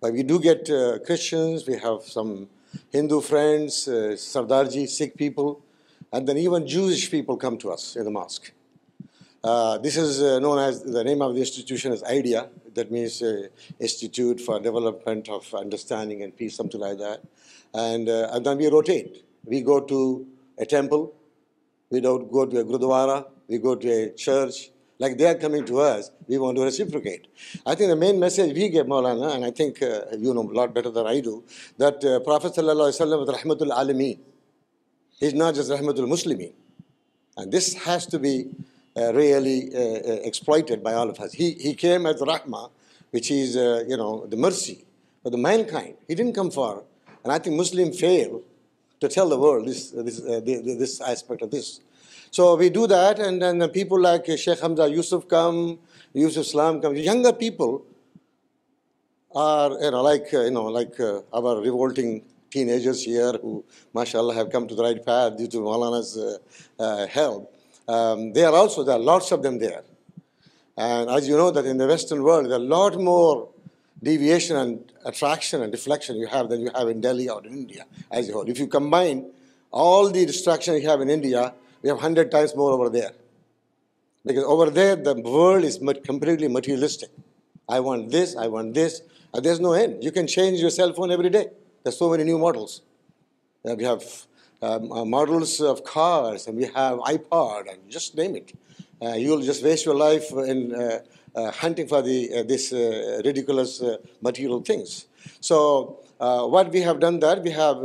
But 0.00 0.14
we 0.14 0.22
do 0.22 0.40
get 0.40 0.64
Christians, 0.64 1.66
we 1.66 1.76
have 1.78 2.04
some 2.04 2.46
Hindu 2.90 3.20
friends, 3.20 3.88
uh, 3.88 3.90
Sardarji, 4.14 4.88
Sikh 4.88 5.16
people, 5.16 5.62
and 6.12 6.26
then 6.26 6.36
even 6.38 6.66
Jewish 6.66 7.10
people 7.10 7.36
come 7.36 7.58
to 7.58 7.70
us 7.70 7.96
in 7.96 8.04
the 8.04 8.10
mosque. 8.10 8.52
Uh, 9.42 9.78
this 9.78 9.96
is 9.96 10.20
uh, 10.20 10.38
known 10.40 10.58
as, 10.58 10.82
the 10.82 11.04
name 11.04 11.22
of 11.22 11.34
the 11.34 11.40
institution 11.40 11.92
is 11.92 12.02
IDEA. 12.02 12.48
That 12.74 12.90
means 12.90 13.22
Institute 13.80 14.40
for 14.40 14.60
Development 14.60 15.28
of 15.28 15.52
Understanding 15.54 16.22
and 16.22 16.36
Peace, 16.36 16.54
something 16.56 16.80
like 16.80 16.98
that. 16.98 17.22
And 17.74 18.06
then 18.06 18.56
we 18.56 18.68
rotate. 18.68 19.24
We 19.44 19.62
go 19.62 19.80
to 19.80 20.26
a 20.56 20.66
temple, 20.66 21.14
we 21.90 22.00
don't 22.00 22.30
go 22.30 22.44
to 22.44 22.58
a 22.58 22.64
gurdwara, 22.64 23.26
we 23.46 23.58
go 23.58 23.76
to 23.76 23.88
a 23.88 24.12
church, 24.12 24.66
like 25.00 25.18
they 25.18 25.26
are 25.26 25.34
coming 25.40 25.64
to 25.66 25.80
hers 25.80 26.08
we 26.28 26.36
want 26.36 26.56
to 26.58 26.66
receive 26.68 26.86
پروگیٹ 26.92 27.26
I 27.64 27.76
think 27.76 27.88
the 27.88 27.94
main 27.96 28.18
message 28.20 28.52
we 28.54 28.68
گیپلانا 28.72 29.28
and 29.30 29.44
I 29.44 29.52
think 29.58 29.82
you 30.22 30.32
know 30.34 30.42
lot 30.52 30.70
better 30.74 30.90
there 30.94 31.06
ایو 31.10 31.38
that 31.80 32.00
پروفیس 32.24 32.54
صلی 32.54 32.68
اللہ 32.70 32.82
علیہ 32.82 32.94
وسلم 33.02 33.20
ال 33.20 33.28
رحمۃ 33.34 33.62
العالمی 33.66 34.12
اس 35.26 35.34
not 35.34 35.54
just 35.56 35.70
رحمۃ 35.70 35.98
المسلیمی 36.04 36.46
and 37.36 37.54
this 37.54 37.74
has 37.86 38.06
to 38.12 38.18
be 38.24 38.32
really 39.16 39.58
exploited 39.72 40.82
by 40.82 40.96
all 40.96 41.10
he 41.40 41.50
راہما 42.26 42.66
which 43.12 43.30
has 43.32 43.56
no 43.98 44.10
the 44.32 44.36
mercy 44.46 44.74
the 45.32 45.36
mankind 45.70 45.94
he 46.10 46.14
done 46.22 46.32
come 46.40 46.50
for 46.58 46.76
and 46.76 47.30
I 47.30 47.40
think 47.44 47.58
Muslim 47.60 47.90
few 48.00 48.38
to 49.00 49.06
ٹرلڈ 49.14 49.32
so 52.36 52.56
we 52.58 52.68
do 52.68 52.86
that 52.86 53.20
and 53.20 53.40
دینا 53.42 53.66
people 53.72 54.02
like 54.02 54.30
Sheikh 54.38 54.64
Hamza 54.64 54.82
Yusuf 54.92 55.26
come 55.28 55.56
Yusuf 56.14 56.38
Islam 56.38 56.80
come 56.80 56.94
to 56.94 57.00
younger 57.04 57.32
people 57.38 57.76
are 59.40 59.70
like 60.02 60.34
like 60.72 61.00
revolting 61.64 62.18
ماشاء 63.94 64.18
اللہ 64.18 64.44
they 68.34 68.44
are 68.44 68.52
also 68.52 68.82
the 68.82 69.04
ل 69.06 69.10
they 69.60 69.74
are 69.74 69.82
and 70.76 71.10
eyes 71.10 71.28
know 71.30 71.50
that 71.50 71.66
in 71.70 71.80
western 71.90 72.20
world 72.28 72.52
not 72.70 72.96
more 73.04 73.44
division 74.02 74.76
all 79.84 80.14
the 80.14 80.24
distraction 80.24 81.10
India 81.12 81.48
They 81.88 81.92
have 81.92 82.02
100 82.02 82.30
times 82.30 82.54
more 82.54 82.70
over 82.72 82.90
there. 82.90 83.12
Because 84.26 84.44
over 84.44 84.68
there, 84.68 84.94
the 84.94 85.14
world 85.14 85.64
is 85.64 85.78
completely 86.04 86.46
materialistic. 86.46 87.08
I 87.66 87.80
want 87.80 88.10
this, 88.10 88.36
I 88.36 88.46
want 88.48 88.74
this. 88.74 89.00
Uh, 89.32 89.40
there's 89.40 89.58
no 89.58 89.72
end. 89.72 90.04
You 90.04 90.12
can 90.12 90.26
change 90.26 90.60
your 90.60 90.68
cell 90.68 90.92
phone 90.92 91.10
every 91.10 91.30
day. 91.30 91.46
There's 91.82 91.96
so 91.96 92.10
many 92.10 92.24
new 92.24 92.36
models. 92.36 92.82
Uh, 93.66 93.74
we 93.74 93.84
have 93.84 94.04
um, 94.60 94.92
uh, 94.92 95.06
models 95.06 95.62
of 95.62 95.82
cars, 95.82 96.46
and 96.46 96.58
we 96.58 96.64
have 96.64 96.98
iPod, 97.14 97.72
and 97.72 97.78
just 97.88 98.14
name 98.14 98.36
it. 98.36 98.52
You'll 99.18 99.40
just 99.40 99.64
waste 99.64 99.86
your 99.86 99.94
life 99.94 100.30
in 100.32 100.58
hunting 101.34 101.88
for 101.88 102.02
these 102.02 102.70
ridiculous 103.24 103.82
material 104.20 104.60
things. 104.60 105.06
So 105.40 106.00
what 106.18 106.70
we 106.70 106.82
have 106.82 107.00
done, 107.00 107.18
that 107.20 107.42
we 107.42 107.52
have 107.52 107.78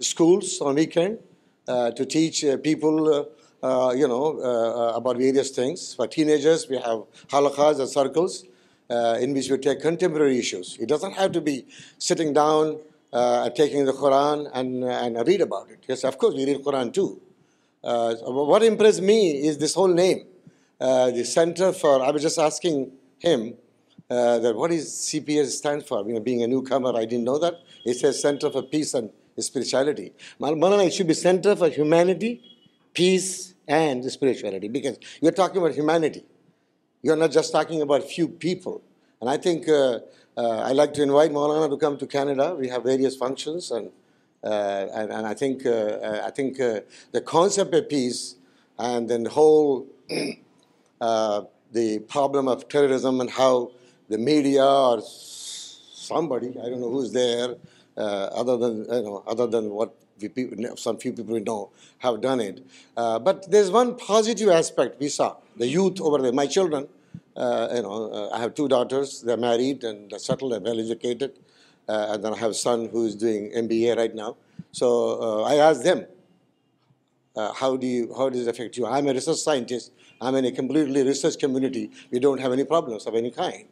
schools 0.00 0.60
on 0.60 0.74
weekend 0.74 1.20
to 1.68 2.04
teach 2.16 2.44
people 2.64 3.22
uh, 3.66 3.88
uh, 3.88 3.92
uh, 3.92 4.92
about 4.94 5.16
various 5.16 5.50
things. 5.50 5.94
For 5.94 6.06
teenagers, 6.06 6.68
we 6.68 6.76
have 6.76 7.04
halakhas 7.34 7.78
or 7.78 7.86
circles 7.86 8.44
in 8.90 9.32
which 9.32 9.48
we 9.48 9.56
take 9.56 9.80
contemporary 9.80 10.38
issues. 10.38 10.76
It 10.78 10.86
doesn't 10.86 11.12
have 11.12 11.32
to 11.32 11.40
be 11.40 11.66
sitting 11.96 12.34
down, 12.34 12.78
taking 13.56 13.86
the 13.86 13.94
Quran 13.94 14.50
and 14.52 15.16
read 15.26 15.40
about 15.40 15.70
it. 15.70 15.78
Yes, 15.88 16.04
of 16.04 16.18
course, 16.18 16.34
we 16.34 16.44
read 16.44 16.58
Quran 16.58 16.92
too. 16.92 17.22
What 17.80 18.62
impressed 18.62 19.00
me 19.00 19.20
is 19.48 19.56
this 19.56 19.74
whole 19.74 19.94
name. 20.04 20.26
The 20.78 21.24
Center 21.24 21.72
for, 21.72 22.02
I 22.02 22.10
was 22.10 22.20
just 22.20 22.38
asking 22.38 22.92
him 23.18 23.54
that 24.10 24.54
what 24.54 24.72
is 24.72 24.90
CPS 24.90 25.46
stand 25.62 25.86
for? 25.86 26.06
You 26.06 26.12
know, 26.12 26.20
being 26.20 26.42
a 26.42 26.46
newcomer, 26.46 26.94
I 26.94 27.06
didn't 27.06 27.24
know 27.24 27.38
that. 27.38 27.54
It 27.86 27.94
says 27.94 28.20
Center 28.20 28.50
for 28.50 28.64
Peace 28.64 28.92
and 28.92 29.08
Spirituality. 29.38 30.12
Malana, 30.38 30.86
it 30.86 30.92
should 30.92 31.06
be 31.06 31.14
Center 31.14 31.56
for 31.56 31.70
Humanity, 31.70 32.42
Peace 32.92 33.42
and 33.66 34.02
the 34.02 34.10
spirituality, 34.10 34.68
because 34.68 34.98
you're 35.20 35.32
talking 35.32 35.58
about 35.58 35.74
humanity. 35.74 36.24
You're 37.02 37.16
not 37.16 37.30
just 37.30 37.52
talking 37.52 37.82
about 37.82 38.02
a 38.02 38.06
few 38.06 38.28
people. 38.28 38.82
And 39.20 39.28
I 39.28 39.36
think 39.36 39.68
uh, 39.68 40.00
uh, 40.36 40.60
I'd 40.60 40.76
like 40.76 40.94
to 40.94 41.02
invite 41.02 41.30
Maulana 41.30 41.68
to 41.68 41.76
come 41.76 41.98
to 41.98 42.06
Canada. 42.06 42.54
We 42.58 42.68
have 42.68 42.82
various 42.82 43.16
functions, 43.16 43.70
and 43.70 43.90
uh, 44.42 45.24
I 45.24 45.34
think 45.34 45.62
the 45.64 46.82
concept 47.24 47.74
of 47.74 47.88
peace 47.88 48.36
and 48.78 49.08
then 49.08 49.22
the 49.22 49.30
whole 49.30 49.86
the 51.00 51.98
problem 52.08 52.48
of 52.48 52.68
terrorism 52.68 53.20
and 53.20 53.30
how 53.30 53.72
the 54.08 54.18
media 54.18 54.64
or 54.64 55.00
somebody, 55.02 56.50
I 56.50 56.68
don't 56.68 56.80
know 56.80 56.90
who's 56.90 57.12
there, 57.12 57.54
other 57.96 59.46
than 59.46 59.70
what 59.70 59.92
some 60.76 60.96
few 60.98 61.12
people 61.12 61.34
we 61.34 61.40
know 61.40 61.70
have 61.98 62.20
done 62.20 62.40
it. 62.40 62.64
Uh, 62.96 63.18
but 63.18 63.50
there's 63.50 63.70
one 63.70 63.96
positive 63.96 64.48
aspect 64.48 65.00
we 65.00 65.08
saw. 65.08 65.36
The 65.56 65.66
youth 65.66 66.00
over 66.00 66.18
there, 66.18 66.32
my 66.32 66.46
children, 66.46 66.88
uh, 67.36 67.38
uh, 67.38 68.28
I 68.30 68.38
have 68.40 68.54
two 68.54 68.68
daughters. 68.68 69.22
They're 69.22 69.36
married 69.36 69.84
and 69.84 70.12
settled 70.20 70.52
and 70.52 70.64
well 70.64 70.78
educated. 70.78 71.32
And 71.86 72.22
then 72.24 72.34
I 72.34 72.38
have 72.38 72.52
a 72.52 72.60
son 72.68 72.88
who 72.88 73.06
is 73.06 73.14
doing 73.14 73.50
MBA 73.50 73.96
right 73.96 74.14
now. 74.14 74.36
So 74.72 75.42
I 75.42 75.56
asked 75.56 75.84
them, 75.84 76.06
how 77.36 77.76
does 77.76 78.46
it 78.46 78.48
affect 78.48 78.76
you? 78.76 78.86
I'm 78.86 79.06
a 79.08 79.12
research 79.12 79.38
scientist. 79.38 79.92
I'm 80.20 80.34
in 80.36 80.44
a 80.44 80.52
completely 80.52 81.02
research 81.02 81.38
community. 81.38 81.90
We 82.10 82.20
don't 82.20 82.40
have 82.40 82.52
any 82.52 82.64
problems 82.64 83.06
of 83.06 83.14
any 83.14 83.30
kind. 83.30 83.62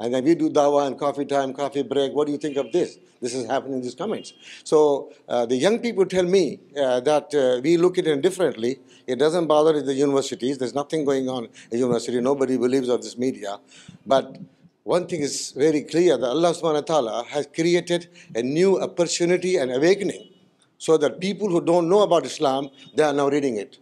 And 0.00 0.12
then 0.12 0.24
we 0.24 0.34
do 0.34 0.50
dawah 0.50 0.86
and 0.86 0.98
coffee 0.98 1.24
time, 1.24 1.52
coffee 1.52 1.82
break. 1.82 2.12
What 2.12 2.26
do 2.26 2.32
you 2.32 2.38
think 2.38 2.56
of 2.56 2.72
this? 2.72 2.98
This 3.20 3.34
is 3.34 3.46
happening 3.46 3.74
in 3.74 3.82
these 3.82 3.94
comments. 3.94 4.32
So 4.64 5.12
uh, 5.28 5.46
the 5.46 5.56
young 5.56 5.78
people 5.80 6.06
tell 6.06 6.24
me 6.24 6.60
uh, 6.76 7.00
that 7.00 7.34
uh, 7.34 7.60
we 7.62 7.76
look 7.76 7.98
at 7.98 8.06
it 8.06 8.22
differently. 8.22 8.80
It 9.06 9.18
doesn't 9.18 9.46
bother 9.46 9.80
the 9.80 9.94
universities. 9.94 10.58
There's 10.58 10.74
nothing 10.74 11.04
going 11.04 11.28
on 11.28 11.44
at 11.44 11.78
university. 11.78 12.20
Nobody 12.20 12.56
believes 12.56 12.88
of 12.88 13.02
this 13.02 13.18
media. 13.18 13.58
But 14.06 14.38
one 14.82 15.06
thing 15.06 15.20
is 15.20 15.52
very 15.52 15.82
clear, 15.82 16.18
that 16.18 16.26
Allah 16.26 16.50
subhanahu 16.50 16.88
wa 16.88 16.88
ta'ala 16.92 17.24
has 17.26 17.46
created 17.46 18.08
a 18.34 18.42
new 18.42 18.80
opportunity 18.80 19.58
and 19.58 19.70
awakening 19.70 20.30
so 20.78 20.96
that 20.96 21.20
people 21.20 21.48
who 21.48 21.60
don't 21.60 21.88
know 21.88 22.02
about 22.02 22.26
Islam, 22.26 22.70
they 22.96 23.04
are 23.04 23.12
now 23.12 23.28
reading 23.28 23.56
it. 23.56 23.78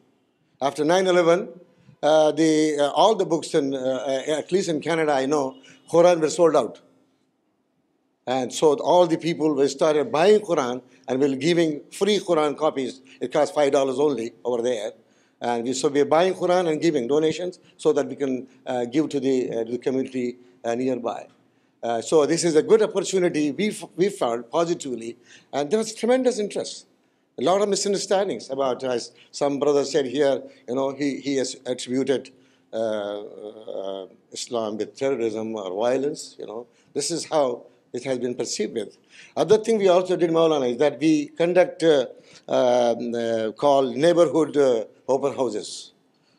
After 0.60 0.84
9/11, 0.84 1.48
all 2.02 3.14
the 3.14 3.24
books, 3.24 3.54
at 3.54 4.52
least 4.52 4.68
in 4.68 4.80
Canada 4.80 5.12
I 5.12 5.24
know, 5.24 5.48
Quran 5.90 6.20
wall 6.22 6.56
out 6.56 6.76
and 8.32 8.52
so 8.52 8.70
all 8.94 9.08
the 9.10 9.16
people 9.22 10.02
buy 10.10 10.36
Quran 10.48 10.78
giving 11.40 11.72
free 11.98 12.16
Quran 12.26 12.54
کا 12.60 12.68
buy 16.08 16.32
Quran 16.38 16.66
and 16.66 16.82
giving 16.82 17.08
donations 17.08 17.58
so 17.82 17.92
that 17.92 18.06
we 18.08 18.14
can 18.24 18.36
give 18.92 19.06
to 19.12 19.18
the 19.24 19.76
community 19.84 20.30
near 20.76 20.98
by 21.08 22.00
so 22.10 22.24
this 22.34 22.44
is 22.46 22.56
good 22.72 22.82
opportunity 22.82 23.50
we 23.98 24.08
fall 24.18 24.42
positively 24.50 25.12
and 25.52 25.70
there 25.72 25.76
was 25.76 25.94
تھڈس 25.96 26.40
interest 26.40 26.86
lot 27.42 27.62
of 27.62 27.68
misunderstandings 27.86 28.50
Uh, 32.72 33.24
uh, 33.26 34.06
Islam 34.30 34.76
with 34.76 34.94
terrorism 34.94 35.56
or 35.56 35.74
violence, 35.74 36.36
you 36.38 36.46
know. 36.46 36.68
This 36.94 37.10
is 37.10 37.28
how 37.28 37.64
it 37.92 38.04
has 38.04 38.20
been 38.20 38.36
perceived 38.36 38.74
with. 38.74 38.96
Other 39.36 39.58
thing 39.58 39.78
we 39.78 39.88
also 39.88 40.14
did, 40.14 40.30
Maulana, 40.30 40.70
is 40.70 40.76
that 40.76 41.00
we 41.00 41.26
conduct 41.26 41.82
uh, 41.82 42.06
um, 42.46 43.52
called 43.54 43.96
neighborhood 43.96 44.86
open 45.08 45.34
houses. 45.34 45.90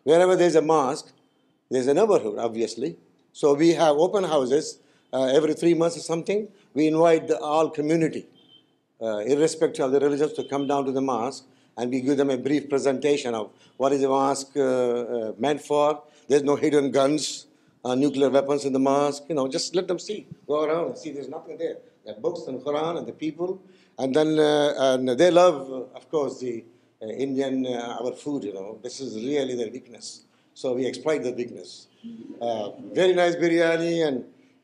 Wherever 0.06 0.38
there's 0.38 0.56
a 0.56 0.62
mosque, 0.62 1.12
there's 1.70 1.88
a 1.88 1.94
neighborhood, 1.94 2.38
obviously. 2.38 2.96
So 3.34 3.54
we 3.54 3.74
have 3.74 3.98
open 3.98 4.24
houses 4.24 4.80
every 5.14 5.54
3 5.54 5.74
months 5.74 5.98
or 5.98 6.02
something. 6.02 6.48
We 6.74 6.88
invite 6.88 7.28
the 7.28 7.42
all 7.42 7.70
community, 7.70 8.26
irrespective 9.02 9.84
of 9.84 9.92
the 9.92 10.00
religions, 10.00 10.32
to 10.34 10.46
come 10.46 10.66
down 10.66 10.86
to 10.86 10.94
the 10.94 11.02
mosque, 11.02 11.44
and 11.78 11.92
we 11.92 12.00
give 12.00 12.16
them 12.16 12.30
a 12.30 12.38
brief 12.38 12.70
presentation 12.70 13.36
of 13.36 13.52
what 13.76 13.92
is 13.92 14.00
the 14.00 14.08
mosque 14.08 14.56
meant 15.38 15.62
for, 15.62 16.00
this 16.32 16.44
no 16.48 16.54
handguns 16.96 17.24
nuclear 18.00 18.30
weapons 18.36 18.62
love 25.32 25.48
of 25.98 26.06
course 26.12 26.36
the 26.42 26.56
Indian 27.24 27.58
really 29.26 29.56
there 29.62 29.70
weakness 29.76 30.06
so 30.62 30.68
we 30.76 30.84
supply 30.86 31.20
very 32.96 33.14
nice 33.20 33.36
biryani 33.42 33.94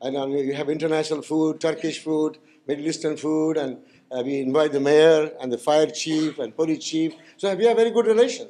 international 0.00 1.20
food 1.28 1.60
Turkish 1.62 1.96
food 2.04 2.30
Middle 2.68 2.86
Eastern 2.88 3.16
food 3.22 3.58
and 3.60 4.16
we 4.26 4.40
invite 4.46 4.72
the 4.74 4.78
mayor 4.88 5.24
and 5.38 5.52
the 5.52 5.56
fire 5.64 5.88
chief 6.04 6.40
and 6.40 6.54
police 6.56 6.78
chief 6.88 7.12
so 7.42 7.50
he 7.50 7.74
very 7.78 7.90
good 7.98 8.06
relation 8.08 8.46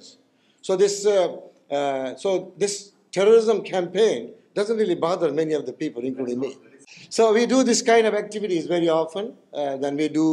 so 0.67 0.77
this 0.85 1.07
this 2.65 2.77
terrorism 3.19 3.63
campaign 3.75 4.33
doesn't 4.59 4.79
really 4.83 4.99
bother 5.07 5.31
many 5.41 5.55
of 5.59 5.65
the 5.69 5.75
people, 5.83 6.03
including 6.09 6.39
me. 6.45 6.51
So 7.17 7.23
we 7.39 7.43
do 7.55 7.59
this 7.71 7.81
kind 7.91 8.05
of 8.11 8.15
activities 8.23 8.67
very 8.75 8.89
often. 9.03 9.25
Uh, 9.61 9.77
then 9.85 9.95
we 10.03 10.09
do 10.23 10.27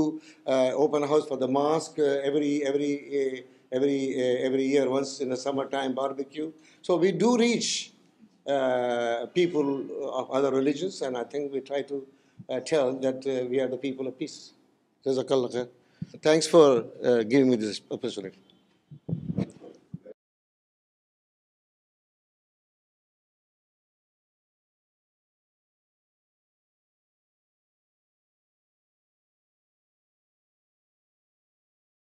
uh, 0.54 0.86
open 0.86 1.04
house 1.12 1.26
for 1.32 1.38
the 1.44 1.50
mosque 1.60 2.00
uh, 2.00 3.76
every 3.78 4.66
year, 4.74 4.86
once 4.98 5.22
in 5.24 5.30
the 5.34 5.40
summertime 5.46 5.94
barbecue. 6.02 6.52
So 6.88 6.92
we 7.06 7.12
do 7.12 7.38
reach 7.48 7.70
people 9.40 9.68
of 10.20 10.30
other 10.38 10.52
religions, 10.60 11.02
and 11.02 11.18
I 11.24 11.26
think 11.32 11.54
we 11.56 11.62
try 11.72 11.82
to 11.94 12.06
tell 12.74 12.88
that 13.06 13.20
we 13.52 13.58
are 13.64 13.70
the 13.76 13.82
people 13.88 14.08
of 14.10 14.20
peace. 14.24 14.38
Jazakallah 15.08 15.50
khair. 15.56 15.68
Thanks 16.28 16.48
for 16.56 16.70
giving 17.34 17.48
me 17.52 17.58
this 17.68 17.82
opportunity. 17.98 18.40